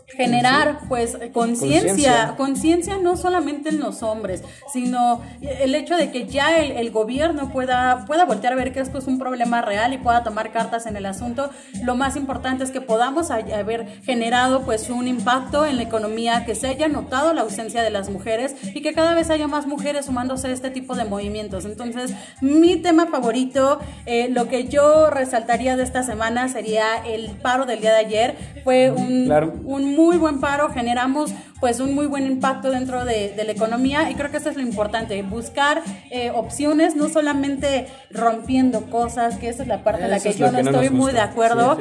generar 0.08 0.80
pues 0.88 1.18
conciencia, 1.32 2.34
conciencia 2.36 2.98
no 2.98 3.16
solamente 3.16 3.70
en 3.70 3.80
los 3.80 4.02
hombres, 4.02 4.42
sino 4.72 5.22
el 5.40 5.74
hecho 5.74 5.96
de 5.96 6.12
que 6.12 6.26
ya 6.26 6.58
el, 6.58 6.90
gobierno 6.90 7.50
pueda, 7.50 8.04
pueda 8.06 8.24
voltear 8.24 8.52
a 8.52 8.56
ver 8.56 8.72
que 8.72 8.80
esto 8.80 8.98
es 8.98 9.06
un 9.06 9.18
problema 9.18 9.62
real 9.62 9.92
y 9.92 9.98
pueda 9.98 10.22
tomar 10.22 10.52
cartas 10.52 10.86
en 10.86 10.96
el 10.96 11.06
asunto. 11.06 11.50
Lo 11.82 11.96
más 11.96 12.16
importante 12.16 12.62
es 12.62 12.70
que 12.70 12.80
podamos 12.80 13.30
haber 13.30 13.86
generado 14.02 14.62
pues 14.62 14.88
un 14.90 15.08
impacto 15.08 15.66
en 15.66 15.76
la 15.76 15.82
economía, 15.82 16.44
que 16.44 16.54
se 16.54 16.68
haya 16.68 16.88
notado 16.88 17.32
la 17.32 17.42
ausencia 17.42 17.82
de 17.82 17.90
las 17.90 18.08
mujeres 18.08 18.54
y 18.74 18.82
que 18.82 18.94
cada 18.94 19.14
vez 19.14 19.30
haya 19.30 19.48
más 19.48 19.66
mujeres 19.66 20.06
sumándose 20.06 20.48
a 20.48 20.52
este 20.52 20.70
tipo 20.70 20.94
de 20.94 21.04
movimientos. 21.04 21.64
Entonces, 21.64 22.14
mi 22.40 22.76
tema 22.76 23.06
favorito, 23.06 23.80
eh, 24.06 24.28
lo 24.30 24.48
que 24.48 24.68
yo 24.68 25.10
resaltaría 25.10 25.76
de 25.76 25.82
esta 25.82 26.02
semana 26.02 26.48
sería 26.48 26.96
el 27.04 27.30
paro 27.42 27.66
del 27.66 27.80
día 27.80 27.90
de 27.92 27.98
ayer. 27.98 28.36
Fue 28.62 28.90
un, 28.90 29.30
un 29.64 29.95
muy 29.96 30.16
buen 30.18 30.40
paro, 30.40 30.70
generamos 30.70 31.32
pues 31.60 31.80
un 31.80 31.94
muy 31.94 32.06
buen 32.06 32.26
impacto 32.26 32.70
dentro 32.70 33.04
de, 33.04 33.34
la 33.36 33.52
economía 33.52 34.10
y 34.10 34.14
creo 34.14 34.30
que 34.30 34.36
eso 34.36 34.50
es 34.50 34.56
lo 34.56 34.62
importante, 34.62 35.22
buscar 35.22 35.82
eh, 36.10 36.30
opciones, 36.30 36.94
no 36.96 37.08
solamente 37.08 37.88
rompiendo 38.10 38.90
cosas, 38.90 39.38
que 39.38 39.48
esa 39.48 39.62
es 39.62 39.68
la 39.68 39.82
parte 39.82 40.04
en 40.04 40.10
la 40.10 40.20
que 40.20 40.34
yo 40.34 40.52
no 40.52 40.58
estoy 40.58 40.90
muy 40.90 41.12
de 41.12 41.20
acuerdo, 41.20 41.78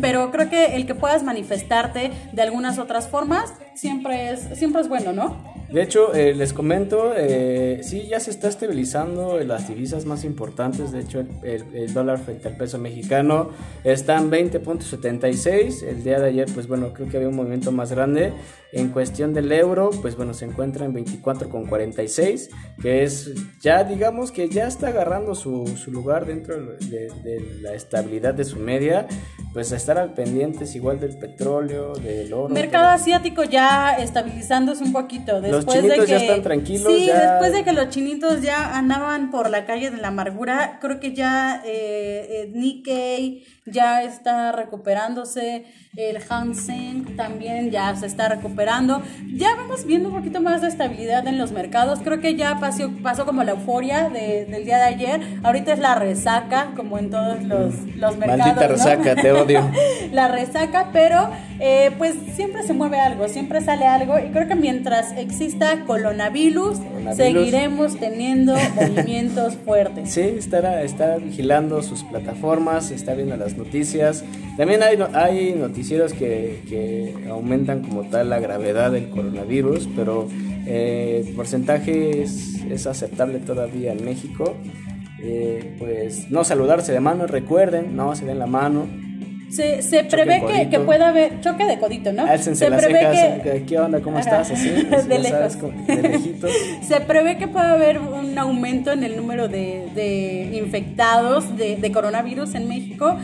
pero 0.00 0.30
creo 0.30 0.48
que 0.48 0.76
el 0.76 0.86
que 0.86 0.94
puedas 0.94 1.22
manifestarte 1.22 2.10
de 2.32 2.42
algunas 2.42 2.78
otras 2.78 3.08
formas 3.08 3.52
siempre 3.74 4.32
es, 4.32 4.58
siempre 4.58 4.80
es 4.82 4.88
bueno, 4.88 5.12
¿no? 5.12 5.59
De 5.72 5.82
hecho, 5.82 6.12
eh, 6.14 6.34
les 6.34 6.52
comento, 6.52 7.12
eh, 7.16 7.80
sí, 7.84 8.08
ya 8.08 8.18
se 8.18 8.30
está 8.30 8.48
estabilizando 8.48 9.38
las 9.38 9.68
divisas 9.68 10.04
más 10.04 10.24
importantes. 10.24 10.90
De 10.90 11.00
hecho, 11.00 11.24
el, 11.44 11.94
dólar 11.94 12.18
frente 12.18 12.48
al 12.48 12.56
peso 12.56 12.78
mexicano 12.78 13.50
está 13.84 14.18
en 14.18 14.32
20.76. 14.32 15.84
El 15.84 16.02
día 16.02 16.18
de 16.18 16.28
ayer, 16.28 16.48
pues 16.52 16.66
bueno, 16.66 16.92
creo 16.92 17.08
que 17.08 17.18
había 17.18 17.28
un 17.28 17.36
movimiento 17.36 17.70
más 17.70 17.92
grande. 17.92 18.32
En 18.72 18.88
cuestión 18.88 19.32
del 19.32 19.50
euro, 19.52 19.90
pues 20.02 20.16
bueno, 20.16 20.34
se 20.34 20.44
encuentra 20.44 20.86
en 20.86 20.94
24.46, 20.94 22.48
que 22.80 23.02
es 23.02 23.32
ya, 23.60 23.82
digamos 23.84 24.30
que 24.30 24.48
ya 24.48 24.66
está 24.66 24.88
agarrando 24.88 25.34
su, 25.34 25.66
su 25.76 25.90
lugar 25.90 26.24
dentro 26.26 26.56
de, 26.56 27.10
de, 27.22 27.58
la 27.62 27.74
estabilidad 27.74 28.34
de 28.34 28.44
su 28.44 28.58
media. 28.58 29.06
pues 29.52 29.72
estar 29.72 29.98
al 29.98 30.14
pendientes 30.14 30.76
igual 30.76 31.00
del 31.00 31.16
petróleo, 31.18 31.94
del 31.94 32.32
oro. 32.32 32.54
Mercado 32.54 32.88
asiático 32.88 33.42
ya 33.42 33.96
estabilizándose 33.96 34.84
un 34.84 34.92
poquito. 34.92 35.40
Después 35.40 35.59
los 35.64 35.74
chinitos 35.74 35.98
de 35.98 36.04
que, 36.04 36.10
ya 36.10 36.16
están 36.18 36.42
tranquilos. 36.42 36.92
Sí, 36.92 37.06
ya... 37.06 37.32
después 37.32 37.52
de 37.52 37.64
que 37.64 37.72
los 37.72 37.88
chinitos 37.88 38.42
ya 38.42 38.76
andaban 38.76 39.30
por 39.30 39.50
la 39.50 39.64
calle 39.66 39.90
de 39.90 39.98
la 39.98 40.08
amargura, 40.08 40.78
creo 40.80 41.00
que 41.00 41.14
ya 41.14 41.62
eh, 41.64 42.26
eh, 42.30 42.50
Nikkei 42.54 43.44
ya 43.66 44.02
está 44.02 44.52
recuperándose, 44.52 45.64
el 45.96 46.18
Hansen 46.28 47.16
también 47.16 47.72
ya 47.72 47.94
se 47.96 48.06
está 48.06 48.28
recuperando. 48.28 49.02
Ya 49.34 49.56
vamos 49.56 49.84
viendo 49.84 50.08
un 50.08 50.14
poquito 50.14 50.40
más 50.40 50.62
de 50.62 50.68
estabilidad 50.68 51.26
en 51.26 51.36
los 51.36 51.50
mercados. 51.50 51.98
Creo 52.04 52.20
que 52.20 52.36
ya 52.36 52.60
pasó, 52.60 52.92
pasó 53.02 53.26
como 53.26 53.42
la 53.42 53.52
euforia 53.52 54.08
de, 54.08 54.46
del 54.46 54.64
día 54.64 54.78
de 54.78 54.84
ayer. 54.84 55.20
Ahorita 55.42 55.72
es 55.72 55.80
la 55.80 55.96
resaca, 55.96 56.68
como 56.76 56.96
en 56.96 57.10
todos 57.10 57.42
los, 57.42 57.74
los 57.96 58.16
mercados. 58.16 58.38
Maldita 58.38 58.68
resaca, 58.68 59.16
te 59.16 59.32
odio. 59.32 59.68
la 60.12 60.28
resaca, 60.28 60.90
pero 60.92 61.28
eh, 61.58 61.90
pues 61.98 62.14
siempre 62.34 62.62
se 62.62 62.72
mueve 62.72 63.00
algo, 63.00 63.28
siempre 63.28 63.60
sale 63.60 63.86
algo. 63.86 64.16
Y 64.20 64.30
creo 64.30 64.46
que 64.46 64.54
mientras 64.54 65.10
exista 65.16 65.84
coronavirus, 65.86 66.78
coronavirus. 67.04 67.50
seguiremos 67.50 67.96
teniendo 67.98 68.54
movimientos 68.74 69.54
fuertes. 69.54 70.10
Sí, 70.10 70.20
estará, 70.20 70.82
está 70.82 71.16
vigilando 71.16 71.82
sus 71.82 72.04
plataformas, 72.04 72.90
está 72.90 73.14
viendo 73.14 73.36
las 73.36 73.56
noticias. 73.56 74.24
También 74.56 74.82
hay, 74.82 74.98
hay 75.14 75.54
noticieros 75.54 76.12
que, 76.12 76.62
que, 76.68 77.14
aumentan 77.28 77.82
como 77.82 78.02
tal 78.04 78.30
la 78.30 78.38
gravedad 78.40 78.92
del 78.92 79.10
coronavirus, 79.10 79.88
pero 79.96 80.28
eh, 80.66 81.24
el 81.26 81.34
porcentaje 81.34 82.22
es, 82.22 82.62
es, 82.70 82.86
aceptable 82.86 83.38
todavía 83.38 83.92
en 83.92 84.04
México. 84.04 84.54
Eh, 85.22 85.76
pues 85.78 86.30
no 86.30 86.44
saludarse 86.44 86.92
de 86.92 87.00
mano, 87.00 87.26
recuerden, 87.26 87.94
no 87.96 88.14
se 88.16 88.24
den 88.24 88.38
la 88.38 88.46
mano. 88.46 88.86
Se, 89.50 89.82
se 89.82 90.04
prevé 90.04 90.42
que, 90.46 90.68
que, 90.70 90.80
pueda 90.80 91.08
haber 91.08 91.40
choque 91.40 91.66
de 91.66 91.78
codito, 91.78 92.12
¿no? 92.12 92.24
Álcense 92.24 92.64
se 92.64 92.70
las 92.70 92.84
prevé 92.84 93.00
cejas, 93.00 93.42
que, 93.42 93.64
¿qué 93.64 93.78
onda? 93.78 94.00
¿Cómo 94.00 94.18
estás? 94.18 94.50
Así, 94.50 94.68
de 95.08 95.18
lejos. 95.18 95.54
Sabes, 95.54 95.86
de 95.86 96.08
lejitos. 96.08 96.50
se 96.82 97.00
prevé 97.00 97.36
que 97.36 97.48
pueda 97.48 97.72
haber 97.72 97.98
un 97.98 98.38
aumento 98.38 98.92
en 98.92 99.02
el 99.02 99.16
número 99.16 99.48
de, 99.48 99.88
de 99.94 100.56
infectados 100.56 101.56
de, 101.56 101.76
de 101.76 101.92
coronavirus 101.92 102.54
en 102.54 102.68
México 102.68 103.16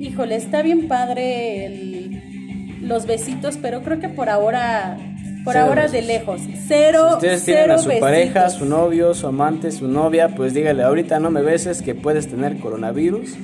híjole, 0.00 0.34
está 0.34 0.62
bien 0.62 0.88
padre 0.88 1.66
el, 1.66 2.80
los 2.82 3.06
besitos, 3.06 3.58
pero 3.60 3.82
creo 3.82 4.00
que 4.00 4.08
por 4.08 4.28
ahora, 4.30 4.96
por 5.44 5.54
cero 5.54 5.66
ahora 5.66 5.82
besos. 5.82 5.92
de 5.92 6.02
lejos, 6.02 6.40
cero. 6.66 7.06
Si 7.08 7.14
ustedes 7.14 7.42
cero 7.44 7.56
tienen 7.58 7.70
a 7.70 7.78
su 7.78 7.88
besitos. 7.88 8.08
pareja, 8.08 8.50
su 8.50 8.64
novio, 8.66 9.14
su 9.14 9.26
amante, 9.26 9.70
su 9.72 9.88
novia, 9.88 10.28
pues 10.28 10.54
dígale, 10.54 10.82
ahorita 10.82 11.20
no 11.20 11.30
me 11.30 11.42
beses 11.42 11.82
que 11.82 11.94
puedes 11.94 12.28
tener 12.28 12.58
coronavirus, 12.58 13.36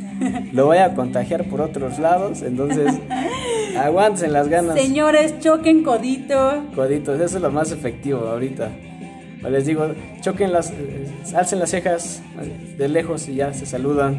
lo 0.53 0.67
voy 0.67 0.79
a 0.79 0.95
contagiar 0.95 1.45
por 1.45 1.61
otros 1.61 1.99
lados, 1.99 2.43
entonces 2.43 2.95
aguántense 3.79 4.29
las 4.29 4.49
ganas. 4.49 4.79
Señores, 4.79 5.39
choquen 5.41 5.83
codito. 5.83 6.65
Coditos, 6.75 7.21
eso 7.21 7.37
es 7.37 7.43
lo 7.43 7.51
más 7.51 7.73
efectivo 7.73 8.27
ahorita. 8.27 8.71
Les 9.51 9.67
digo, 9.67 9.89
choquen 10.23 10.53
las, 10.53 10.73
alcen 11.35 11.61
las 11.61 11.71
cejas 11.71 12.21
de 12.77 12.89
lejos 12.89 13.29
y 13.29 13.37
ya 13.37 13.53
se 13.53 13.65
saludan. 13.65 14.17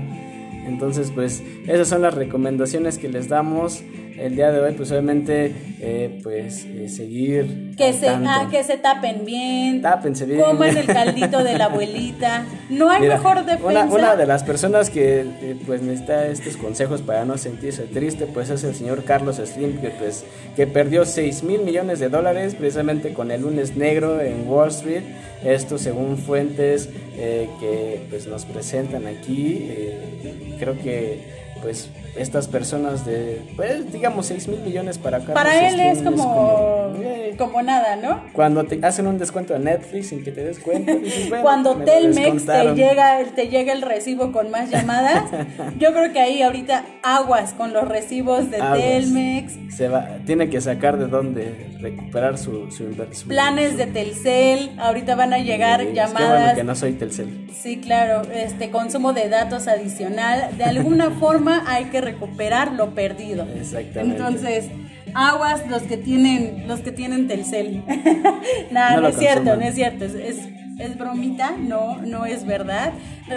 Entonces, 0.65 1.11
pues 1.13 1.43
esas 1.65 1.88
son 1.88 2.01
las 2.01 2.13
recomendaciones 2.13 2.97
que 2.97 3.09
les 3.09 3.28
damos 3.28 3.82
el 4.18 4.36
día 4.36 4.51
de 4.51 4.59
hoy. 4.59 4.74
Pues 4.74 4.91
obviamente, 4.91 5.53
eh, 5.80 6.20
pues 6.24 6.65
eh, 6.65 6.89
seguir. 6.89 7.76
Que 7.78 7.93
se, 7.93 8.09
ah, 8.09 8.47
que 8.49 8.63
se 8.63 8.78
tapen 8.78 9.26
bien. 9.26 9.82
Tápense 9.82 10.26
bien. 10.26 10.41
Coman 10.41 10.76
el 10.76 10.86
caldito 10.88 11.43
de 11.43 11.57
la 11.57 11.65
abuelita. 11.65 12.45
No 12.70 12.89
hay 12.89 13.01
Mira, 13.01 13.18
mejor 13.18 13.45
defensa. 13.45 13.68
Una, 13.68 13.86
una, 13.86 14.15
de 14.15 14.26
las 14.26 14.43
personas 14.43 14.89
que 14.89 15.22
eh, 15.22 15.57
pues 15.65 15.82
necesita 15.82 16.28
estos 16.28 16.57
consejos 16.57 17.01
para 17.01 17.26
no 17.26 17.38
sentirse 17.38 17.84
triste, 17.84 18.26
pues 18.26 18.49
es 18.49 18.63
el 18.63 18.76
señor 18.76 19.03
Carlos 19.03 19.38
Slim, 19.38 19.80
que 19.80 19.89
pues 19.89 20.26
que 20.55 20.68
perdió 20.68 21.05
6 21.05 21.43
mil 21.43 21.61
millones 21.61 21.99
de 21.99 22.09
dólares 22.09 22.55
precisamente 22.55 23.13
con 23.13 23.32
el 23.32 23.41
lunes 23.41 23.76
negro 23.76 24.22
en 24.22 24.47
Wall 24.47 24.70
Street. 24.70 25.03
Esto 25.43 25.78
según 25.78 26.18
fuentes 26.18 26.89
eh, 27.15 27.47
que 27.59 28.01
pues 28.09 28.28
nos 28.28 28.45
presentan 28.45 29.05
aquí. 29.05 29.68
Eh, 29.70 30.55
creo 30.59 30.78
que 30.80 31.22
pues 31.61 31.89
estas 32.18 32.47
personas 32.47 33.05
de, 33.05 33.41
pues 33.55 33.91
digamos 33.91 34.26
6 34.28 34.47
mil 34.47 34.59
millones 34.61 34.97
para 34.97 35.18
acá. 35.18 35.34
Para 35.34 35.68
él 35.68 35.80
es 35.80 36.01
como, 36.01 36.24
como, 36.24 36.93
eh, 37.01 37.36
como, 37.38 37.61
nada, 37.61 37.95
¿no? 37.95 38.24
Cuando 38.34 38.63
te 38.63 38.80
hacen 38.86 39.07
un 39.07 39.18
descuento 39.18 39.53
de 39.53 39.59
Netflix 39.59 40.09
sin 40.09 40.24
que 40.24 40.32
te 40.32 40.43
des 40.43 40.59
cuenta. 40.59 40.93
Dices, 40.93 41.30
bueno, 41.30 41.43
Cuando 41.43 41.76
Telmex 41.78 42.45
te 42.45 42.76
llega, 42.76 43.24
te 43.36 43.47
llega 43.47 43.74
el 43.74 43.82
recibo 43.82 44.32
con 44.32 44.51
más 44.51 44.70
llamadas, 44.70 45.24
yo 45.80 45.93
creo 45.93 46.11
que 46.11 46.20
ahí 46.20 46.41
ahorita 46.41 46.86
aguas 47.03 47.53
con 47.53 47.74
los 47.74 47.88
recibos 47.88 48.49
de 48.49 48.57
aguas. 48.57 48.80
Telmex. 48.80 49.76
Se 49.76 49.88
va, 49.88 50.18
tiene 50.26 50.49
que 50.49 50.59
sacar 50.61 50.97
de 50.97 51.07
dónde 51.07 51.78
recuperar 51.80 52.38
su, 52.38 52.72
su 52.72 52.84
inversión. 52.84 53.30
Planes 53.30 53.72
su, 53.72 53.78
de 53.78 53.86
Telcel, 53.88 54.72
ahorita 54.80 55.15
van 55.15 55.34
a 55.34 55.39
llegar 55.39 55.93
llamadas. 55.93 56.41
Bueno 56.41 56.55
que 56.55 56.63
no 56.63 56.76
soy 56.76 56.93
Telcel. 56.93 57.47
Sí, 57.53 57.78
claro, 57.78 58.22
este 58.34 58.70
consumo 58.70 59.13
de 59.13 59.30
datos 59.30 59.68
adicional. 59.68 60.57
De 60.57 60.63
alguna 60.63 61.11
forma 61.20 61.63
hay 61.68 61.86
que 61.86 62.01
recuperar 62.08 62.74
lo 62.74 62.93
perdido. 62.95 63.45
Exactamente. 63.55 64.18
Entonces, 64.18 64.70
aguas 65.14 65.68
los 65.70 65.84
que 65.84 65.97
tienen, 65.97 66.68
los 66.68 66.80
que 66.80 66.91
tienen 66.91 67.28
Telcel. 67.28 67.84
Nada, 68.72 68.95
no, 68.95 69.01
no, 69.01 69.08
es 69.10 69.18
cierto, 69.18 69.55
no 69.55 69.62
es 69.62 69.76
cierto, 69.76 70.05
es, 70.05 70.16
es, 70.16 70.38
es, 70.80 70.97
bromita, 70.97 71.55
no, 71.58 72.01
no 72.01 72.26
es 72.26 72.45
verdad. 72.45 72.93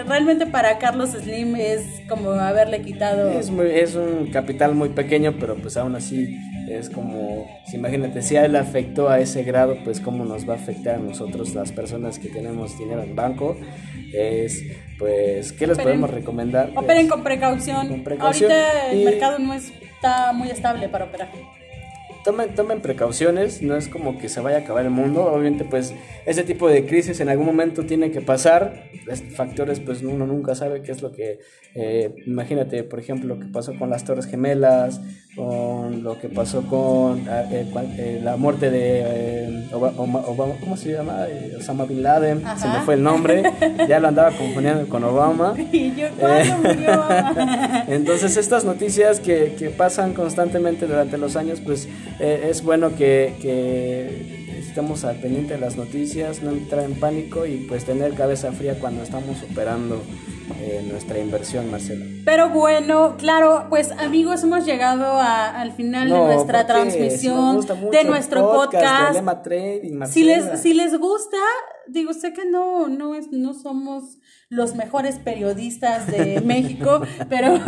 Realmente 0.07 0.45
para 0.45 0.77
Carlos 0.77 1.11
Slim 1.11 1.55
es 1.55 1.83
como 2.07 2.31
haberle 2.31 2.81
quitado. 2.81 3.29
Es, 3.31 3.49
muy, 3.49 3.67
es 3.67 3.95
un 3.95 4.27
capital 4.31 4.75
muy 4.75 4.89
pequeño, 4.89 5.35
pero 5.39 5.55
pues 5.55 5.77
aún 5.77 5.95
así 5.95 6.37
es 6.77 6.89
como, 6.89 7.47
si 7.65 7.77
imagínate, 7.77 8.21
si 8.21 8.35
a 8.35 8.45
él 8.45 8.55
afectó 8.55 9.09
a 9.09 9.19
ese 9.19 9.43
grado, 9.43 9.77
pues 9.83 9.99
cómo 9.99 10.25
nos 10.25 10.47
va 10.47 10.53
a 10.53 10.57
afectar 10.57 10.95
a 10.95 10.99
nosotros, 10.99 11.53
las 11.53 11.71
personas 11.71 12.19
que 12.19 12.29
tenemos 12.29 12.77
dinero 12.77 13.03
en 13.03 13.15
banco. 13.15 13.57
Es, 14.13 14.63
pues, 14.97 15.53
¿qué 15.53 15.67
les 15.67 15.77
operen, 15.77 15.99
podemos 15.99 16.09
recomendar? 16.09 16.71
Operen 16.75 17.07
con, 17.07 17.23
precaución. 17.23 17.87
con 17.87 18.03
precaución. 18.03 18.51
Ahorita 18.51 18.91
el 18.91 19.01
y... 19.01 19.05
mercado 19.05 19.39
no 19.39 19.53
está 19.53 20.33
muy 20.33 20.49
estable 20.49 20.89
para 20.89 21.05
operar. 21.05 21.29
Tomen, 22.23 22.53
tomen, 22.53 22.81
precauciones, 22.81 23.61
no 23.63 23.75
es 23.75 23.87
como 23.87 24.19
que 24.19 24.29
se 24.29 24.41
vaya 24.41 24.57
a 24.57 24.59
acabar 24.61 24.85
el 24.85 24.91
mundo, 24.91 25.25
obviamente 25.25 25.65
pues 25.65 25.93
ese 26.25 26.43
tipo 26.43 26.69
de 26.69 26.85
crisis 26.85 27.19
en 27.19 27.29
algún 27.29 27.47
momento 27.47 27.83
tiene 27.83 28.11
que 28.11 28.21
pasar, 28.21 28.91
factores 29.35 29.79
pues 29.79 30.03
uno 30.03 30.27
nunca 30.27 30.53
sabe 30.53 30.83
qué 30.83 30.91
es 30.91 31.01
lo 31.01 31.11
que, 31.11 31.39
eh, 31.73 32.13
imagínate 32.27 32.83
por 32.83 32.99
ejemplo 32.99 33.27
lo 33.35 33.39
que 33.39 33.47
pasó 33.47 33.73
con 33.77 33.89
las 33.89 34.03
Torres 34.03 34.27
Gemelas, 34.27 35.01
con 35.35 36.03
lo 36.03 36.19
que 36.19 36.29
pasó 36.29 36.61
con 36.63 37.19
eh, 37.27 37.65
eh, 37.97 38.19
la 38.21 38.37
muerte 38.37 38.69
de 38.69 39.67
Obama, 39.71 40.19
Obama, 40.27 40.55
¿cómo 40.59 40.75
se 40.75 40.91
llama? 40.91 41.25
Osama 41.57 41.85
Bin 41.85 42.03
Laden, 42.03 42.45
Ajá. 42.45 42.57
se 42.57 42.67
me 42.67 42.85
fue 42.85 42.95
el 42.95 43.03
nombre, 43.03 43.43
ya 43.87 43.99
lo 43.99 44.09
andaba 44.09 44.31
confundiendo 44.31 44.87
con 44.89 45.03
Obama. 45.03 45.55
¿Y 45.71 45.95
yo 45.95 46.07
murió 46.61 47.03
Entonces 47.87 48.37
estas 48.37 48.65
noticias 48.65 49.19
que, 49.19 49.55
que 49.57 49.69
pasan 49.69 50.13
constantemente 50.13 50.85
durante 50.85 51.17
los 51.17 51.35
años 51.35 51.61
pues 51.61 51.87
eh, 52.19 52.47
es 52.49 52.63
bueno 52.63 52.95
que, 52.95 53.35
que, 53.41 54.59
estemos 54.59 55.03
al 55.03 55.17
pendiente 55.17 55.55
de 55.55 55.59
las 55.59 55.75
noticias, 55.75 56.41
no 56.41 56.51
entrar 56.51 56.85
en 56.85 56.95
pánico 56.95 57.45
y 57.45 57.65
pues 57.67 57.83
tener 57.83 58.13
cabeza 58.13 58.51
fría 58.53 58.79
cuando 58.79 59.03
estamos 59.03 59.37
operando 59.43 60.01
eh, 60.59 60.85
nuestra 60.89 61.19
inversión, 61.19 61.69
Marcelo. 61.71 62.05
Pero 62.25 62.49
bueno, 62.49 63.15
claro, 63.17 63.67
pues 63.69 63.91
amigos, 63.91 64.43
hemos 64.43 64.65
llegado 64.65 65.05
a, 65.05 65.61
al 65.61 65.71
final 65.71 66.09
no, 66.09 66.27
de 66.27 66.35
nuestra 66.35 66.67
transmisión, 66.67 67.61
de 67.91 68.03
nuestro 68.03 68.51
podcast. 68.51 69.17
podcast. 69.17 69.43
Trading, 69.43 70.05
si, 70.05 70.23
les, 70.23 70.59
si 70.61 70.73
les 70.73 70.97
gusta, 70.97 71.37
digo, 71.87 72.13
sé 72.13 72.33
que 72.33 72.45
no, 72.45 72.87
no, 72.87 73.15
es, 73.15 73.31
no 73.31 73.53
somos 73.53 74.19
los 74.49 74.75
mejores 74.75 75.17
periodistas 75.17 76.07
de 76.07 76.41
México, 76.45 77.01
pero 77.29 77.59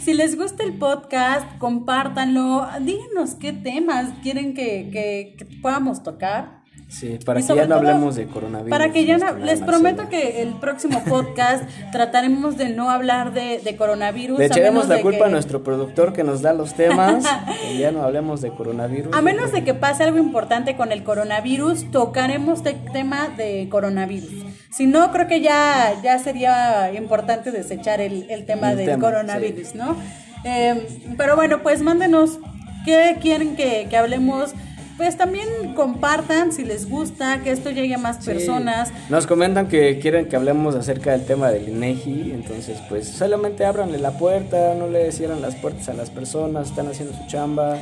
si 0.00 0.14
les 0.14 0.36
gusta 0.36 0.64
el 0.64 0.76
podcast, 0.76 1.46
compártanlo, 1.58 2.66
díganos 2.80 3.36
qué 3.36 3.52
temas 3.52 4.10
quieren 4.22 4.54
que, 4.54 4.90
que, 4.92 5.36
que 5.38 5.60
podamos 5.60 6.02
tocar. 6.02 6.63
Sí, 6.88 7.18
para 7.24 7.40
que 7.40 7.54
ya 7.54 7.66
no 7.66 7.76
hablemos 7.76 8.14
de 8.14 8.26
coronavirus. 8.26 8.70
Para 8.70 8.92
que 8.92 9.04
ya 9.04 9.18
no, 9.18 9.34
les 9.38 9.60
prometo 9.60 10.08
que 10.08 10.42
el 10.42 10.54
próximo 10.60 11.02
podcast 11.04 11.64
trataremos 11.92 12.56
de 12.56 12.68
no 12.68 12.90
hablar 12.90 13.32
de, 13.32 13.58
de 13.58 13.76
coronavirus. 13.76 14.38
Le 14.38 14.46
echaremos 14.46 14.88
la 14.88 15.00
culpa 15.00 15.18
que... 15.18 15.24
a 15.24 15.28
nuestro 15.28 15.62
productor 15.64 16.12
que 16.12 16.24
nos 16.24 16.42
da 16.42 16.52
los 16.52 16.74
temas, 16.74 17.24
que 17.62 17.78
ya 17.78 17.90
no 17.90 18.02
hablemos 18.02 18.40
de 18.40 18.50
coronavirus. 18.50 19.14
A 19.14 19.22
menos 19.22 19.52
de 19.52 19.64
que 19.64 19.74
pase 19.74 20.04
algo 20.04 20.18
importante 20.18 20.76
con 20.76 20.92
el 20.92 21.02
coronavirus, 21.02 21.90
tocaremos 21.90 22.64
el 22.66 22.76
tema 22.92 23.28
de 23.28 23.68
coronavirus. 23.70 24.44
Si 24.70 24.86
no, 24.86 25.10
creo 25.10 25.26
que 25.26 25.40
ya, 25.40 25.94
ya 26.02 26.18
sería 26.18 26.92
importante 26.92 27.50
desechar 27.50 28.00
el, 28.00 28.30
el 28.30 28.44
tema 28.44 28.72
el 28.72 28.78
del 28.78 28.86
tema, 28.86 29.08
coronavirus, 29.08 29.68
sí. 29.68 29.78
¿no? 29.78 29.96
Eh, 30.44 30.86
pero 31.16 31.36
bueno, 31.36 31.62
pues 31.62 31.82
mándenos 31.82 32.38
qué 32.84 33.16
quieren 33.20 33.56
que, 33.56 33.86
que 33.88 33.96
hablemos 33.96 34.52
pues 34.96 35.16
también 35.16 35.74
compartan 35.74 36.52
si 36.52 36.64
les 36.64 36.88
gusta, 36.88 37.42
que 37.42 37.50
esto 37.50 37.70
llegue 37.70 37.94
a 37.94 37.98
más 37.98 38.24
personas. 38.24 38.92
Nos 39.08 39.26
comentan 39.26 39.68
que 39.68 39.98
quieren 39.98 40.28
que 40.28 40.36
hablemos 40.36 40.74
acerca 40.74 41.12
del 41.12 41.24
tema 41.24 41.50
del 41.50 41.68
INEGI, 41.68 42.32
entonces 42.32 42.78
pues 42.88 43.08
solamente 43.08 43.64
ábranle 43.64 43.98
la 43.98 44.12
puerta, 44.18 44.74
no 44.74 44.88
le 44.88 45.10
cierran 45.12 45.42
las 45.42 45.56
puertas 45.56 45.88
a 45.88 45.94
las 45.94 46.10
personas, 46.10 46.68
están 46.68 46.88
haciendo 46.88 47.16
su 47.16 47.26
chamba. 47.26 47.76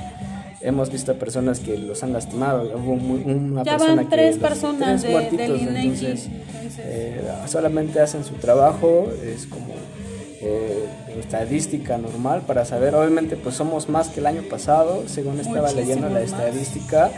Hemos 0.61 0.93
visto 0.93 1.13
personas 1.17 1.59
que 1.59 1.77
los 1.77 2.05
han 2.05 2.13
lastimado. 2.13 2.63
Hubo 2.77 2.93
una 2.93 3.65
ya 3.65 3.77
van 3.79 4.09
tres 4.09 4.39
personas 4.39 5.03
de, 5.03 5.29
del 5.33 5.61
INEGI. 5.61 6.07
Entonces, 6.07 6.29
eh, 6.79 7.21
solamente 7.47 8.01
hacen 8.01 8.25
su 8.25 8.35
trabajo, 8.35 9.11
es 9.25 9.47
como 9.47 9.75
eh, 10.43 10.88
estadística 11.18 11.99
normal 11.99 12.43
para 12.47 12.64
saber, 12.64 12.95
obviamente 12.95 13.36
pues 13.36 13.55
somos 13.55 13.88
más 13.88 14.09
que 14.09 14.20
el 14.20 14.26
año 14.26 14.43
pasado, 14.43 15.05
según 15.07 15.38
estaba 15.38 15.72
leyendo 15.72 16.09
la 16.09 16.20
estadística, 16.22 17.11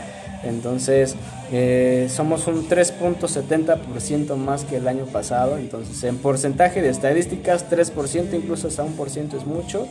entonces 0.43 1.15
eh, 1.51 2.07
somos 2.09 2.47
un 2.47 2.67
3.70% 2.67 4.35
más 4.35 4.65
que 4.65 4.77
el 4.77 4.87
año 4.87 5.05
pasado, 5.05 5.57
entonces 5.57 6.03
en 6.03 6.17
porcentaje 6.17 6.81
de 6.81 6.89
estadísticas 6.89 7.69
3%, 7.69 8.33
incluso 8.33 8.67
hasta 8.67 8.83
un 8.83 8.93
por 8.93 9.09
ciento 9.09 9.37
es 9.37 9.45
mucho, 9.45 9.87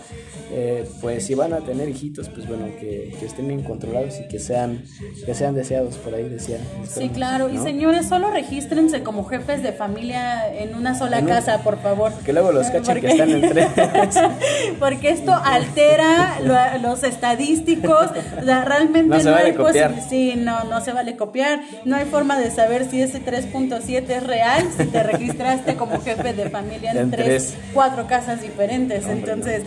eh, 0.50 0.88
pues 1.00 1.26
si 1.26 1.34
van 1.34 1.52
a 1.52 1.58
tener 1.58 1.88
hijitos, 1.88 2.28
pues 2.28 2.48
bueno, 2.48 2.66
que, 2.78 3.14
que, 3.18 3.26
estén 3.26 3.48
bien 3.48 3.62
controlados 3.62 4.18
y 4.20 4.28
que 4.28 4.38
sean, 4.38 4.84
que 5.24 5.34
sean 5.34 5.54
deseados, 5.54 5.96
por 5.96 6.14
ahí 6.14 6.28
decía. 6.28 6.58
Sí, 6.88 7.08
claro, 7.08 7.48
y 7.48 7.58
señores, 7.58 8.08
solo 8.08 8.30
regístrense 8.30 9.02
como 9.02 9.24
jefes 9.24 9.62
de 9.62 9.72
familia 9.72 10.52
en 10.54 10.74
una 10.74 10.96
sola 10.96 11.24
casa, 11.24 11.62
por 11.62 11.80
favor. 11.80 12.12
Que 12.24 12.32
luego 12.32 12.52
los 12.52 12.68
cachen 12.68 13.00
que 13.00 13.08
están 13.08 13.30
en 13.30 13.48
tres. 13.48 13.68
porque 14.78 15.10
esto 15.10 15.32
altera 15.32 16.78
los 16.80 17.02
estadísticos, 17.04 18.10
realmente 18.42 19.16
no, 19.16 19.20
se 19.20 19.30
vale 19.30 19.54
copiar. 19.54 19.94
Sí, 20.08 20.34
no, 20.36 20.64
no 20.64 20.80
se 20.80 20.92
vale 20.92 21.16
copiar 21.16 21.43
no 21.84 21.96
hay 21.96 22.04
forma 22.06 22.38
de 22.38 22.50
saber 22.50 22.88
si 22.90 23.00
ese 23.00 23.22
3.7 23.22 24.08
es 24.08 24.22
real 24.22 24.68
si 24.76 24.86
te 24.86 25.02
registraste 25.02 25.76
como 25.76 26.00
jefe 26.00 26.32
de 26.32 26.50
familia 26.50 26.92
en, 26.92 27.10
tres, 27.10 27.54
cuatro 27.72 28.06
casas 28.06 28.42
diferentes. 28.42 29.06
Entonces, 29.06 29.62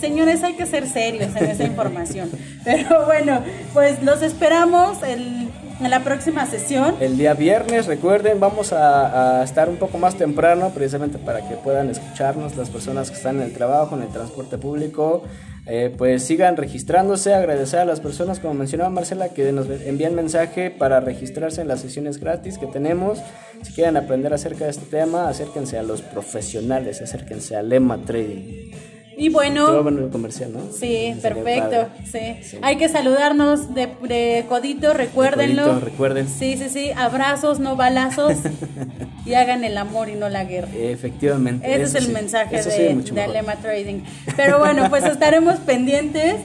señores, 0.00 0.42
hay 0.42 0.54
que 0.54 0.66
ser 0.66 0.86
serios 0.86 1.34
en 1.36 1.46
esa 1.46 1.64
información. 1.64 2.30
Pero 2.64 3.06
bueno, 3.06 3.42
pues 3.72 4.02
los 4.02 4.22
esperamos 4.22 5.02
el 5.02 5.50
en 5.84 5.90
la 5.90 6.04
próxima 6.04 6.46
sesión. 6.46 6.94
El 7.00 7.18
día 7.18 7.34
viernes, 7.34 7.86
recuerden, 7.86 8.38
vamos 8.40 8.72
a, 8.72 9.42
estar 9.42 9.68
un 9.68 9.76
poco 9.76 9.98
más 9.98 10.14
temprano, 10.14 10.70
precisamente 10.70 11.18
para 11.18 11.46
que 11.48 11.56
puedan 11.56 11.90
escucharnos 11.90 12.56
las 12.56 12.70
personas 12.70 13.10
que 13.10 13.16
están 13.16 13.36
en 13.36 13.42
el 13.42 13.52
trabajo, 13.52 13.96
en 13.96 14.02
el 14.02 14.08
transporte 14.08 14.58
público. 14.58 15.24
Eh, 15.66 15.94
pues 15.96 16.24
sigan 16.24 16.56
registrándose, 16.56 17.34
agradecer 17.34 17.80
a 17.80 17.84
las 17.84 18.00
personas, 18.00 18.40
como 18.40 18.54
mencionaba 18.54 18.90
Marcela, 18.90 19.28
que 19.28 19.52
nos 19.52 19.68
envían 19.68 20.14
mensaje 20.14 20.70
para 20.70 20.98
registrarse 20.98 21.60
en 21.60 21.68
las 21.68 21.80
sesiones 21.80 22.18
gratis 22.18 22.58
que 22.58 22.66
tenemos. 22.66 23.20
Si 23.62 23.72
quieren 23.72 23.96
aprender 23.96 24.34
acerca 24.34 24.64
de 24.64 24.70
este 24.70 24.86
tema, 24.86 25.28
acérquense 25.28 25.78
a 25.78 25.84
los 25.84 26.02
profesionales, 26.02 27.00
acérquense 27.00 27.54
a 27.54 27.62
Lema 27.62 27.98
Trading. 27.98 28.72
Y 29.16 29.28
bueno. 29.28 30.10
comercial, 30.10 30.52
¿no? 30.52 30.60
Sí, 30.72 31.14
perfecto. 31.20 31.88
Sí. 32.04 32.58
Hay 32.62 32.76
que 32.76 32.88
saludarnos 32.88 33.74
de, 33.74 34.44
codito, 34.48 34.92
recuérdenlo. 34.92 35.80
recuerden. 35.80 36.28
Sí, 36.28 36.56
sí, 36.56 36.68
sí. 36.68 36.90
Abrazos, 36.96 37.60
no 37.60 37.76
balazos. 37.76 38.38
y 39.26 39.34
hagan 39.34 39.64
el 39.64 39.76
amor 39.78 40.08
y 40.08 40.14
no 40.14 40.28
la 40.28 40.44
guerra. 40.44 40.68
Efectivamente. 40.74 41.72
Ese 41.72 41.98
es 41.98 42.06
el 42.06 42.12
mensaje 42.12 42.62
de, 42.62 42.94
de 42.94 43.22
Alema 43.22 43.56
Trading. 43.56 44.02
Pero 44.36 44.58
bueno, 44.58 44.88
pues 44.88 45.04
estaremos 45.04 45.56
pendientes. 45.60 46.36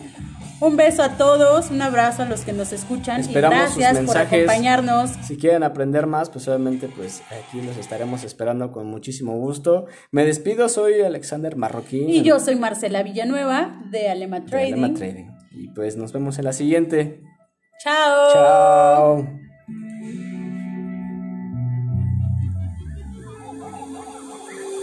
Un 0.60 0.76
beso 0.76 1.04
a 1.04 1.18
todos, 1.18 1.70
un 1.70 1.82
abrazo 1.82 2.24
a 2.24 2.26
los 2.26 2.42
que 2.42 2.52
nos 2.52 2.74
escuchan 2.74 3.22
Esperamos 3.22 3.78
y 3.78 3.80
gracias 3.80 4.06
por 4.06 4.18
acompañarnos. 4.18 5.12
Si 5.24 5.38
quieren 5.38 5.64
aprender 5.64 6.08
más, 6.08 6.30
pues 6.30 6.48
obviamente 6.48 6.88
pues 6.88 7.22
aquí 7.32 7.62
los 7.62 7.78
estaremos 7.78 8.24
esperando 8.24 8.72
con 8.72 8.88
muchísimo 8.88 9.38
gusto. 9.38 9.86
Me 10.12 10.26
despido, 10.26 10.68
soy 10.68 11.02
Alexander 11.02 11.56
Marroquín. 11.56 12.10
Y 12.10 12.24
yo 12.24 12.40
soy 12.40 12.56
Marcela 12.56 13.04
Villanueva 13.04 13.82
de 13.92 14.10
Alema 14.10 14.46
Trading. 14.46 14.74
De 14.74 14.80
Alema 14.80 14.94
Trading. 14.98 15.28
Y 15.52 15.70
pues 15.70 15.96
nos 15.96 16.12
vemos 16.12 16.40
en 16.40 16.46
la 16.46 16.54
siguiente. 16.54 17.22
Chao. 17.84 18.34
Chao. 18.34 19.47